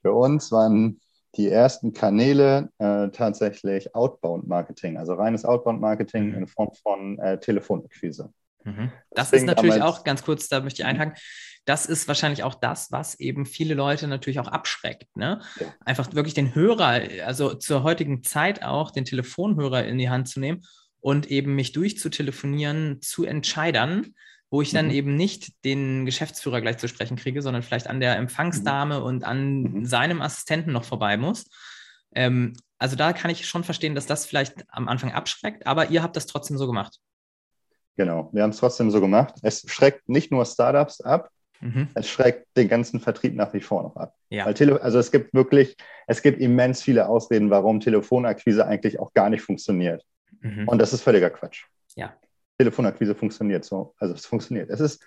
Für 0.00 0.14
uns 0.14 0.50
waren 0.50 0.98
die 1.36 1.48
ersten 1.48 1.92
Kanäle 1.92 2.70
äh, 2.78 3.08
tatsächlich 3.10 3.94
Outbound-Marketing, 3.94 4.96
also 4.96 5.14
reines 5.14 5.44
Outbound-Marketing 5.44 6.30
mhm. 6.30 6.34
in 6.34 6.46
Form 6.46 6.72
von 6.82 7.18
äh, 7.18 7.38
Telefonakquise. 7.38 8.32
Mhm. 8.64 8.92
Das, 9.10 9.30
das 9.30 9.40
ist 9.40 9.46
natürlich 9.46 9.82
auch, 9.82 10.04
ganz 10.04 10.22
kurz, 10.22 10.48
da 10.48 10.60
möchte 10.60 10.82
ich 10.82 10.86
einhaken, 10.86 11.14
das 11.64 11.86
ist 11.86 12.08
wahrscheinlich 12.08 12.42
auch 12.42 12.54
das, 12.54 12.90
was 12.90 13.14
eben 13.20 13.46
viele 13.46 13.74
Leute 13.74 14.08
natürlich 14.08 14.40
auch 14.40 14.48
abschreckt. 14.48 15.16
Ne? 15.16 15.40
Ja. 15.60 15.66
Einfach 15.84 16.12
wirklich 16.12 16.34
den 16.34 16.54
Hörer, 16.54 17.02
also 17.24 17.54
zur 17.54 17.82
heutigen 17.82 18.24
Zeit 18.24 18.62
auch 18.64 18.90
den 18.90 19.04
Telefonhörer 19.04 19.84
in 19.84 19.98
die 19.98 20.10
Hand 20.10 20.28
zu 20.28 20.40
nehmen 20.40 20.62
und 21.00 21.30
eben 21.30 21.54
mich 21.54 21.72
durchzutelefonieren 21.72 23.00
zu 23.00 23.24
Entscheidern, 23.24 24.14
wo 24.50 24.60
ich 24.60 24.70
dann 24.70 24.86
mhm. 24.86 24.92
eben 24.92 25.16
nicht 25.16 25.64
den 25.64 26.04
Geschäftsführer 26.04 26.60
gleich 26.60 26.78
zu 26.78 26.88
sprechen 26.88 27.16
kriege, 27.16 27.42
sondern 27.42 27.62
vielleicht 27.62 27.86
an 27.86 28.00
der 28.00 28.16
Empfangsdame 28.16 28.98
mhm. 28.98 29.04
und 29.04 29.24
an 29.24 29.62
mhm. 29.62 29.84
seinem 29.84 30.20
Assistenten 30.20 30.72
noch 30.72 30.84
vorbei 30.84 31.16
muss. 31.16 31.46
Ähm, 32.14 32.54
also 32.78 32.96
da 32.96 33.12
kann 33.12 33.30
ich 33.30 33.46
schon 33.46 33.62
verstehen, 33.64 33.94
dass 33.94 34.06
das 34.06 34.26
vielleicht 34.26 34.64
am 34.68 34.88
Anfang 34.88 35.12
abschreckt, 35.12 35.66
aber 35.66 35.90
ihr 35.90 36.02
habt 36.02 36.16
das 36.16 36.26
trotzdem 36.26 36.58
so 36.58 36.66
gemacht. 36.66 36.98
Genau, 37.96 38.30
wir 38.32 38.42
haben 38.42 38.50
es 38.50 38.58
trotzdem 38.58 38.90
so 38.90 39.00
gemacht. 39.00 39.34
Es 39.42 39.64
schreckt 39.68 40.08
nicht 40.08 40.30
nur 40.30 40.44
Startups 40.46 41.00
ab, 41.00 41.30
mhm. 41.60 41.88
es 41.94 42.08
schreckt 42.08 42.46
den 42.56 42.68
ganzen 42.68 43.00
Vertrieb 43.00 43.34
nach 43.34 43.52
wie 43.52 43.60
vor 43.60 43.82
noch 43.82 43.96
ab. 43.96 44.14
Ja. 44.30 44.46
also 44.46 44.98
es 44.98 45.10
gibt 45.10 45.34
wirklich, 45.34 45.76
es 46.06 46.22
gibt 46.22 46.40
immens 46.40 46.82
viele 46.82 47.08
Ausreden, 47.08 47.50
warum 47.50 47.80
Telefonakquise 47.80 48.66
eigentlich 48.66 48.98
auch 48.98 49.12
gar 49.12 49.28
nicht 49.28 49.42
funktioniert. 49.42 50.04
Mhm. 50.40 50.68
Und 50.68 50.78
das 50.80 50.92
ist 50.92 51.02
völliger 51.02 51.30
Quatsch. 51.30 51.64
Ja. 51.94 52.14
Telefonakquise 52.58 53.14
funktioniert 53.14 53.64
so. 53.64 53.94
Also 53.98 54.14
es 54.14 54.26
funktioniert. 54.26 54.70
Es 54.70 54.80
ist, 54.80 55.04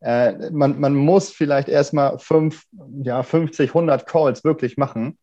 äh, 0.00 0.50
man, 0.50 0.78
man 0.80 0.94
muss 0.94 1.30
vielleicht 1.30 1.68
erstmal 1.68 2.18
fünf, 2.18 2.64
ja, 3.02 3.22
50, 3.22 3.70
100 3.70 4.06
Calls 4.06 4.44
wirklich 4.44 4.76
machen, 4.76 5.18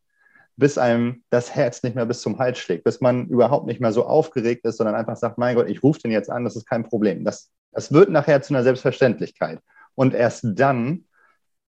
bis 0.58 0.78
einem 0.78 1.24
das 1.30 1.54
Herz 1.54 1.84
nicht 1.84 1.96
mehr 1.96 2.06
bis 2.06 2.22
zum 2.22 2.40
Hals 2.40 2.58
schlägt, 2.60 2.84
bis 2.84 3.02
man 3.02 3.28
überhaupt 3.28 3.68
nicht 3.68 3.82
mehr 3.82 3.92
so 3.92 4.06
aufgeregt 4.06 4.66
ist, 4.66 4.78
sondern 4.78 4.96
einfach 4.96 5.18
sagt, 5.18 5.38
mein 5.38 5.56
Gott, 5.56 5.68
ich 5.70 5.84
rufe 5.84 6.00
den 6.00 6.12
jetzt 6.12 6.30
an, 6.30 6.46
das 6.46 6.56
ist 6.56 6.68
kein 6.68 6.84
Problem. 6.84 7.26
Das, 7.26 7.52
das 7.72 7.92
wird 7.92 8.10
nachher 8.10 8.42
zu 8.42 8.54
einer 8.54 8.64
Selbstverständlichkeit. 8.64 9.60
Und 9.96 10.14
erst 10.14 10.46
dann 10.56 11.06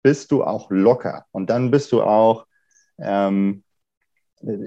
bist 0.02 0.30
du 0.30 0.44
auch 0.44 0.70
locker 0.70 1.24
und 1.32 1.50
dann 1.50 1.70
bist 1.70 1.90
du 1.92 2.02
auch, 2.02 2.46
ähm, 2.98 3.64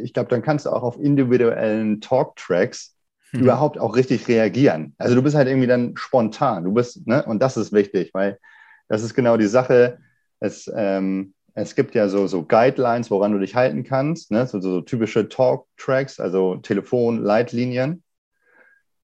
ich 0.02 0.14
glaube, 0.14 0.30
dann 0.30 0.42
kannst 0.42 0.66
du 0.66 0.72
auch 0.72 0.84
auf 0.84 1.00
individuellen 1.00 2.02
Talk-Tracks 2.02 2.96
mhm. 3.32 3.42
überhaupt 3.42 3.80
auch 3.80 3.96
richtig 3.96 4.28
reagieren. 4.28 4.96
Also 4.98 5.16
du 5.16 5.22
bist 5.22 5.36
halt 5.36 5.48
irgendwie 5.48 5.68
dann 5.68 5.96
spontan. 5.96 6.64
Du 6.64 6.74
bist, 6.74 7.06
ne? 7.08 7.24
Und 7.24 7.42
das 7.42 7.58
ist 7.58 7.72
wichtig, 7.72 8.12
weil 8.14 8.40
das 8.88 9.04
ist 9.04 9.14
genau 9.14 9.38
die 9.38 9.48
Sache. 9.48 10.00
Es, 10.40 10.70
ähm, 10.76 11.34
es 11.54 11.76
gibt 11.76 11.96
ja 11.96 12.08
so, 12.10 12.28
so 12.28 12.44
Guidelines, 12.44 13.12
woran 13.12 13.32
du 13.32 13.40
dich 13.40 13.56
halten 13.56 13.84
kannst, 13.84 14.32
ne? 14.32 14.48
so, 14.48 14.60
so 14.60 14.82
typische 14.82 15.30
Talk-Tracks, 15.30 16.20
also 16.20 16.58
Telefon-Leitlinien. 16.58 18.04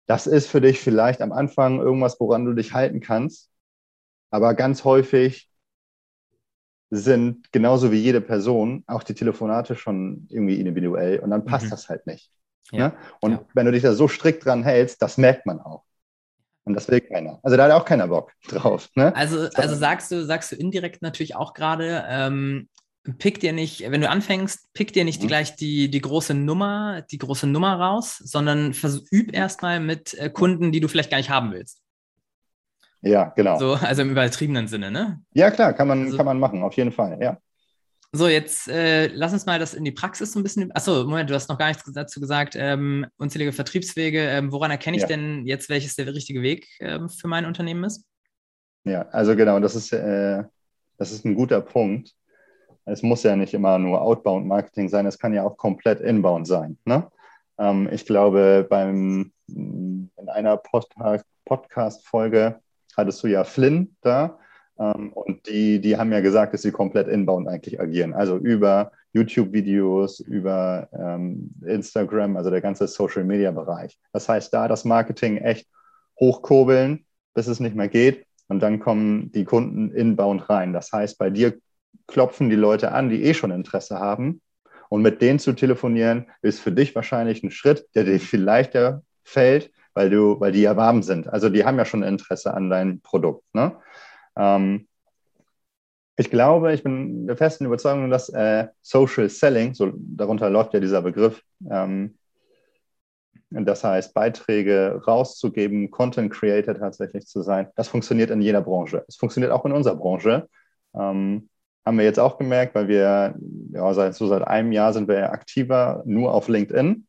Das 0.08 0.28
ist 0.28 0.48
für 0.48 0.62
dich 0.62 0.80
vielleicht 0.80 1.22
am 1.22 1.32
Anfang 1.32 1.80
irgendwas, 1.80 2.20
woran 2.20 2.46
du 2.46 2.54
dich 2.54 2.74
halten 2.74 3.00
kannst. 3.00 3.50
Aber 4.30 4.54
ganz 4.54 4.84
häufig 4.84 5.50
sind 6.92 7.52
genauso 7.52 7.92
wie 7.92 7.98
jede 7.98 8.22
Person 8.22 8.84
auch 8.88 9.04
die 9.04 9.16
Telefonate 9.16 9.76
schon 9.76 10.28
irgendwie 10.30 10.60
individuell 10.60 11.20
und 11.20 11.32
dann 11.32 11.46
passt 11.46 11.66
mhm. 11.66 11.70
das 11.72 11.90
halt 11.90 12.06
nicht. 12.06 12.32
Ja. 12.72 12.90
Ne? 12.90 12.94
Und 13.22 13.32
ja. 13.32 13.46
wenn 13.54 13.66
du 13.66 13.72
dich 13.72 13.84
da 13.84 13.94
so 13.94 14.08
strikt 14.08 14.46
dran 14.46 14.64
hältst, 14.64 15.02
das 15.02 15.18
merkt 15.18 15.46
man 15.46 15.60
auch. 15.60 15.84
Und 16.66 16.74
das 16.74 16.90
will 16.90 17.02
keiner. 17.02 17.40
Also 17.44 17.58
da 17.58 17.66
hat 17.66 17.72
auch 17.72 17.86
keiner 17.86 18.08
Bock 18.08 18.32
drauf. 18.48 18.90
Ne? 18.96 19.16
Also, 19.16 19.48
also 19.54 19.76
sagst 19.76 20.12
du, 20.12 20.26
sagst 20.26 20.52
du 20.52 20.56
indirekt 20.56 21.02
natürlich 21.02 21.36
auch 21.36 21.54
gerade, 21.54 22.04
ähm, 22.10 22.68
pick 23.20 23.40
dir 23.40 23.54
nicht, 23.54 23.90
wenn 23.92 24.02
du 24.02 24.10
anfängst, 24.10 24.74
pick 24.74 24.92
dir 24.92 25.06
nicht 25.06 25.22
mhm. 25.22 25.28
gleich 25.28 25.56
die, 25.56 25.90
die 25.90 26.02
große 26.02 26.34
Nummer, 26.34 27.04
die 27.04 27.20
große 27.20 27.46
Nummer 27.48 27.80
raus, 27.80 28.18
sondern 28.18 28.74
üb 29.12 29.34
erstmal 29.34 29.80
mit 29.80 30.16
äh, 30.16 30.30
Kunden, 30.30 30.72
die 30.72 30.80
du 30.80 30.88
vielleicht 30.88 31.12
gar 31.12 31.18
nicht 31.18 31.30
haben 31.30 31.52
willst. 31.52 31.82
Ja, 33.02 33.32
genau. 33.36 33.60
So, 33.60 33.74
also 33.74 34.02
im 34.02 34.10
übertriebenen 34.10 34.68
Sinne, 34.68 34.90
ne? 34.90 35.22
Ja, 35.34 35.52
klar, 35.52 35.74
kann 35.74 35.88
man, 35.88 36.06
also, 36.06 36.18
kann 36.18 36.26
man 36.26 36.40
machen, 36.40 36.64
auf 36.64 36.74
jeden 36.74 36.92
Fall, 36.92 37.20
ja. 37.22 37.38
So, 38.16 38.30
jetzt 38.30 38.70
äh, 38.70 39.08
lass 39.08 39.34
uns 39.34 39.46
mal 39.46 39.60
das 39.60 39.74
in 39.74 39.84
die 39.84 39.92
Praxis 39.92 40.32
so 40.32 40.40
ein 40.40 40.44
bisschen. 40.44 40.74
Achso, 40.74 41.04
Moment, 41.04 41.30
du 41.30 41.34
hast 41.34 41.50
noch 41.50 41.58
gar 41.58 41.68
nichts 41.68 41.84
dazu 41.92 42.22
gesagt. 42.22 42.56
Ähm, 42.58 43.06
unzählige 43.18 43.52
Vertriebswege. 43.52 44.22
Ähm, 44.22 44.54
woran 44.54 44.72
erkenne 44.72 44.96
ich 44.96 45.02
ja. 45.02 45.08
denn 45.08 45.46
jetzt, 45.46 45.70
welches 45.70 45.96
der 45.96 46.08
richtige 46.08 46.42
Weg 46.42 46.66
ähm, 46.80 47.10
für 47.10 47.28
mein 47.28 47.46
Unternehmen 47.46 47.84
ist? 47.84 48.06
Ja, 48.86 49.02
also 49.10 49.36
genau, 49.36 49.60
das 49.60 49.76
ist, 49.76 49.92
äh, 49.92 50.44
das 50.98 51.12
ist 51.12 51.26
ein 51.26 51.36
guter 51.36 51.60
Punkt. 51.60 52.14
Es 52.86 53.04
muss 53.04 53.24
ja 53.24 53.36
nicht 53.36 53.54
immer 53.54 53.78
nur 53.80 54.02
Outbound-Marketing 54.02 54.88
sein, 54.88 55.06
es 55.08 55.20
kann 55.20 55.34
ja 55.34 55.44
auch 55.44 55.58
komplett 55.58 56.00
Inbound 56.00 56.48
sein. 56.48 56.78
Ne? 56.86 57.12
Ähm, 57.58 57.90
ich 57.92 58.06
glaube, 58.06 58.66
beim, 58.70 59.34
in 59.48 60.10
einer 60.28 60.56
Podcast-Folge 60.56 62.62
hattest 62.96 63.24
du 63.24 63.28
ja 63.28 63.44
Flynn 63.44 63.98
da. 64.02 64.40
Ähm, 64.80 65.14
und 65.14 65.48
die, 65.48 65.80
die 65.80 65.98
haben 65.98 66.12
ja 66.12 66.22
gesagt, 66.22 66.54
dass 66.54 66.62
sie 66.62 66.72
komplett 66.72 67.08
inbound 67.08 67.48
eigentlich 67.48 67.80
agieren. 67.80 68.14
Also 68.14 68.38
über 68.38 68.92
YouTube-Videos, 69.14 70.20
über 70.20 70.90
ähm, 70.94 71.52
Instagram, 71.66 72.36
also 72.38 72.50
der 72.50 72.62
ganze 72.62 72.88
Social-Media-Bereich. 72.88 73.98
Das 74.12 74.28
heißt, 74.28 74.54
da 74.54 74.68
das 74.68 74.86
Marketing 74.86 75.38
echt 75.38 75.68
hochkurbeln, 76.20 77.06
bis 77.34 77.48
es 77.48 77.60
nicht 77.60 77.76
mehr 77.76 77.88
geht. 77.88 78.26
Und 78.48 78.60
dann 78.62 78.80
kommen 78.80 79.32
die 79.32 79.46
Kunden 79.46 79.92
inbound 79.92 80.50
rein. 80.50 80.74
Das 80.74 80.92
heißt, 80.92 81.18
bei 81.18 81.30
dir 81.30 81.58
klopfen 82.08 82.50
die 82.50 82.56
Leute 82.56 82.92
an, 82.92 83.10
die 83.10 83.24
eh 83.24 83.34
schon 83.34 83.52
Interesse 83.52 84.00
haben. 84.00 84.42
Und 84.90 85.02
mit 85.02 85.22
denen 85.22 85.40
zu 85.40 85.54
telefonieren, 85.54 86.28
ist 86.42 86.60
für 86.60 86.72
dich 86.72 86.94
wahrscheinlich 86.94 87.42
ein 87.44 87.52
Schritt, 87.52 87.88
der 87.96 88.04
dir 88.04 88.20
viel 88.20 88.42
leichter 88.42 89.02
fällt, 89.24 89.72
weil, 89.94 90.10
du, 90.10 90.40
weil 90.40 90.52
die 90.52 90.62
ja 90.62 90.78
warm 90.78 91.02
sind. 91.02 91.28
Also 91.28 91.50
die 91.50 91.66
haben 91.66 91.78
ja 91.78 91.86
schon 91.86 92.04
Interesse 92.04 92.54
an 92.54 92.70
deinem 92.70 93.02
Produkt. 93.02 93.44
Ne? 93.54 93.76
Ähm, 94.36 94.88
ich 96.18 96.30
glaube, 96.30 96.74
ich 96.74 96.84
bin 96.84 97.28
der 97.28 97.36
festen 97.36 97.66
Überzeugung, 97.66 98.10
dass 98.10 98.30
äh, 98.30 98.68
Social 98.82 99.30
Selling, 99.30 99.74
so 99.74 99.92
darunter 99.96 100.50
läuft 100.50 100.74
ja 100.74 100.80
dieser 100.80 101.02
Begriff, 101.02 101.42
ähm, 101.70 102.18
das 103.50 103.84
heißt, 103.84 104.14
Beiträge 104.14 105.02
rauszugeben, 105.08 105.92
Content 105.92 106.32
Creator 106.32 106.76
tatsächlich 106.76 107.28
zu 107.28 107.42
sein, 107.42 107.68
das 107.76 107.88
funktioniert 107.88 108.30
in 108.32 108.42
jeder 108.42 108.62
Branche. 108.62 109.06
Es 109.08 109.16
funktioniert 109.18 109.52
auch 109.52 109.66
in 109.66 109.72
unserer 109.72 109.96
Branche. 109.96 110.50
Ähm, 110.94 111.50
haben 111.86 111.98
wir 111.98 112.06
jetzt 112.06 112.20
auch 112.20 112.38
gemerkt, 112.38 112.76
weil 112.76 112.88
wir, 112.88 113.36
ja, 113.72 113.94
seit, 113.94 114.16
so 114.16 114.28
seit 114.28 114.44
einem 114.48 114.72
Jahr 114.72 114.92
sind 114.94 115.08
wir 115.08 115.32
aktiver 115.32 116.02
nur 116.06 116.34
auf 116.34 116.48
LinkedIn. 116.48 117.08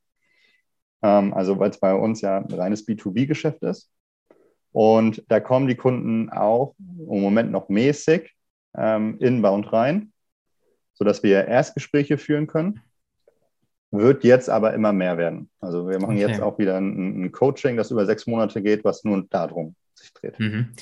Ähm, 1.02 1.34
also, 1.34 1.58
weil 1.58 1.70
es 1.70 1.80
bei 1.80 1.94
uns 1.94 2.20
ja 2.20 2.38
ein 2.38 2.52
reines 2.52 2.86
B2B-Geschäft 2.86 3.62
ist. 3.62 3.90
Und 4.72 5.22
da 5.28 5.40
kommen 5.40 5.68
die 5.68 5.74
Kunden 5.74 6.30
auch 6.30 6.74
im 6.78 7.20
Moment 7.20 7.50
noch 7.50 7.68
mäßig 7.68 8.34
ähm, 8.76 9.16
inbound 9.20 9.72
rein, 9.72 10.12
sodass 10.94 11.22
wir 11.22 11.46
Erstgespräche 11.46 12.18
führen 12.18 12.46
können. 12.46 12.80
Wird 13.90 14.24
jetzt 14.24 14.50
aber 14.50 14.74
immer 14.74 14.92
mehr 14.92 15.16
werden. 15.16 15.48
Also 15.60 15.88
wir 15.88 15.98
machen 15.98 16.16
okay. 16.16 16.28
jetzt 16.28 16.42
auch 16.42 16.58
wieder 16.58 16.76
ein, 16.76 17.24
ein, 17.24 17.32
Coaching, 17.32 17.76
das 17.76 17.90
über 17.90 18.04
sechs 18.04 18.26
Monate 18.26 18.60
geht, 18.60 18.84
was 18.84 19.04
nur 19.04 19.24
darum 19.30 19.74
sich 19.94 20.12
dreht. 20.12 20.38
Mhm. 20.38 20.72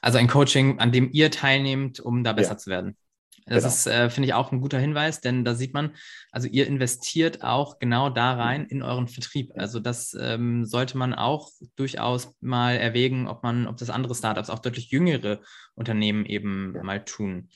Also 0.00 0.18
ein 0.18 0.28
Coaching, 0.28 0.78
an 0.78 0.92
dem 0.92 1.10
ihr 1.12 1.30
teilnehmt, 1.30 1.98
um 1.98 2.22
da 2.22 2.32
besser 2.32 2.52
ja. 2.52 2.58
zu 2.58 2.70
werden. 2.70 2.96
Das 3.46 3.64
genau. 3.64 3.68
ist, 3.68 3.86
äh, 3.86 4.10
finde 4.10 4.28
ich, 4.28 4.34
auch 4.34 4.52
ein 4.52 4.60
guter 4.60 4.78
Hinweis, 4.78 5.20
denn 5.20 5.44
da 5.44 5.54
sieht 5.54 5.74
man, 5.74 5.94
also 6.30 6.48
ihr 6.48 6.66
investiert 6.66 7.42
auch 7.42 7.78
genau 7.78 8.08
da 8.08 8.34
rein 8.34 8.66
in 8.66 8.82
euren 8.82 9.08
Vertrieb. 9.08 9.52
Also 9.56 9.80
das 9.80 10.16
ähm, 10.18 10.64
sollte 10.64 10.96
man 10.96 11.12
auch 11.12 11.50
durchaus 11.76 12.34
mal 12.40 12.76
erwägen, 12.76 13.26
ob 13.26 13.42
man, 13.42 13.66
ob 13.66 13.76
das 13.76 13.90
andere 13.90 14.14
Startups, 14.14 14.50
auch 14.50 14.60
deutlich 14.60 14.90
jüngere 14.90 15.40
Unternehmen 15.74 16.24
eben 16.24 16.72
mal 16.82 17.04
tun. 17.04 17.48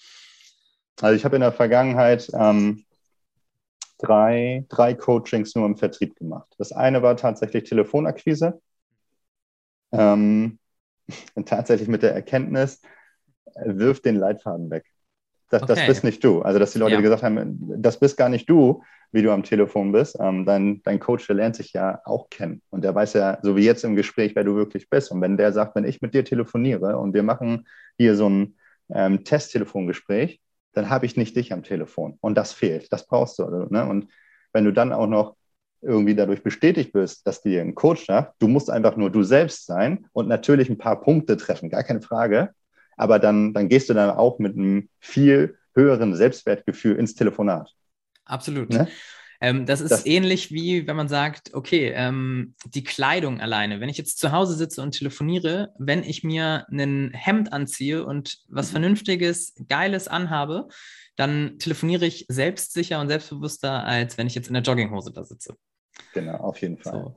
Also 1.01 1.14
ich 1.14 1.25
habe 1.25 1.37
in 1.37 1.42
der 1.42 1.53
Vergangenheit 1.53 2.29
ähm, 2.35 2.85
drei, 3.99 4.64
drei 4.68 4.94
Coachings 4.94 5.55
nur 5.55 5.66
im 5.66 5.77
Vertrieb 5.77 6.16
gemacht. 6.16 6.55
Das 6.59 6.72
eine 6.72 7.03
war 7.03 7.16
tatsächlich 7.16 7.64
Telefonakquise. 7.64 8.61
Ähm, 9.92 10.59
tatsächlich 11.46 11.88
mit 11.88 12.03
der 12.03 12.14
Erkenntnis, 12.14 12.81
äh, 13.55 13.77
wirf 13.77 14.01
den 14.01 14.16
Leitfaden 14.16 14.70
weg. 14.70 14.85
Das, 15.49 15.63
okay. 15.63 15.75
das 15.75 15.87
bist 15.87 16.05
nicht 16.05 16.25
du. 16.25 16.43
Also, 16.43 16.59
dass 16.59 16.73
die 16.73 16.79
Leute 16.79 16.95
ja. 16.95 17.01
gesagt 17.01 17.23
haben, 17.23 17.57
das 17.81 17.99
bist 17.99 18.17
gar 18.17 18.29
nicht 18.29 18.51
du, 18.51 18.83
wie 19.13 19.23
du 19.23 19.31
am 19.31 19.45
Telefon 19.45 19.93
bist. 19.93 20.17
Ähm, 20.21 20.45
dein, 20.45 20.83
dein 20.83 20.99
Coach, 20.99 21.27
der 21.27 21.37
lernt 21.37 21.57
sich 21.57 21.73
ja 21.73 22.01
auch 22.05 22.29
kennen. 22.31 22.63
Und 22.71 22.83
der 22.83 22.95
weiß 22.95 23.13
ja, 23.15 23.39
so 23.43 23.57
wie 23.57 23.65
jetzt 23.65 23.85
im 23.85 23.95
Gespräch, 23.95 24.35
wer 24.35 24.45
du 24.45 24.57
wirklich 24.57 24.91
bist. 24.91 25.11
Und 25.13 25.21
wenn 25.21 25.37
der 25.37 25.53
sagt, 25.53 25.77
wenn 25.77 25.85
ich 25.85 26.03
mit 26.03 26.15
dir 26.15 26.25
telefoniere 26.25 26.99
und 26.99 27.15
wir 27.15 27.23
machen 27.23 27.69
hier 27.97 28.17
so 28.17 28.29
ein 28.29 28.57
ähm, 28.93 29.25
Testtelefongespräch, 29.25 30.41
dann 30.73 30.91
habe 30.91 31.07
ich 31.07 31.17
nicht 31.17 31.37
dich 31.37 31.53
am 31.53 31.63
Telefon. 31.63 32.19
Und 32.21 32.37
das 32.37 32.53
fehlt. 32.53 32.93
Das 32.93 33.07
brauchst 33.07 33.39
du. 33.39 33.45
Also, 33.45 33.67
ne? 33.71 33.87
Und 33.87 34.09
wenn 34.53 34.65
du 34.65 34.73
dann 34.73 34.93
auch 34.93 35.07
noch 35.07 35.37
irgendwie 35.81 36.17
dadurch 36.17 36.43
bestätigt 36.43 36.93
bist, 36.93 37.27
dass 37.27 37.43
dir 37.43 37.61
ein 37.61 37.75
Coach 37.75 38.07
sagt, 38.07 38.35
du 38.41 38.49
musst 38.49 38.71
einfach 38.71 38.97
nur 38.97 39.11
du 39.11 39.23
selbst 39.23 39.67
sein 39.67 40.07
und 40.13 40.27
natürlich 40.27 40.69
ein 40.69 40.79
paar 40.79 41.01
Punkte 41.01 41.37
treffen, 41.37 41.71
gar 41.71 41.85
keine 41.85 42.03
Frage 42.03 42.51
aber 42.97 43.19
dann, 43.19 43.55
dann 43.55 43.69
gehst 43.69 43.89
du 43.89 43.95
dann 43.95 44.11
auch 44.11 44.39
mit 44.39 44.57
einem 44.57 44.89
viel 44.99 45.59
höheren 45.75 46.15
Selbstwertgefühl 46.15 46.97
ins 46.97 47.15
Telefonat. 47.15 47.75
Absolut. 48.25 48.71
Ne? 48.71 48.89
Ähm, 49.41 49.67
das 49.67 49.81
ist 49.81 49.91
das, 49.91 50.07
ähnlich 50.07 50.51
wie 50.51 50.87
wenn 50.87 50.97
man 50.97 51.09
sagt, 51.09 51.55
okay, 51.55 51.93
ähm, 51.95 52.55
die 52.65 52.85
Kleidung 52.85 53.41
alleine. 53.41 53.81
Wenn 53.81 53.89
ich 53.89 53.99
jetzt 53.99 54.19
zu 54.19 54.33
Hause 54.33 54.55
sitze 54.55 54.83
und 54.83 54.93
telefoniere, 54.93 55.75
wenn 55.79 56.03
ich 56.03 56.25
mir 56.25 56.67
ein 56.71 57.13
Hemd 57.13 57.53
anziehe 57.53 58.05
und 58.05 58.39
was 58.49 58.69
mhm. 58.69 58.73
Vernünftiges, 58.73 59.55
Geiles 59.69 60.09
anhabe, 60.09 60.69
dann 61.17 61.59
telefoniere 61.59 62.07
ich 62.07 62.27
selbstsicher 62.29 63.01
und 63.01 63.09
selbstbewusster, 63.09 63.85
als 63.85 64.19
wenn 64.19 64.27
ich 64.27 64.35
jetzt 64.35 64.49
in 64.49 64.55
der 64.55 64.63
Jogginghose 64.63 65.13
da 65.13 65.25
sitze. 65.25 65.57
Genau, 66.13 66.37
auf 66.37 66.61
jeden 66.61 66.79
Fall. 66.79 66.93
So. 66.93 67.17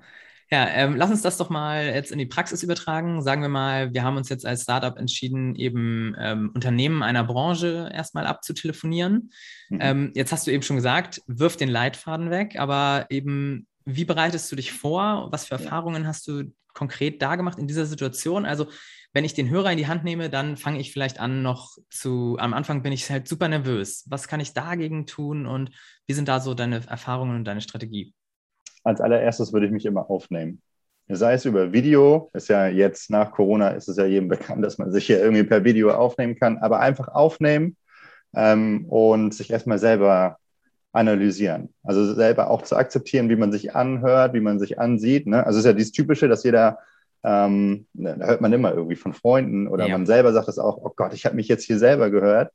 Ja, 0.52 0.68
ähm, 0.68 0.96
lass 0.96 1.12
uns 1.12 1.22
das 1.22 1.38
doch 1.38 1.50
mal 1.50 1.86
jetzt 1.86 2.12
in 2.12 2.18
die 2.18 2.26
Praxis 2.26 2.64
übertragen. 2.64 3.22
Sagen 3.22 3.44
wir 3.44 3.50
mal, 3.50 3.94
wir 3.94 4.04
haben 4.04 4.18
uns 4.18 4.30
jetzt 4.30 4.48
als 4.48 4.64
Startup 4.64 4.98
entschieden, 4.98 5.56
eben 5.56 6.16
ähm, 6.20 6.52
Unternehmen 6.56 7.04
einer 7.04 7.24
Branche 7.24 7.90
erstmal 7.94 8.26
abzutelefonieren. 8.26 9.32
Mhm. 9.70 9.80
Ähm, 9.80 10.12
jetzt 10.16 10.32
hast 10.32 10.48
du 10.48 10.52
eben 10.52 10.64
schon 10.64 10.76
gesagt, 10.76 11.22
wirf 11.28 11.56
den 11.56 11.70
Leitfaden 11.70 12.32
weg, 12.32 12.56
aber 12.58 13.06
eben, 13.10 13.68
wie 13.86 14.06
bereitest 14.06 14.52
du 14.52 14.56
dich 14.56 14.72
vor? 14.72 15.28
Was 15.32 15.46
für 15.46 15.54
Erfahrungen 15.54 16.08
hast 16.08 16.28
du 16.28 16.52
konkret 16.74 17.22
da 17.22 17.36
gemacht 17.36 17.60
in 17.60 17.68
dieser 17.68 17.86
Situation? 17.86 18.46
Also, 18.46 18.68
wenn 19.14 19.26
ich 19.26 19.34
den 19.34 19.50
Hörer 19.50 19.72
in 19.72 19.78
die 19.78 19.88
Hand 19.88 20.04
nehme, 20.04 20.30
dann 20.30 20.58
fange 20.58 20.80
ich 20.80 20.92
vielleicht 20.92 21.20
an, 21.20 21.42
noch 21.42 21.78
zu, 21.90 22.38
am 22.40 22.54
Anfang 22.54 22.84
bin 22.84 22.94
ich 22.94 23.10
halt 23.10 23.28
super 23.28 23.48
nervös. 23.48 24.06
Was 24.08 24.28
kann 24.28 24.40
ich 24.40 24.54
dagegen 24.54 25.06
tun 25.06 25.46
und 25.46 25.72
wie 26.08 26.14
sind 26.14 26.28
da 26.28 26.40
so 26.40 26.54
deine 26.54 26.88
Erfahrungen 26.88 27.36
und 27.36 27.46
deine 27.46 27.62
Strategie? 27.62 28.14
Als 28.89 29.02
allererstes 29.02 29.54
würde 29.54 29.67
ich 29.67 29.71
mich 29.71 29.86
immer 29.86 30.10
aufnehmen. 30.10 30.62
Sei 31.08 31.34
es 31.34 31.45
über 31.45 31.73
Video, 31.73 32.30
ist 32.34 32.49
ja 32.49 32.67
jetzt 32.67 33.10
nach 33.10 33.32
Corona 33.32 33.69
ist 33.69 33.88
es 33.88 33.97
ja 33.97 34.06
jedem 34.06 34.28
bekannt, 34.28 34.63
dass 34.63 34.78
man 34.78 34.91
sich 34.91 35.08
hier 35.08 35.19
irgendwie 35.19 35.43
per 35.43 35.63
Video 35.63 35.91
aufnehmen 35.91 36.36
kann, 36.36 36.60
aber 36.60 36.80
einfach 36.82 37.08
aufnehmen 37.08 37.78
ähm, 38.36 38.86
und 38.86 39.34
sich 39.34 39.49
erstmal 39.49 39.80
selber 39.80 40.38
analysieren. 40.91 41.73
Also 41.84 42.13
selber 42.13 42.49
auch 42.49 42.63
zu 42.63 42.75
akzeptieren, 42.75 43.30
wie 43.30 43.36
man 43.36 43.52
sich 43.52 43.75
anhört, 43.75 44.34
wie 44.34 44.39
man 44.39 44.60
sich 44.60 44.80
ansieht. 44.80 45.28
Ne? 45.28 45.45
Also 45.45 45.60
es 45.60 45.65
ist 45.65 45.69
ja 45.69 45.73
dieses 45.73 45.91
Typische, 45.91 46.28
dass 46.28 46.43
jeder, 46.43 46.80
ähm, 47.23 47.86
da 47.93 48.28
hört 48.28 48.41
man 48.41 48.54
immer 48.54 48.73
irgendwie 48.73 48.95
von 48.95 49.13
Freunden 49.13 49.67
oder 49.67 49.88
ja. 49.88 49.97
man 49.97 50.06
selber 50.06 50.34
sagt 50.34 50.47
das 50.47 50.60
auch, 50.60 50.78
oh 50.78 50.91
Gott, 50.95 51.13
ich 51.13 51.25
habe 51.25 51.36
mich 51.36 51.47
jetzt 51.47 51.65
hier 51.65 51.80
selber 51.80 52.10
gehört. 52.10 52.52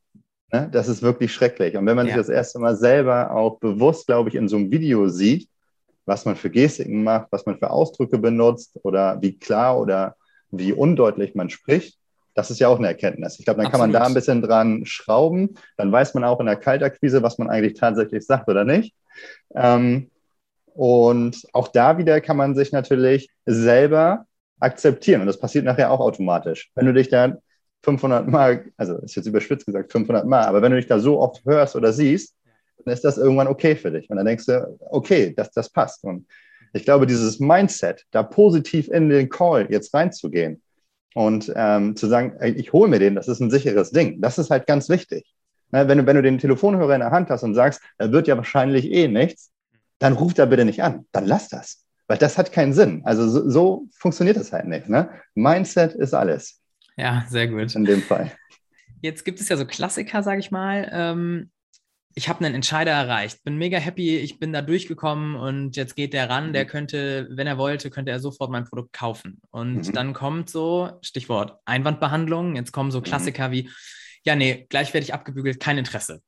Ne? 0.51 0.69
Das 0.71 0.87
ist 0.87 1.01
wirklich 1.01 1.33
schrecklich. 1.33 1.75
Und 1.75 1.85
wenn 1.85 1.95
man 1.95 2.07
ja. 2.07 2.13
sich 2.13 2.21
das 2.21 2.29
erste 2.29 2.59
Mal 2.59 2.75
selber 2.75 3.31
auch 3.31 3.59
bewusst, 3.59 4.07
glaube 4.07 4.29
ich, 4.29 4.35
in 4.35 4.47
so 4.47 4.57
einem 4.57 4.71
Video 4.71 5.07
sieht, 5.07 5.49
was 6.05 6.25
man 6.25 6.35
für 6.35 6.49
Gestiken 6.49 7.03
macht, 7.03 7.27
was 7.31 7.45
man 7.45 7.57
für 7.57 7.69
Ausdrücke 7.69 8.17
benutzt 8.17 8.79
oder 8.83 9.21
wie 9.21 9.37
klar 9.37 9.79
oder 9.79 10.15
wie 10.51 10.73
undeutlich 10.73 11.35
man 11.35 11.49
spricht. 11.49 11.97
Das 12.35 12.51
ist 12.51 12.59
ja 12.59 12.67
auch 12.67 12.77
eine 12.77 12.87
Erkenntnis. 12.87 13.39
Ich 13.39 13.45
glaube, 13.45 13.57
dann 13.57 13.67
Absolut. 13.67 13.81
kann 13.81 13.91
man 13.91 14.01
da 14.01 14.07
ein 14.07 14.13
bisschen 14.13 14.41
dran 14.41 14.85
schrauben. 14.85 15.55
Dann 15.77 15.91
weiß 15.91 16.13
man 16.13 16.25
auch 16.25 16.39
in 16.39 16.45
der 16.45 16.57
Kaltakquise, 16.57 17.23
was 17.23 17.37
man 17.37 17.49
eigentlich 17.49 17.75
tatsächlich 17.75 18.25
sagt 18.25 18.49
oder 18.49 18.65
nicht. 18.65 18.93
Ähm, 19.55 20.11
und 20.65 21.47
auch 21.53 21.69
da 21.69 21.97
wieder 21.97 22.19
kann 22.19 22.35
man 22.35 22.53
sich 22.53 22.73
natürlich 22.73 23.29
selber 23.45 24.25
akzeptieren. 24.59 25.21
Und 25.21 25.27
das 25.27 25.39
passiert 25.39 25.63
nachher 25.63 25.91
auch 25.91 26.01
automatisch. 26.01 26.71
Wenn 26.75 26.85
du 26.85 26.93
dich 26.93 27.09
da 27.09 27.37
500 27.83 28.27
Mal, 28.27 28.65
also 28.75 28.97
ist 28.97 29.15
jetzt 29.15 29.27
überspitzt 29.27 29.65
gesagt 29.65 29.91
500 29.91 30.25
Mal, 30.25 30.43
aber 30.43 30.61
wenn 30.61 30.71
du 30.71 30.77
dich 30.77 30.87
da 30.87 30.99
so 30.99 31.21
oft 31.21 31.45
hörst 31.45 31.75
oder 31.77 31.93
siehst, 31.93 32.34
dann 32.85 32.93
ist 32.93 33.03
das 33.03 33.17
irgendwann 33.17 33.47
okay 33.47 33.75
für 33.75 33.91
dich. 33.91 34.09
Und 34.09 34.17
dann 34.17 34.25
denkst 34.25 34.45
du, 34.45 34.77
okay, 34.89 35.33
das, 35.35 35.51
das 35.51 35.69
passt. 35.69 36.03
Und 36.03 36.27
ich 36.73 36.85
glaube, 36.85 37.07
dieses 37.07 37.39
Mindset, 37.39 38.05
da 38.11 38.23
positiv 38.23 38.89
in 38.89 39.09
den 39.09 39.29
Call 39.29 39.67
jetzt 39.69 39.93
reinzugehen 39.93 40.61
und 41.13 41.51
ähm, 41.55 41.95
zu 41.95 42.07
sagen, 42.07 42.37
ich 42.43 42.73
hole 42.73 42.89
mir 42.89 42.99
den, 42.99 43.15
das 43.15 43.27
ist 43.27 43.39
ein 43.39 43.49
sicheres 43.49 43.91
Ding, 43.91 44.21
das 44.21 44.37
ist 44.37 44.49
halt 44.49 44.67
ganz 44.67 44.89
wichtig. 44.89 45.25
Ne, 45.71 45.87
wenn, 45.87 45.97
du, 45.97 46.05
wenn 46.05 46.15
du 46.15 46.21
den 46.21 46.37
Telefonhörer 46.37 46.93
in 46.93 46.99
der 46.99 47.11
Hand 47.11 47.29
hast 47.29 47.43
und 47.43 47.55
sagst, 47.55 47.81
er 47.97 48.11
wird 48.11 48.27
ja 48.27 48.37
wahrscheinlich 48.37 48.91
eh 48.91 49.07
nichts, 49.07 49.51
dann 49.99 50.13
ruf 50.13 50.33
da 50.33 50.45
bitte 50.45 50.65
nicht 50.65 50.83
an, 50.83 51.05
dann 51.11 51.25
lass 51.25 51.49
das. 51.49 51.85
Weil 52.07 52.17
das 52.17 52.37
hat 52.37 52.51
keinen 52.51 52.73
Sinn. 52.73 53.01
Also 53.03 53.27
so, 53.27 53.49
so 53.49 53.87
funktioniert 53.97 54.37
das 54.37 54.51
halt 54.51 54.67
nicht. 54.67 54.89
Ne? 54.89 55.09
Mindset 55.33 55.93
ist 55.93 56.13
alles. 56.13 56.61
Ja, 56.97 57.25
sehr 57.29 57.47
gut. 57.47 57.73
In 57.73 57.85
dem 57.85 58.01
Fall. 58.01 58.31
Jetzt 59.01 59.25
gibt 59.25 59.39
es 59.39 59.49
ja 59.49 59.57
so 59.57 59.65
Klassiker, 59.65 60.21
sage 60.21 60.39
ich 60.39 60.51
mal. 60.51 60.89
Ähm, 60.93 61.49
ich 62.17 62.29
habe 62.29 62.43
einen 62.43 62.55
Entscheider 62.55 62.91
erreicht, 62.91 63.43
bin 63.43 63.57
mega 63.57 63.77
happy, 63.77 64.17
ich 64.17 64.39
bin 64.39 64.53
da 64.53 64.61
durchgekommen 64.61 65.35
und 65.35 65.75
jetzt 65.75 65.97
geht 65.97 66.13
der 66.13 66.29
ran, 66.29 66.53
der 66.53 66.63
mhm. 66.63 66.69
könnte, 66.69 67.27
wenn 67.31 67.45
er 67.45 67.57
wollte, 67.57 67.89
könnte 67.89 68.11
er 68.11 68.21
sofort 68.21 68.49
mein 68.49 68.63
Produkt 68.63 68.93
kaufen. 68.93 69.41
Und 69.51 69.87
mhm. 69.87 69.91
dann 69.91 70.13
kommt 70.13 70.49
so, 70.49 70.97
Stichwort 71.01 71.59
Einwandbehandlung, 71.65 72.55
jetzt 72.55 72.71
kommen 72.71 72.89
so 72.89 72.99
mhm. 72.99 73.03
Klassiker 73.03 73.49
mhm. 73.49 73.51
wie, 73.51 73.69
ja, 74.23 74.35
nee, 74.35 74.65
gleich 74.69 74.93
werde 74.93 75.03
ich 75.03 75.13
abgebügelt, 75.13 75.59
kein 75.59 75.77
Interesse. 75.77 76.21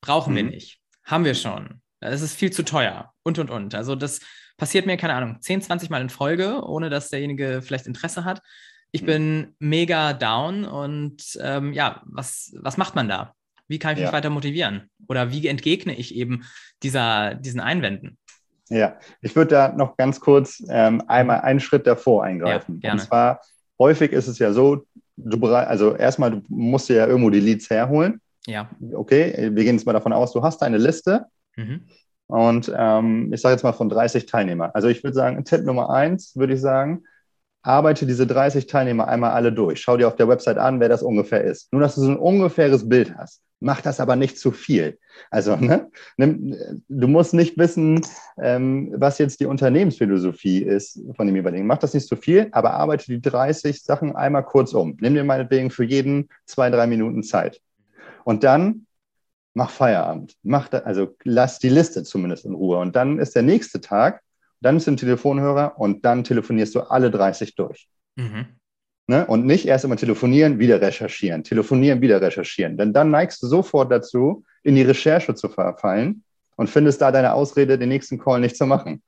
Brauchen 0.00 0.34
wir 0.34 0.42
mhm. 0.42 0.50
nicht. 0.50 0.80
Haben 1.04 1.24
wir 1.24 1.34
schon. 1.34 1.80
Das 2.00 2.20
ist 2.20 2.34
viel 2.34 2.50
zu 2.50 2.64
teuer 2.64 3.12
und 3.22 3.38
und 3.38 3.50
und. 3.50 3.76
Also 3.76 3.94
das 3.94 4.20
passiert 4.56 4.86
mir, 4.86 4.96
keine 4.96 5.14
Ahnung, 5.14 5.40
10, 5.40 5.62
20 5.62 5.88
Mal 5.88 6.02
in 6.02 6.10
Folge, 6.10 6.62
ohne 6.64 6.90
dass 6.90 7.10
derjenige 7.10 7.62
vielleicht 7.62 7.86
Interesse 7.86 8.24
hat. 8.24 8.42
Ich 8.90 9.02
mhm. 9.02 9.06
bin 9.06 9.56
mega 9.60 10.14
down 10.14 10.64
und 10.64 11.38
ähm, 11.40 11.72
ja, 11.72 12.02
was, 12.06 12.52
was 12.58 12.76
macht 12.76 12.96
man 12.96 13.08
da? 13.08 13.34
Wie 13.68 13.78
kann 13.78 13.92
ich 13.94 13.98
Ja. 14.00 14.06
mich 14.06 14.12
weiter 14.12 14.30
motivieren? 14.30 14.90
Oder 15.08 15.30
wie 15.30 15.46
entgegne 15.46 15.94
ich 15.94 16.14
eben 16.14 16.44
dieser, 16.82 17.34
diesen 17.34 17.60
Einwänden? 17.60 18.18
Ja, 18.70 18.96
ich 19.22 19.34
würde 19.36 19.50
da 19.54 19.72
noch 19.72 19.96
ganz 19.96 20.20
kurz 20.20 20.62
ähm, 20.68 21.02
einmal 21.06 21.40
einen 21.40 21.60
Schritt 21.60 21.86
davor 21.86 22.24
eingreifen. 22.24 22.80
Ja. 22.82 22.92
Und 22.92 22.98
zwar, 23.00 23.40
häufig 23.78 24.12
ist 24.12 24.26
es 24.28 24.38
ja 24.38 24.52
so, 24.52 24.84
du 25.16 25.46
also 25.46 25.96
erstmal, 25.96 26.30
du 26.32 26.42
musst 26.48 26.88
dir 26.88 26.96
ja 26.96 27.06
irgendwo 27.06 27.30
die 27.30 27.40
Leads 27.40 27.70
herholen. 27.70 28.20
Ja. 28.46 28.68
Okay, 28.94 29.50
wir 29.54 29.64
gehen 29.64 29.76
jetzt 29.76 29.86
mal 29.86 29.92
davon 29.92 30.12
aus, 30.12 30.32
du 30.32 30.42
hast 30.42 30.62
eine 30.62 30.78
Liste 30.78 31.26
Mhm. 31.56 31.88
und 32.28 32.72
ähm, 32.76 33.32
ich 33.32 33.40
sage 33.40 33.54
jetzt 33.54 33.64
mal 33.64 33.72
von 33.72 33.88
30 33.88 34.26
Teilnehmern. 34.26 34.70
Also 34.74 34.86
ich 34.88 35.02
würde 35.02 35.14
sagen, 35.14 35.44
Tipp 35.44 35.64
Nummer 35.64 35.90
eins 35.90 36.36
würde 36.36 36.54
ich 36.54 36.60
sagen, 36.60 37.02
arbeite 37.62 38.06
diese 38.06 38.26
30 38.26 38.66
Teilnehmer 38.66 39.08
einmal 39.08 39.32
alle 39.32 39.52
durch. 39.52 39.80
Schau 39.80 39.96
dir 39.96 40.08
auf 40.08 40.16
der 40.16 40.28
Website 40.28 40.58
an, 40.58 40.80
wer 40.80 40.88
das 40.88 41.02
ungefähr 41.02 41.42
ist. 41.42 41.72
Nur, 41.72 41.82
dass 41.82 41.96
du 41.96 42.02
so 42.02 42.10
ein 42.10 42.16
ungefähres 42.16 42.88
Bild 42.88 43.14
hast. 43.16 43.42
Mach 43.60 43.80
das 43.80 43.98
aber 43.98 44.14
nicht 44.14 44.38
zu 44.38 44.52
viel. 44.52 44.98
Also, 45.30 45.56
ne, 45.56 45.90
du 46.16 47.08
musst 47.08 47.34
nicht 47.34 47.58
wissen, 47.58 48.00
ähm, 48.40 48.94
was 48.96 49.18
jetzt 49.18 49.40
die 49.40 49.46
Unternehmensphilosophie 49.46 50.62
ist 50.62 51.00
von 51.16 51.26
dem 51.26 51.34
jeweiligen. 51.34 51.66
Mach 51.66 51.78
das 51.78 51.94
nicht 51.94 52.06
zu 52.06 52.14
viel, 52.14 52.48
aber 52.52 52.74
arbeite 52.74 53.06
die 53.06 53.20
30 53.20 53.82
Sachen 53.82 54.14
einmal 54.14 54.44
kurz 54.44 54.72
um. 54.74 54.96
Nimm 55.00 55.14
dir 55.14 55.24
meinetwegen 55.24 55.70
für 55.70 55.84
jeden 55.84 56.28
zwei, 56.46 56.70
drei 56.70 56.86
Minuten 56.86 57.24
Zeit. 57.24 57.60
Und 58.24 58.44
dann 58.44 58.86
mach 59.54 59.70
Feierabend. 59.70 60.36
Mach 60.44 60.68
da, 60.68 60.78
also 60.78 61.16
lass 61.24 61.58
die 61.58 61.68
Liste 61.68 62.04
zumindest 62.04 62.46
in 62.46 62.54
Ruhe. 62.54 62.78
Und 62.78 62.94
dann 62.94 63.18
ist 63.18 63.34
der 63.34 63.42
nächste 63.42 63.80
Tag, 63.80 64.22
dann 64.60 64.76
ist 64.76 64.88
ein 64.88 64.96
Telefonhörer 64.96 65.78
und 65.78 66.04
dann 66.04 66.24
telefonierst 66.24 66.74
du 66.74 66.80
alle 66.80 67.10
30 67.10 67.54
durch. 67.54 67.88
Mhm. 68.16 68.46
Ne? 69.06 69.26
Und 69.26 69.46
nicht 69.46 69.66
erst 69.66 69.84
immer 69.84 69.96
telefonieren, 69.96 70.58
wieder 70.58 70.80
recherchieren, 70.80 71.42
telefonieren, 71.42 72.00
wieder 72.00 72.20
recherchieren. 72.20 72.76
Denn 72.76 72.92
dann 72.92 73.10
neigst 73.10 73.42
du 73.42 73.46
sofort 73.46 73.90
dazu, 73.90 74.44
in 74.62 74.74
die 74.74 74.82
Recherche 74.82 75.34
zu 75.34 75.48
verfallen 75.48 76.24
und 76.56 76.68
findest 76.68 77.00
da 77.00 77.10
deine 77.10 77.32
Ausrede, 77.32 77.78
den 77.78 77.88
nächsten 77.88 78.18
Call 78.18 78.40
nicht 78.40 78.56
zu 78.56 78.66
machen. 78.66 79.02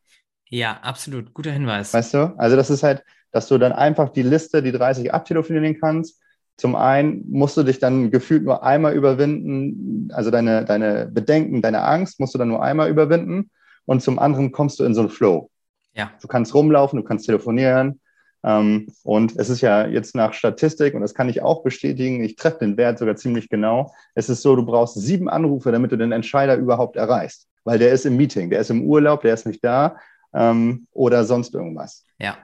Ja, 0.48 0.78
absolut. 0.82 1.34
Guter 1.34 1.52
Hinweis. 1.52 1.92
Weißt 1.92 2.14
du? 2.14 2.34
Also 2.38 2.56
das 2.56 2.70
ist 2.70 2.82
halt, 2.82 3.04
dass 3.30 3.48
du 3.48 3.58
dann 3.58 3.72
einfach 3.72 4.08
die 4.08 4.22
Liste, 4.22 4.62
die 4.62 4.72
30 4.72 5.12
abtelefonieren 5.12 5.78
kannst. 5.78 6.20
Zum 6.56 6.76
einen 6.76 7.24
musst 7.30 7.56
du 7.56 7.62
dich 7.62 7.78
dann 7.78 8.10
gefühlt 8.10 8.44
nur 8.44 8.62
einmal 8.62 8.94
überwinden, 8.94 10.10
also 10.12 10.30
deine, 10.30 10.64
deine 10.64 11.06
Bedenken, 11.06 11.62
deine 11.62 11.82
Angst 11.82 12.20
musst 12.20 12.34
du 12.34 12.38
dann 12.38 12.48
nur 12.48 12.62
einmal 12.62 12.90
überwinden. 12.90 13.50
Und 13.90 14.02
zum 14.02 14.20
anderen 14.20 14.52
kommst 14.52 14.78
du 14.78 14.84
in 14.84 14.94
so 14.94 15.00
einen 15.00 15.10
Flow. 15.10 15.50
Ja. 15.94 16.12
Du 16.22 16.28
kannst 16.28 16.54
rumlaufen, 16.54 16.96
du 16.96 17.02
kannst 17.02 17.26
telefonieren. 17.26 18.00
Ähm, 18.44 18.86
und 19.02 19.34
es 19.36 19.50
ist 19.50 19.62
ja 19.62 19.84
jetzt 19.84 20.14
nach 20.14 20.32
Statistik, 20.32 20.94
und 20.94 21.00
das 21.00 21.12
kann 21.12 21.28
ich 21.28 21.42
auch 21.42 21.64
bestätigen, 21.64 22.22
ich 22.22 22.36
treffe 22.36 22.60
den 22.60 22.76
Wert 22.76 23.00
sogar 23.00 23.16
ziemlich 23.16 23.48
genau. 23.48 23.92
Es 24.14 24.28
ist 24.28 24.42
so, 24.42 24.54
du 24.54 24.64
brauchst 24.64 24.94
sieben 24.94 25.28
Anrufe, 25.28 25.72
damit 25.72 25.90
du 25.90 25.98
den 25.98 26.12
Entscheider 26.12 26.54
überhaupt 26.54 26.94
erreichst. 26.94 27.48
Weil 27.64 27.80
der 27.80 27.90
ist 27.90 28.06
im 28.06 28.16
Meeting, 28.16 28.48
der 28.48 28.60
ist 28.60 28.70
im 28.70 28.84
Urlaub, 28.84 29.22
der 29.22 29.34
ist 29.34 29.44
nicht 29.44 29.64
da 29.64 29.96
ähm, 30.34 30.86
oder 30.92 31.24
sonst 31.24 31.52
irgendwas. 31.52 32.04
Ja. 32.20 32.38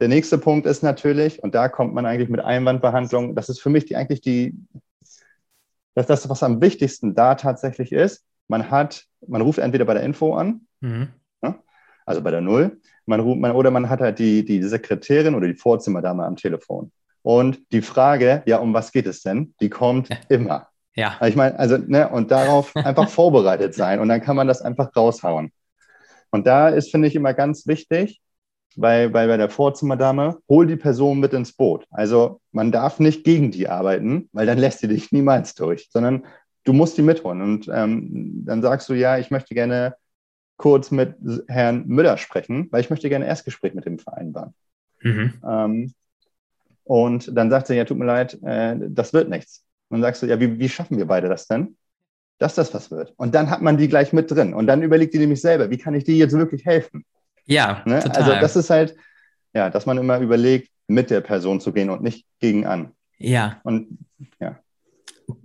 Der 0.00 0.08
nächste 0.08 0.38
Punkt 0.38 0.66
ist 0.66 0.82
natürlich, 0.82 1.40
und 1.40 1.54
da 1.54 1.68
kommt 1.68 1.94
man 1.94 2.04
eigentlich 2.04 2.30
mit 2.30 2.40
Einwandbehandlung, 2.40 3.36
das 3.36 3.48
ist 3.48 3.60
für 3.60 3.70
mich 3.70 3.84
die, 3.84 3.94
eigentlich 3.94 4.22
die, 4.22 4.56
das, 5.94 6.08
das, 6.08 6.28
was 6.28 6.42
am 6.42 6.60
wichtigsten 6.60 7.14
da 7.14 7.36
tatsächlich 7.36 7.92
ist. 7.92 8.24
Man 8.48 8.72
hat, 8.72 9.04
man 9.28 9.42
ruft 9.42 9.58
entweder 9.58 9.84
bei 9.84 9.94
der 9.94 10.02
Info 10.02 10.34
an, 10.34 10.62
Mhm. 10.80 11.08
also 12.06 12.20
bei 12.20 12.30
der 12.30 12.42
Null, 12.42 12.80
man 13.06 13.20
ruft, 13.20 13.40
man, 13.40 13.52
oder 13.52 13.70
man 13.70 13.88
hat 13.88 14.00
halt 14.00 14.18
die, 14.18 14.44
die 14.44 14.62
Sekretärin 14.62 15.34
oder 15.34 15.46
die 15.46 15.54
Vorzimmerdame 15.54 16.24
am 16.24 16.36
Telefon. 16.36 16.92
Und 17.22 17.60
die 17.72 17.80
Frage, 17.80 18.42
ja, 18.44 18.58
um 18.58 18.74
was 18.74 18.92
geht 18.92 19.06
es 19.06 19.22
denn, 19.22 19.54
die 19.60 19.70
kommt 19.70 20.10
Ja. 20.10 20.16
immer. 20.28 20.68
Ja. 20.94 21.16
Also 21.18 21.30
Ich 21.30 21.36
meine, 21.36 21.58
also, 21.58 21.78
ne, 21.78 22.08
und 22.10 22.30
darauf 22.30 22.76
einfach 22.76 23.08
vorbereitet 23.08 23.74
sein 23.74 24.00
und 24.00 24.08
dann 24.08 24.20
kann 24.20 24.36
man 24.36 24.46
das 24.46 24.60
einfach 24.60 24.94
raushauen. 24.94 25.50
Und 26.30 26.46
da 26.46 26.68
ist, 26.68 26.90
finde 26.90 27.08
ich, 27.08 27.14
immer 27.16 27.32
ganz 27.32 27.66
wichtig, 27.66 28.20
bei, 28.76 29.08
bei, 29.08 29.26
bei 29.28 29.36
der 29.36 29.48
Vorzimmerdame, 29.48 30.38
hol 30.48 30.66
die 30.66 30.76
Person 30.76 31.20
mit 31.20 31.32
ins 31.32 31.52
Boot. 31.52 31.86
Also 31.90 32.40
man 32.52 32.72
darf 32.72 32.98
nicht 32.98 33.24
gegen 33.24 33.50
die 33.52 33.68
arbeiten, 33.68 34.28
weil 34.32 34.46
dann 34.46 34.58
lässt 34.58 34.80
sie 34.80 34.88
dich 34.88 35.12
niemals 35.12 35.54
durch, 35.54 35.88
sondern 35.90 36.26
du 36.64 36.72
musst 36.72 36.96
die 36.98 37.02
mitholen. 37.02 37.40
Und 37.42 37.70
ähm, 37.72 38.44
dann 38.44 38.62
sagst 38.62 38.88
du, 38.88 38.94
ja, 38.94 39.18
ich 39.18 39.30
möchte 39.30 39.54
gerne 39.54 39.94
kurz 40.56 40.90
mit 40.90 41.14
Herrn 41.48 41.86
Müller 41.86 42.16
sprechen, 42.16 42.68
weil 42.70 42.80
ich 42.80 42.90
möchte 42.90 43.08
gerne 43.08 43.26
Erstgespräch 43.26 43.74
mit 43.74 43.86
dem 43.86 43.98
vereinbaren. 43.98 44.54
Mhm. 45.02 45.34
Ähm, 45.46 45.94
und 46.84 47.36
dann 47.36 47.50
sagt 47.50 47.66
sie, 47.66 47.74
ja, 47.74 47.84
tut 47.84 47.98
mir 47.98 48.04
leid, 48.04 48.38
äh, 48.42 48.76
das 48.78 49.12
wird 49.12 49.28
nichts. 49.28 49.64
Und 49.88 49.98
dann 50.00 50.02
sagst 50.08 50.22
du, 50.22 50.26
ja, 50.26 50.38
wie, 50.40 50.58
wie 50.58 50.68
schaffen 50.68 50.98
wir 50.98 51.06
beide 51.06 51.28
das 51.28 51.46
denn? 51.46 51.76
Dass 52.38 52.54
das 52.54 52.74
was 52.74 52.90
wird. 52.90 53.14
Und 53.16 53.34
dann 53.34 53.48
hat 53.50 53.62
man 53.62 53.76
die 53.76 53.88
gleich 53.88 54.12
mit 54.12 54.30
drin. 54.30 54.54
Und 54.54 54.66
dann 54.66 54.82
überlegt 54.82 55.14
die 55.14 55.18
nämlich 55.18 55.40
selber, 55.40 55.70
wie 55.70 55.78
kann 55.78 55.94
ich 55.94 56.04
dir 56.04 56.16
jetzt 56.16 56.32
wirklich 56.32 56.64
helfen? 56.64 57.04
Ja, 57.46 57.82
Ne? 57.84 58.00
total. 58.00 58.22
Also 58.22 58.40
das 58.40 58.56
ist 58.56 58.70
halt, 58.70 58.96
ja, 59.52 59.70
dass 59.70 59.86
man 59.86 59.98
immer 59.98 60.18
überlegt, 60.18 60.70
mit 60.86 61.10
der 61.10 61.20
Person 61.20 61.60
zu 61.60 61.72
gehen 61.72 61.90
und 61.90 62.02
nicht 62.02 62.26
gegen 62.40 62.66
an. 62.66 62.92
ja, 63.18 63.60
Und 63.62 63.98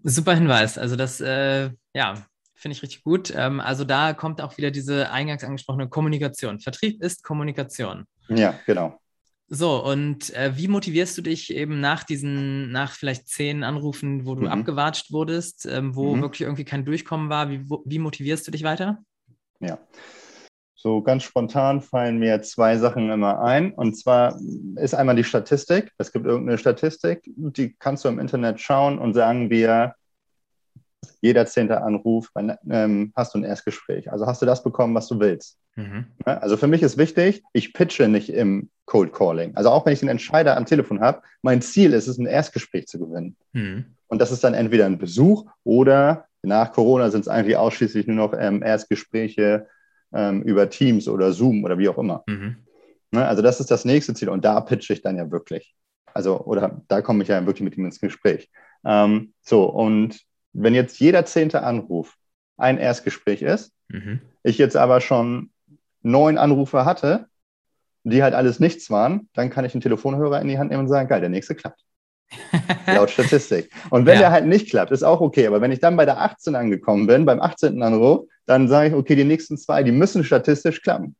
super 0.04 0.34
Hinweis. 0.36 0.78
Also 0.78 0.96
das, 0.96 1.22
äh, 1.22 1.70
ja, 1.94 2.26
finde 2.56 2.76
ich 2.76 2.84
richtig 2.84 3.04
gut. 3.04 3.34
Ähm, 3.36 3.60
also 3.60 3.84
da 3.84 4.13
kommt 4.13 4.42
auch 4.42 4.58
wieder 4.58 4.72
diese 4.72 5.12
eingangs 5.12 5.44
angesprochene 5.44 5.88
Kommunikation. 5.89 6.60
Vertrieb 6.60 7.02
ist 7.02 7.24
Kommunikation. 7.24 8.06
ja, 8.30 8.60
genau. 8.65 9.00
So, 9.52 9.84
und 9.84 10.32
äh, 10.36 10.56
wie 10.58 10.68
motivierst 10.68 11.18
du 11.18 11.24
dich 11.24 11.52
eben 11.52 11.80
nach 11.80 12.04
diesen, 12.04 12.72
nach 12.72 12.92
vielleicht 12.92 13.28
zehn 13.30 13.63
Anrufen, 13.63 14.28
wo 14.28 14.36
du 14.36 14.42
Mhm. 14.42 14.48
abgewatscht 14.48 15.12
wurdest, 15.12 15.65
ähm, 15.65 15.96
wo 15.96 16.15
Mhm. 16.15 16.22
wirklich 16.22 16.42
irgendwie 16.42 16.65
kein 16.65 16.86
Durchkommen 16.86 17.30
war? 17.30 17.50
Wie, 17.50 17.68
wo, 17.68 17.82
wie 17.84 17.98
motivierst 17.98 18.46
du 18.46 18.52
dich 18.52 18.62
weiter? 18.62 19.00
Ja. 19.60 19.80
So 20.82 21.02
ganz 21.02 21.24
spontan 21.24 21.82
fallen 21.82 22.20
mir 22.20 22.42
zwei 22.42 22.78
Sachen 22.78 23.10
immer 23.10 23.42
ein. 23.42 23.74
Und 23.74 23.98
zwar 23.98 24.39
ist 24.78 24.96
einmal 24.96 25.18
die 25.18 25.26
Statistik. 25.26 25.92
Es 25.98 26.13
gibt 26.13 26.26
irgendeine 26.26 26.58
Statistik, 26.58 27.22
die 27.26 27.76
kannst 27.78 28.06
du 28.06 28.08
im 28.08 28.18
Internet 28.18 28.62
schauen 28.62 28.98
und 28.98 29.13
sagen 29.13 29.50
dir, 29.50 29.96
jeder 31.20 31.46
zehnte 31.48 31.82
Anruf, 31.82 32.30
wann, 32.34 32.56
ähm, 32.70 33.12
hast 33.13 33.34
du 33.34 33.39
ein 33.39 33.44
Erstgespräch. 33.44 34.10
Also 34.10 34.26
hast 34.26 34.42
du 34.42 34.46
das 34.46 34.63
bekommen, 34.63 34.96
was 34.96 35.10
du 35.10 35.20
willst. 35.20 35.58
Mhm. 35.76 36.06
Ne? 36.26 36.42
Also 36.42 36.56
für 36.56 36.68
mich 36.68 36.82
ist 36.82 36.98
wichtig, 36.98 37.44
ich 37.52 37.74
pitche 37.74 38.08
nicht 38.08 38.30
im 38.30 38.70
Cold 38.86 39.12
Calling. 39.12 39.58
Also 39.58 39.72
auch 39.72 39.86
wenn 39.86 39.92
ich 39.92 40.00
den 40.00 40.08
Entscheider 40.08 40.56
am 40.56 40.65
Telefon 40.65 41.02
habe, 41.02 41.24
mein 41.42 41.62
Ziel 41.62 41.92
ist 41.92 42.08
es, 42.08 42.18
ein 42.18 42.26
Erstgespräch 42.26 42.88
zu 42.88 43.00
gewinnen. 43.00 43.36
Mhm. 43.52 43.98
Und 44.08 44.22
das 44.22 44.32
ist 44.32 44.46
dann 44.46 44.54
entweder 44.54 44.86
ein 44.86 44.98
Besuch 44.98 45.46
oder 45.65 46.26
nach 46.42 46.72
Corona 46.72 47.12
sind 47.12 47.22
es 47.22 47.28
eigentlich 47.28 47.58
ausschließlich 47.58 48.08
nur 48.08 48.15
noch 48.15 48.34
ähm, 48.34 48.63
Erstgespräche 48.63 49.68
ähm, 50.13 50.41
über 50.43 50.69
Teams 50.69 51.08
oder 51.08 51.32
Zoom 51.34 51.63
oder 51.63 51.78
wie 51.78 51.89
auch 51.89 51.98
immer. 51.98 52.24
Mhm. 52.28 52.58
Ne? 53.12 53.28
Also 53.28 53.41
das 53.41 53.60
ist 53.60 53.72
das 53.72 53.86
nächste 53.86 54.13
Ziel 54.13 54.30
und 54.30 54.45
da 54.45 54.62
pitche 54.62 54.93
ich 54.93 55.02
dann 55.02 55.17
ja 55.17 55.30
wirklich. 55.32 55.76
Also, 56.13 56.39
oder 56.41 56.82
da 56.88 57.02
komme 57.02 57.24
ich 57.24 57.30
ja 57.30 57.45
wirklich 57.45 57.63
mit 57.63 57.78
ihm 57.78 57.86
ins 57.86 58.00
Gespräch. 58.00 58.50
Ähm, 58.86 59.34
so, 59.41 59.65
und 59.65 60.19
wenn 60.54 60.74
jetzt 60.74 61.00
jeder 61.00 61.26
zehnte 61.26 61.62
Anruf 61.63 62.15
ein 62.58 62.78
Erstgespräch 62.78 63.41
ist, 63.41 63.72
Mhm. 63.91 64.19
ich 64.43 64.58
jetzt 64.60 64.78
aber 64.78 65.02
schon 65.02 65.50
neun 66.04 66.38
Anrufe 66.38 66.86
hatte, 66.86 67.28
die 68.04 68.22
halt 68.24 68.34
alles 68.36 68.60
nichts 68.60 68.89
waren, 68.91 69.28
dann 69.34 69.50
kann 69.50 69.65
ich 69.65 69.74
einen 69.74 69.82
Telefonhörer 69.82 70.39
in 70.41 70.48
die 70.48 70.58
Hand 70.60 70.69
nehmen 70.72 70.84
und 70.84 70.89
sagen, 70.89 71.10
geil, 71.10 71.22
der 71.22 71.30
nächste 71.30 71.56
klappt. 71.56 71.84
Laut 72.88 73.10
Statistik. 73.10 73.72
Und 73.89 74.06
wenn 74.06 74.15
Ja. 74.15 74.19
der 74.22 74.32
halt 74.32 74.45
nicht 74.45 74.69
klappt, 74.69 74.91
ist 74.91 75.04
auch 75.04 75.22
okay. 75.22 75.48
Aber 75.48 75.62
wenn 75.62 75.72
ich 75.72 75.80
dann 75.80 75.98
bei 75.98 76.06
der 76.06 76.22
18 76.22 76.56
angekommen 76.56 77.08
bin, 77.08 77.26
beim 77.26 77.39
18. 77.41 77.82
Anruf, 77.82 78.28
dann 78.50 78.68
sage 78.68 78.90
ich, 78.90 78.96
okay, 78.96 79.16
die 79.16 79.24
nächsten 79.24 79.60
zwei, 79.60 79.84
die 79.84 79.92
müssen 79.92 80.24
statistisch 80.24 80.82
klappen. 80.82 81.16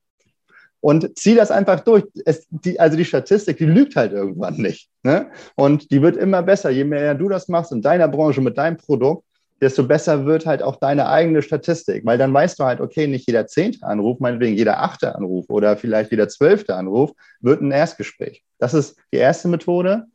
Und 0.82 1.16
zieh 1.16 1.36
das 1.36 1.52
einfach 1.52 1.82
durch. 1.82 2.04
Es, 2.26 2.48
die, 2.50 2.80
also 2.80 2.98
die 2.98 3.06
Statistik, 3.06 3.58
die 3.58 3.66
lügt 3.66 3.96
halt 3.96 4.14
irgendwann 4.14 4.56
nicht. 4.56 4.90
Ne? 5.04 5.30
Und 5.56 5.92
die 5.92 6.02
wird 6.02 6.18
immer 6.18 6.42
besser. 6.42 6.72
Je 6.72 6.86
mehr 6.86 7.14
du 7.14 7.30
das 7.30 7.48
machst 7.48 7.72
in 7.72 7.84
deiner 7.84 8.08
Branche 8.08 8.42
mit 8.42 8.58
deinem 8.58 8.78
Produkt, 8.78 9.26
desto 9.62 9.84
besser 9.84 10.26
wird 10.26 10.48
halt 10.48 10.64
auch 10.64 10.78
deine 10.78 11.08
eigene 11.08 11.44
Statistik. 11.44 12.04
Weil 12.04 12.18
dann 12.18 12.34
weißt 12.34 12.60
du 12.60 12.64
halt, 12.64 12.82
okay, 12.82 13.06
nicht 13.06 13.28
jeder 13.28 13.46
zehnte 13.46 13.86
Anruf, 13.86 14.20
meinetwegen 14.20 14.56
jeder 14.56 14.82
achte 14.82 15.14
Anruf 15.14 15.46
oder 15.50 15.78
vielleicht 15.78 16.10
jeder 16.10 16.30
zwölfte 16.30 16.76
Anruf 16.76 17.12
wird 17.42 17.62
ein 17.62 17.72
Erstgespräch. 17.72 18.44
Das 18.58 18.74
ist 18.74 18.98
die 19.14 19.18
erste 19.18 19.50
Methode. 19.50 20.06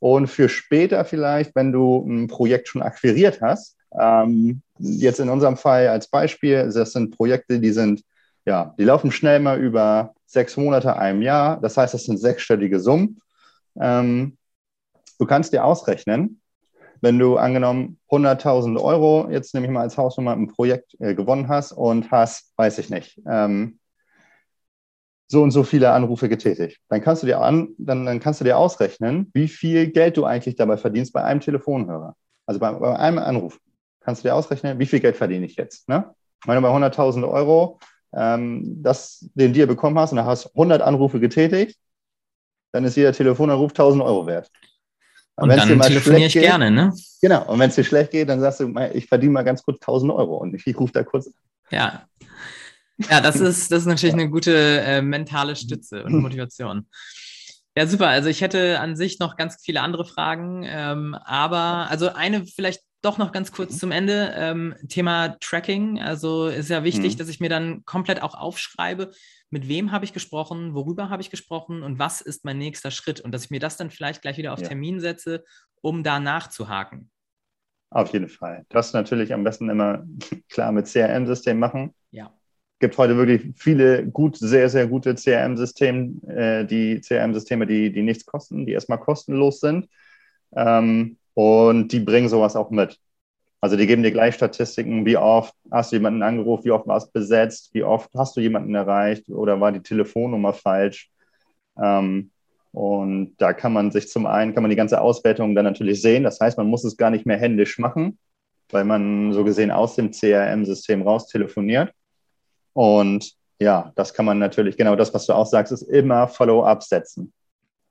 Und 0.00 0.26
für 0.26 0.50
später 0.50 1.06
vielleicht, 1.06 1.56
wenn 1.56 1.72
du 1.72 2.04
ein 2.06 2.26
Projekt 2.26 2.68
schon 2.68 2.82
akquiriert 2.82 3.40
hast, 3.40 3.77
ähm, 3.92 4.62
jetzt 4.78 5.20
in 5.20 5.28
unserem 5.28 5.56
Fall 5.56 5.88
als 5.88 6.08
Beispiel, 6.08 6.70
das 6.72 6.92
sind 6.92 7.16
Projekte, 7.16 7.60
die 7.60 7.72
sind, 7.72 8.02
ja, 8.44 8.74
die 8.78 8.84
laufen 8.84 9.10
schnell 9.10 9.40
mal 9.40 9.58
über 9.58 10.14
sechs 10.26 10.56
Monate, 10.56 10.96
einem 10.96 11.22
Jahr. 11.22 11.60
Das 11.60 11.76
heißt, 11.76 11.94
das 11.94 12.04
sind 12.04 12.18
sechsstellige 12.18 12.80
Summen. 12.80 13.20
Ähm, 13.80 14.36
du 15.18 15.26
kannst 15.26 15.52
dir 15.52 15.64
ausrechnen, 15.64 16.40
wenn 17.00 17.18
du 17.18 17.36
angenommen 17.36 17.98
100.000 18.10 18.80
Euro, 18.80 19.28
jetzt 19.30 19.54
nehme 19.54 19.66
ich 19.66 19.72
mal 19.72 19.82
als 19.82 19.96
Hausnummer 19.96 20.32
ein 20.32 20.48
Projekt 20.48 20.96
äh, 21.00 21.14
gewonnen 21.14 21.48
hast 21.48 21.72
und 21.72 22.10
hast, 22.10 22.52
weiß 22.56 22.78
ich 22.78 22.90
nicht, 22.90 23.20
ähm, 23.26 23.78
so 25.28 25.42
und 25.42 25.50
so 25.50 25.62
viele 25.62 25.90
Anrufe 25.90 26.28
getätigt. 26.28 26.80
Dann 26.88 27.02
kannst 27.02 27.22
du 27.22 27.26
dir 27.26 27.40
an, 27.40 27.74
dann, 27.78 28.06
dann 28.06 28.18
kannst 28.18 28.40
du 28.40 28.44
dir 28.44 28.56
ausrechnen, 28.56 29.30
wie 29.34 29.48
viel 29.48 29.88
Geld 29.90 30.16
du 30.16 30.24
eigentlich 30.24 30.56
dabei 30.56 30.78
verdienst 30.78 31.12
bei 31.12 31.22
einem 31.22 31.40
Telefonhörer. 31.40 32.16
Also 32.46 32.58
bei, 32.58 32.72
bei 32.72 32.96
einem 32.96 33.18
Anruf. 33.18 33.58
Kannst 34.08 34.24
du 34.24 34.28
dir 34.28 34.34
ausrechnen, 34.34 34.78
wie 34.78 34.86
viel 34.86 35.00
Geld 35.00 35.18
verdiene 35.18 35.44
ich 35.44 35.56
jetzt? 35.56 35.86
Ne? 35.86 36.14
Wenn 36.46 36.54
du 36.54 36.62
bei 36.62 36.74
100.000 36.74 37.30
Euro 37.30 37.78
ähm, 38.16 38.82
das, 38.82 39.28
den 39.34 39.52
dir 39.52 39.66
bekommen 39.66 39.98
hast 39.98 40.12
und 40.12 40.16
da 40.16 40.24
hast 40.24 40.46
100 40.46 40.80
Anrufe 40.80 41.20
getätigt, 41.20 41.76
dann 42.72 42.84
ist 42.84 42.96
jeder 42.96 43.12
Telefonanruf 43.12 43.72
1000 43.72 44.02
Euro 44.02 44.26
wert. 44.26 44.50
Und, 45.36 45.50
und 45.50 45.56
dann 45.58 45.80
telefoniere 45.82 46.24
ich 46.24 46.32
geht, 46.32 46.42
gerne, 46.42 46.70
ne? 46.70 46.94
Genau. 47.20 47.52
Und 47.52 47.58
wenn 47.58 47.68
es 47.68 47.74
dir 47.74 47.84
schlecht 47.84 48.12
geht, 48.12 48.30
dann 48.30 48.40
sagst 48.40 48.60
du, 48.60 48.74
ich 48.94 49.04
verdiene 49.04 49.32
mal 49.32 49.42
ganz 49.42 49.62
kurz 49.62 49.76
1000 49.82 50.10
Euro 50.10 50.38
und 50.38 50.54
ich, 50.54 50.66
ich 50.66 50.80
rufe 50.80 50.94
da 50.94 51.04
kurz 51.04 51.26
an. 51.26 51.34
Ja. 51.70 52.08
Ja, 53.10 53.20
das 53.20 53.36
ist, 53.40 53.70
das 53.70 53.80
ist 53.80 53.86
natürlich 53.88 54.14
eine 54.14 54.30
gute 54.30 54.80
äh, 54.80 55.02
mentale 55.02 55.54
Stütze 55.54 56.02
und 56.02 56.14
Motivation. 56.22 56.88
Ja, 57.76 57.86
super. 57.86 58.08
Also 58.08 58.30
ich 58.30 58.40
hätte 58.40 58.80
an 58.80 58.96
sich 58.96 59.18
noch 59.18 59.36
ganz 59.36 59.58
viele 59.62 59.82
andere 59.82 60.06
Fragen, 60.06 60.64
ähm, 60.66 61.14
aber 61.14 61.90
also 61.90 62.08
eine 62.08 62.46
vielleicht 62.46 62.87
doch 63.02 63.18
noch 63.18 63.32
ganz 63.32 63.52
kurz 63.52 63.78
zum 63.78 63.92
Ende. 63.92 64.32
Ähm, 64.36 64.74
Thema 64.88 65.36
Tracking. 65.40 66.00
Also 66.00 66.48
ist 66.48 66.70
ja 66.70 66.84
wichtig, 66.84 67.14
mhm. 67.14 67.18
dass 67.18 67.28
ich 67.28 67.40
mir 67.40 67.48
dann 67.48 67.84
komplett 67.84 68.22
auch 68.22 68.34
aufschreibe, 68.34 69.12
mit 69.50 69.68
wem 69.68 69.92
habe 69.92 70.04
ich 70.04 70.12
gesprochen, 70.12 70.74
worüber 70.74 71.08
habe 71.08 71.22
ich 71.22 71.30
gesprochen 71.30 71.82
und 71.82 71.98
was 71.98 72.20
ist 72.20 72.44
mein 72.44 72.58
nächster 72.58 72.90
Schritt 72.90 73.20
und 73.20 73.32
dass 73.32 73.44
ich 73.44 73.50
mir 73.50 73.60
das 73.60 73.76
dann 73.76 73.90
vielleicht 73.90 74.22
gleich 74.22 74.36
wieder 74.36 74.52
auf 74.52 74.60
ja. 74.60 74.68
Termin 74.68 75.00
setze, 75.00 75.44
um 75.80 76.02
da 76.02 76.20
nachzuhaken. 76.20 77.10
Auf 77.90 78.12
jeden 78.12 78.28
Fall. 78.28 78.66
Das 78.68 78.92
natürlich 78.92 79.32
am 79.32 79.44
besten 79.44 79.70
immer 79.70 80.04
klar 80.50 80.72
mit 80.72 80.86
CRM-System 80.86 81.58
machen. 81.58 81.94
Ja. 82.10 82.34
Gibt 82.80 82.98
heute 82.98 83.16
wirklich 83.16 83.54
viele 83.56 84.06
gut, 84.06 84.36
sehr, 84.36 84.68
sehr 84.68 84.86
gute 84.86 85.14
CRM-Systeme, 85.14 86.28
äh, 86.28 86.64
die 86.66 87.00
CRM-Systeme, 87.00 87.66
die, 87.66 87.90
die 87.90 88.02
nichts 88.02 88.26
kosten, 88.26 88.66
die 88.66 88.72
erstmal 88.72 89.00
kostenlos 89.00 89.60
sind. 89.60 89.88
Ähm, 90.54 91.16
und 91.38 91.92
die 91.92 92.00
bringen 92.00 92.28
sowas 92.28 92.56
auch 92.56 92.70
mit. 92.70 92.98
Also 93.60 93.76
die 93.76 93.86
geben 93.86 94.02
dir 94.02 94.10
gleich 94.10 94.34
Statistiken, 94.34 95.06
wie 95.06 95.16
oft 95.16 95.54
hast 95.70 95.92
du 95.92 95.96
jemanden 95.96 96.24
angerufen, 96.24 96.64
wie 96.64 96.72
oft 96.72 96.88
war 96.88 96.96
es 96.96 97.12
besetzt, 97.12 97.72
wie 97.74 97.84
oft 97.84 98.10
hast 98.16 98.36
du 98.36 98.40
jemanden 98.40 98.74
erreicht 98.74 99.28
oder 99.28 99.60
war 99.60 99.70
die 99.70 99.80
Telefonnummer 99.80 100.52
falsch. 100.52 101.12
Ähm, 101.80 102.32
und 102.72 103.36
da 103.38 103.52
kann 103.52 103.72
man 103.72 103.92
sich 103.92 104.08
zum 104.08 104.26
einen, 104.26 104.52
kann 104.52 104.64
man 104.64 104.70
die 104.70 104.76
ganze 104.76 105.00
Auswertung 105.00 105.54
dann 105.54 105.64
natürlich 105.64 106.02
sehen. 106.02 106.24
Das 106.24 106.40
heißt, 106.40 106.58
man 106.58 106.66
muss 106.66 106.82
es 106.82 106.96
gar 106.96 107.10
nicht 107.10 107.24
mehr 107.24 107.38
händisch 107.38 107.78
machen, 107.78 108.18
weil 108.70 108.82
man 108.82 109.32
so 109.32 109.44
gesehen 109.44 109.70
aus 109.70 109.94
dem 109.94 110.10
CRM-System 110.10 111.02
raus 111.02 111.28
telefoniert. 111.28 111.92
Und 112.72 113.32
ja, 113.60 113.92
das 113.94 114.12
kann 114.12 114.24
man 114.24 114.40
natürlich, 114.40 114.76
genau 114.76 114.96
das, 114.96 115.14
was 115.14 115.26
du 115.26 115.34
auch 115.34 115.46
sagst, 115.46 115.72
ist 115.72 115.82
immer 115.82 116.26
Follow-up 116.26 116.82
setzen. 116.82 117.32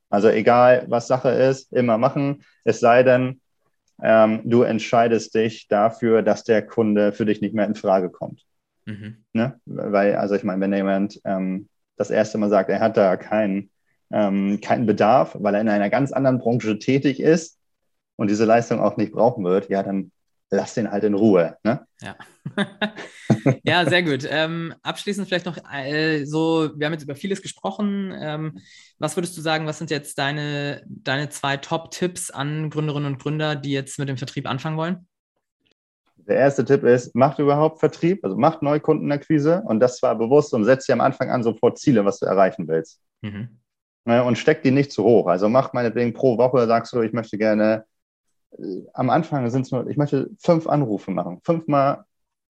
Also 0.09 0.29
egal, 0.29 0.85
was 0.87 1.07
Sache 1.07 1.29
ist, 1.29 1.73
immer 1.73 1.97
machen. 1.97 2.43
Es 2.63 2.79
sei 2.79 3.03
denn, 3.03 3.41
ähm, 4.01 4.41
du 4.45 4.61
entscheidest 4.61 5.33
dich 5.35 5.67
dafür, 5.67 6.21
dass 6.21 6.43
der 6.43 6.65
Kunde 6.65 7.11
für 7.11 7.25
dich 7.25 7.41
nicht 7.41 7.55
mehr 7.55 7.65
in 7.65 7.75
Frage 7.75 8.09
kommt. 8.09 8.45
Mhm. 8.85 9.23
Ne? 9.33 9.59
Weil, 9.65 10.15
also 10.15 10.35
ich 10.35 10.43
meine, 10.43 10.61
wenn 10.61 10.73
jemand 10.73 11.19
ähm, 11.25 11.67
das 11.97 12.09
erste 12.09 12.37
Mal 12.37 12.49
sagt, 12.49 12.69
er 12.69 12.79
hat 12.79 12.95
da 12.95 13.17
keinen 13.17 13.69
ähm, 14.11 14.61
keinen 14.61 14.85
Bedarf, 14.85 15.35
weil 15.39 15.55
er 15.55 15.61
in 15.61 15.69
einer 15.69 15.89
ganz 15.89 16.11
anderen 16.11 16.39
Branche 16.39 16.79
tätig 16.79 17.19
ist 17.19 17.59
und 18.15 18.29
diese 18.29 18.45
Leistung 18.45 18.79
auch 18.79 18.97
nicht 18.97 19.11
brauchen 19.11 19.43
wird, 19.43 19.69
ja, 19.69 19.83
dann 19.83 20.11
lass 20.49 20.73
den 20.73 20.91
halt 20.91 21.03
in 21.03 21.13
Ruhe. 21.13 21.57
Ne? 21.63 21.85
Ja. 22.01 22.15
ja, 23.63 23.89
sehr 23.89 24.03
gut. 24.03 24.27
Ähm, 24.29 24.73
abschließend 24.81 25.27
vielleicht 25.27 25.45
noch 25.45 25.57
äh, 25.71 26.25
so, 26.25 26.71
wir 26.75 26.85
haben 26.85 26.93
jetzt 26.93 27.03
über 27.03 27.15
vieles 27.15 27.41
gesprochen. 27.41 28.13
Ähm, 28.17 28.59
was 28.99 29.17
würdest 29.17 29.37
du 29.37 29.41
sagen, 29.41 29.65
was 29.65 29.77
sind 29.77 29.91
jetzt 29.91 30.17
deine, 30.17 30.83
deine 30.87 31.29
zwei 31.29 31.57
Top-Tipps 31.57 32.31
an 32.31 32.69
Gründerinnen 32.69 33.13
und 33.13 33.21
Gründer, 33.21 33.55
die 33.55 33.71
jetzt 33.71 33.99
mit 33.99 34.09
dem 34.09 34.17
Vertrieb 34.17 34.47
anfangen 34.47 34.77
wollen? 34.77 35.07
Der 36.27 36.37
erste 36.37 36.65
Tipp 36.65 36.83
ist, 36.83 37.15
macht 37.15 37.39
überhaupt 37.39 37.79
Vertrieb, 37.79 38.23
also 38.23 38.35
macht 38.35 38.61
Neukundenakquise 38.61 39.63
und 39.65 39.79
das 39.79 39.97
zwar 39.97 40.15
bewusst 40.17 40.53
und 40.53 40.65
setzt 40.65 40.87
dir 40.89 40.93
am 40.93 41.01
Anfang 41.01 41.29
an 41.29 41.41
sofort 41.41 41.77
Ziele, 41.77 42.03
was 42.03 42.19
du 42.19 42.25
erreichen 42.25 42.67
willst. 42.67 43.01
Mhm. 43.21 43.59
Ne, 44.03 44.23
und 44.23 44.37
steck 44.37 44.61
die 44.63 44.71
nicht 44.71 44.91
zu 44.91 45.03
hoch. 45.03 45.27
Also 45.27 45.49
mach 45.49 45.73
meinetwegen 45.73 46.13
pro 46.13 46.37
Woche, 46.37 46.65
sagst 46.67 46.93
du, 46.93 47.01
ich 47.01 47.13
möchte 47.13 47.37
gerne, 47.37 47.85
am 48.93 49.09
Anfang 49.09 49.49
sind 49.49 49.63
es 49.65 49.71
nur, 49.71 49.87
ich 49.87 49.97
möchte 49.97 50.29
fünf 50.39 50.67
Anrufe 50.67 51.11
machen, 51.11 51.39
fünfmal 51.43 52.05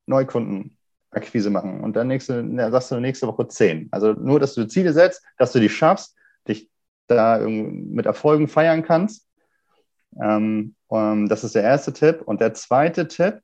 Neukundenakquise 0.06 1.50
machen 1.50 1.82
und 1.82 1.96
dann 1.96 2.08
nächste, 2.08 2.44
na, 2.44 2.72
sagst 2.72 2.92
du 2.92 3.00
nächste 3.00 3.28
Woche 3.28 3.48
zehn. 3.48 3.88
Also 3.92 4.14
nur, 4.14 4.40
dass 4.40 4.54
du 4.54 4.68
Ziele 4.68 4.94
setzt, 4.94 5.24
dass 5.38 5.52
du 5.52 5.60
die 5.60 5.70
schaffst, 5.70 6.16
dich 6.48 6.70
da 7.08 7.40
mit 7.40 8.06
Erfolgen 8.06 8.48
feiern 8.48 8.84
kannst. 8.84 9.28
Ähm, 10.22 10.76
um, 10.88 11.28
das 11.28 11.44
ist 11.44 11.56
der 11.56 11.64
erste 11.64 11.94
Tipp. 11.94 12.22
Und 12.26 12.42
der 12.42 12.54
zweite 12.54 13.08
Tipp, 13.08 13.42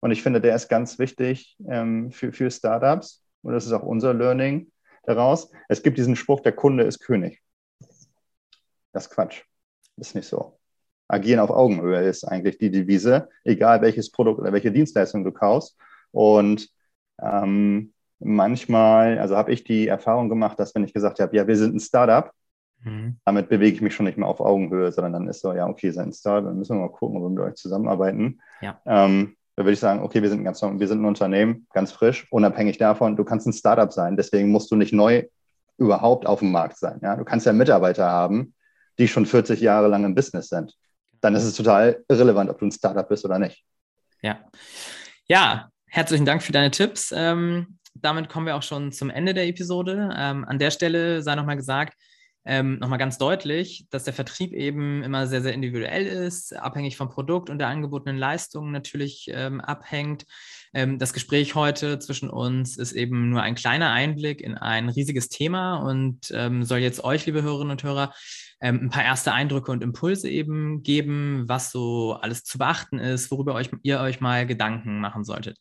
und 0.00 0.12
ich 0.12 0.22
finde, 0.22 0.40
der 0.40 0.54
ist 0.54 0.68
ganz 0.68 0.98
wichtig 0.98 1.56
ähm, 1.68 2.10
für, 2.10 2.32
für 2.32 2.50
Startups, 2.50 3.24
und 3.42 3.54
das 3.54 3.66
ist 3.66 3.72
auch 3.72 3.82
unser 3.82 4.14
Learning 4.14 4.70
daraus. 5.04 5.50
Es 5.68 5.82
gibt 5.82 5.98
diesen 5.98 6.16
Spruch, 6.16 6.40
der 6.40 6.52
Kunde 6.52 6.84
ist 6.84 7.00
König. 7.00 7.42
Das 8.92 9.06
ist 9.06 9.10
Quatsch. 9.10 9.42
Ist 9.96 10.14
nicht 10.14 10.28
so. 10.28 10.59
Agieren 11.10 11.40
auf 11.40 11.50
Augenhöhe 11.50 12.02
ist 12.02 12.24
eigentlich 12.24 12.58
die 12.58 12.70
Devise, 12.70 13.28
egal 13.44 13.82
welches 13.82 14.10
Produkt 14.10 14.40
oder 14.40 14.52
welche 14.52 14.72
Dienstleistung 14.72 15.24
du 15.24 15.32
kaufst. 15.32 15.76
Und 16.12 16.68
ähm, 17.20 17.92
manchmal, 18.18 19.18
also 19.18 19.36
habe 19.36 19.52
ich 19.52 19.64
die 19.64 19.88
Erfahrung 19.88 20.28
gemacht, 20.28 20.58
dass 20.58 20.74
wenn 20.74 20.84
ich 20.84 20.94
gesagt 20.94 21.20
habe, 21.20 21.36
ja, 21.36 21.46
wir 21.46 21.56
sind 21.56 21.74
ein 21.74 21.80
Startup, 21.80 22.30
mhm. 22.82 23.16
damit 23.24 23.48
bewege 23.48 23.74
ich 23.74 23.82
mich 23.82 23.94
schon 23.94 24.06
nicht 24.06 24.18
mehr 24.18 24.28
auf 24.28 24.40
Augenhöhe, 24.40 24.92
sondern 24.92 25.12
dann 25.12 25.28
ist 25.28 25.40
so, 25.40 25.52
ja, 25.52 25.66
okay, 25.66 25.90
sind 25.90 26.08
ein 26.08 26.12
Startup, 26.12 26.48
dann 26.48 26.58
müssen 26.58 26.76
wir 26.76 26.82
mal 26.82 26.92
gucken, 26.92 27.16
ob 27.18 27.24
wir 27.24 27.30
mit 27.30 27.40
euch 27.40 27.54
zusammenarbeiten. 27.54 28.40
Ja. 28.60 28.80
Ähm, 28.86 29.36
da 29.56 29.64
würde 29.64 29.72
ich 29.72 29.80
sagen, 29.80 30.02
okay, 30.02 30.22
wir 30.22 30.30
sind, 30.30 30.44
ganz, 30.44 30.62
wir 30.62 30.88
sind 30.88 31.02
ein 31.02 31.04
Unternehmen, 31.04 31.66
ganz 31.72 31.92
frisch, 31.92 32.26
unabhängig 32.30 32.78
davon, 32.78 33.16
du 33.16 33.24
kannst 33.24 33.46
ein 33.46 33.52
Startup 33.52 33.92
sein, 33.92 34.16
deswegen 34.16 34.50
musst 34.50 34.70
du 34.70 34.76
nicht 34.76 34.92
neu 34.92 35.24
überhaupt 35.76 36.26
auf 36.26 36.40
dem 36.40 36.52
Markt 36.52 36.78
sein. 36.78 37.00
Ja? 37.02 37.16
Du 37.16 37.24
kannst 37.24 37.46
ja 37.46 37.52
Mitarbeiter 37.52 38.08
haben, 38.08 38.54
die 38.98 39.08
schon 39.08 39.26
40 39.26 39.60
Jahre 39.60 39.88
lang 39.88 40.04
im 40.04 40.14
Business 40.14 40.48
sind. 40.48 40.76
Dann 41.20 41.34
ist 41.34 41.44
es 41.44 41.54
total 41.54 42.04
irrelevant, 42.08 42.50
ob 42.50 42.58
du 42.58 42.66
ein 42.66 42.72
Startup 42.72 43.08
bist 43.08 43.24
oder 43.24 43.38
nicht. 43.38 43.64
Ja. 44.22 44.40
Ja, 45.26 45.70
herzlichen 45.86 46.24
Dank 46.24 46.42
für 46.42 46.52
deine 46.52 46.70
Tipps. 46.70 47.12
Ähm, 47.14 47.78
damit 47.94 48.28
kommen 48.28 48.46
wir 48.46 48.56
auch 48.56 48.62
schon 48.62 48.92
zum 48.92 49.10
Ende 49.10 49.34
der 49.34 49.46
Episode. 49.46 50.10
Ähm, 50.16 50.44
an 50.44 50.58
der 50.58 50.70
Stelle 50.70 51.22
sei 51.22 51.34
nochmal 51.34 51.56
gesagt, 51.56 51.94
ähm, 52.44 52.78
nochmal 52.78 52.98
ganz 52.98 53.18
deutlich, 53.18 53.86
dass 53.90 54.04
der 54.04 54.14
Vertrieb 54.14 54.52
eben 54.52 55.02
immer 55.02 55.26
sehr, 55.26 55.42
sehr 55.42 55.52
individuell 55.52 56.06
ist, 56.06 56.56
abhängig 56.56 56.96
vom 56.96 57.10
Produkt 57.10 57.50
und 57.50 57.58
der 57.58 57.68
angebotenen 57.68 58.16
Leistung 58.16 58.70
natürlich 58.70 59.30
ähm, 59.32 59.60
abhängt. 59.60 60.24
Ähm, 60.72 60.98
das 60.98 61.12
Gespräch 61.12 61.54
heute 61.54 61.98
zwischen 61.98 62.30
uns 62.30 62.76
ist 62.76 62.92
eben 62.92 63.28
nur 63.28 63.42
ein 63.42 63.54
kleiner 63.54 63.90
Einblick 63.90 64.40
in 64.40 64.56
ein 64.56 64.88
riesiges 64.88 65.28
Thema 65.28 65.76
und 65.76 66.30
ähm, 66.32 66.64
soll 66.64 66.78
jetzt 66.78 67.04
euch, 67.04 67.26
liebe 67.26 67.42
Hörerinnen 67.42 67.72
und 67.72 67.82
Hörer, 67.82 68.14
ähm, 68.60 68.80
ein 68.82 68.90
paar 68.90 69.04
erste 69.04 69.32
Eindrücke 69.32 69.70
und 69.70 69.82
Impulse 69.82 70.28
eben 70.28 70.82
geben, 70.82 71.44
was 71.46 71.70
so 71.72 72.14
alles 72.14 72.44
zu 72.44 72.58
beachten 72.58 72.98
ist, 72.98 73.30
worüber 73.30 73.54
euch, 73.54 73.70
ihr 73.82 74.00
euch 74.00 74.20
mal 74.20 74.46
Gedanken 74.46 75.00
machen 75.00 75.24
solltet. 75.24 75.58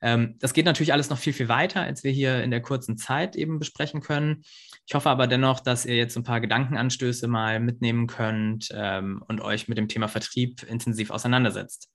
Ähm, 0.00 0.36
das 0.38 0.54
geht 0.54 0.64
natürlich 0.64 0.92
alles 0.92 1.10
noch 1.10 1.18
viel, 1.18 1.32
viel 1.32 1.48
weiter, 1.48 1.82
als 1.82 2.04
wir 2.04 2.12
hier 2.12 2.42
in 2.42 2.50
der 2.50 2.62
kurzen 2.62 2.96
Zeit 2.96 3.36
eben 3.36 3.58
besprechen 3.58 4.00
können. 4.00 4.42
Ich 4.86 4.94
hoffe 4.94 5.10
aber 5.10 5.26
dennoch, 5.26 5.60
dass 5.60 5.86
ihr 5.86 5.96
jetzt 5.96 6.16
ein 6.16 6.24
paar 6.24 6.40
Gedankenanstöße 6.40 7.28
mal 7.28 7.60
mitnehmen 7.60 8.06
könnt 8.06 8.68
ähm, 8.72 9.22
und 9.26 9.40
euch 9.40 9.68
mit 9.68 9.78
dem 9.78 9.88
Thema 9.88 10.08
Vertrieb 10.08 10.62
intensiv 10.62 11.10
auseinandersetzt. 11.10 11.90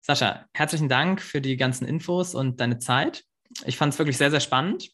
Sascha, 0.00 0.46
herzlichen 0.54 0.88
Dank 0.88 1.20
für 1.20 1.40
die 1.40 1.56
ganzen 1.56 1.86
Infos 1.86 2.34
und 2.34 2.60
deine 2.60 2.78
Zeit. 2.78 3.24
Ich 3.64 3.76
fand 3.76 3.92
es 3.92 3.98
wirklich 3.98 4.16
sehr, 4.16 4.30
sehr 4.30 4.40
spannend. 4.40 4.90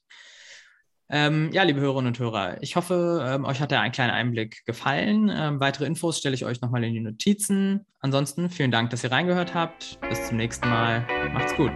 Ähm, 1.10 1.50
ja, 1.52 1.62
liebe 1.62 1.80
Hörerinnen 1.80 2.08
und 2.08 2.18
Hörer, 2.18 2.62
ich 2.62 2.74
hoffe, 2.74 3.22
ähm, 3.26 3.44
euch 3.44 3.60
hat 3.60 3.70
der 3.70 3.82
ein 3.82 3.92
kleiner 3.92 4.14
Einblick 4.14 4.64
gefallen. 4.64 5.30
Ähm, 5.30 5.60
weitere 5.60 5.84
Infos 5.84 6.18
stelle 6.18 6.34
ich 6.34 6.46
euch 6.46 6.62
nochmal 6.62 6.82
in 6.84 6.94
die 6.94 7.00
Notizen. 7.00 7.84
Ansonsten 8.00 8.48
vielen 8.48 8.70
Dank, 8.70 8.88
dass 8.88 9.04
ihr 9.04 9.12
reingehört 9.12 9.52
habt. 9.52 9.98
Bis 10.08 10.26
zum 10.26 10.38
nächsten 10.38 10.70
Mal. 10.70 11.06
Macht's 11.34 11.54
gut. 11.54 11.72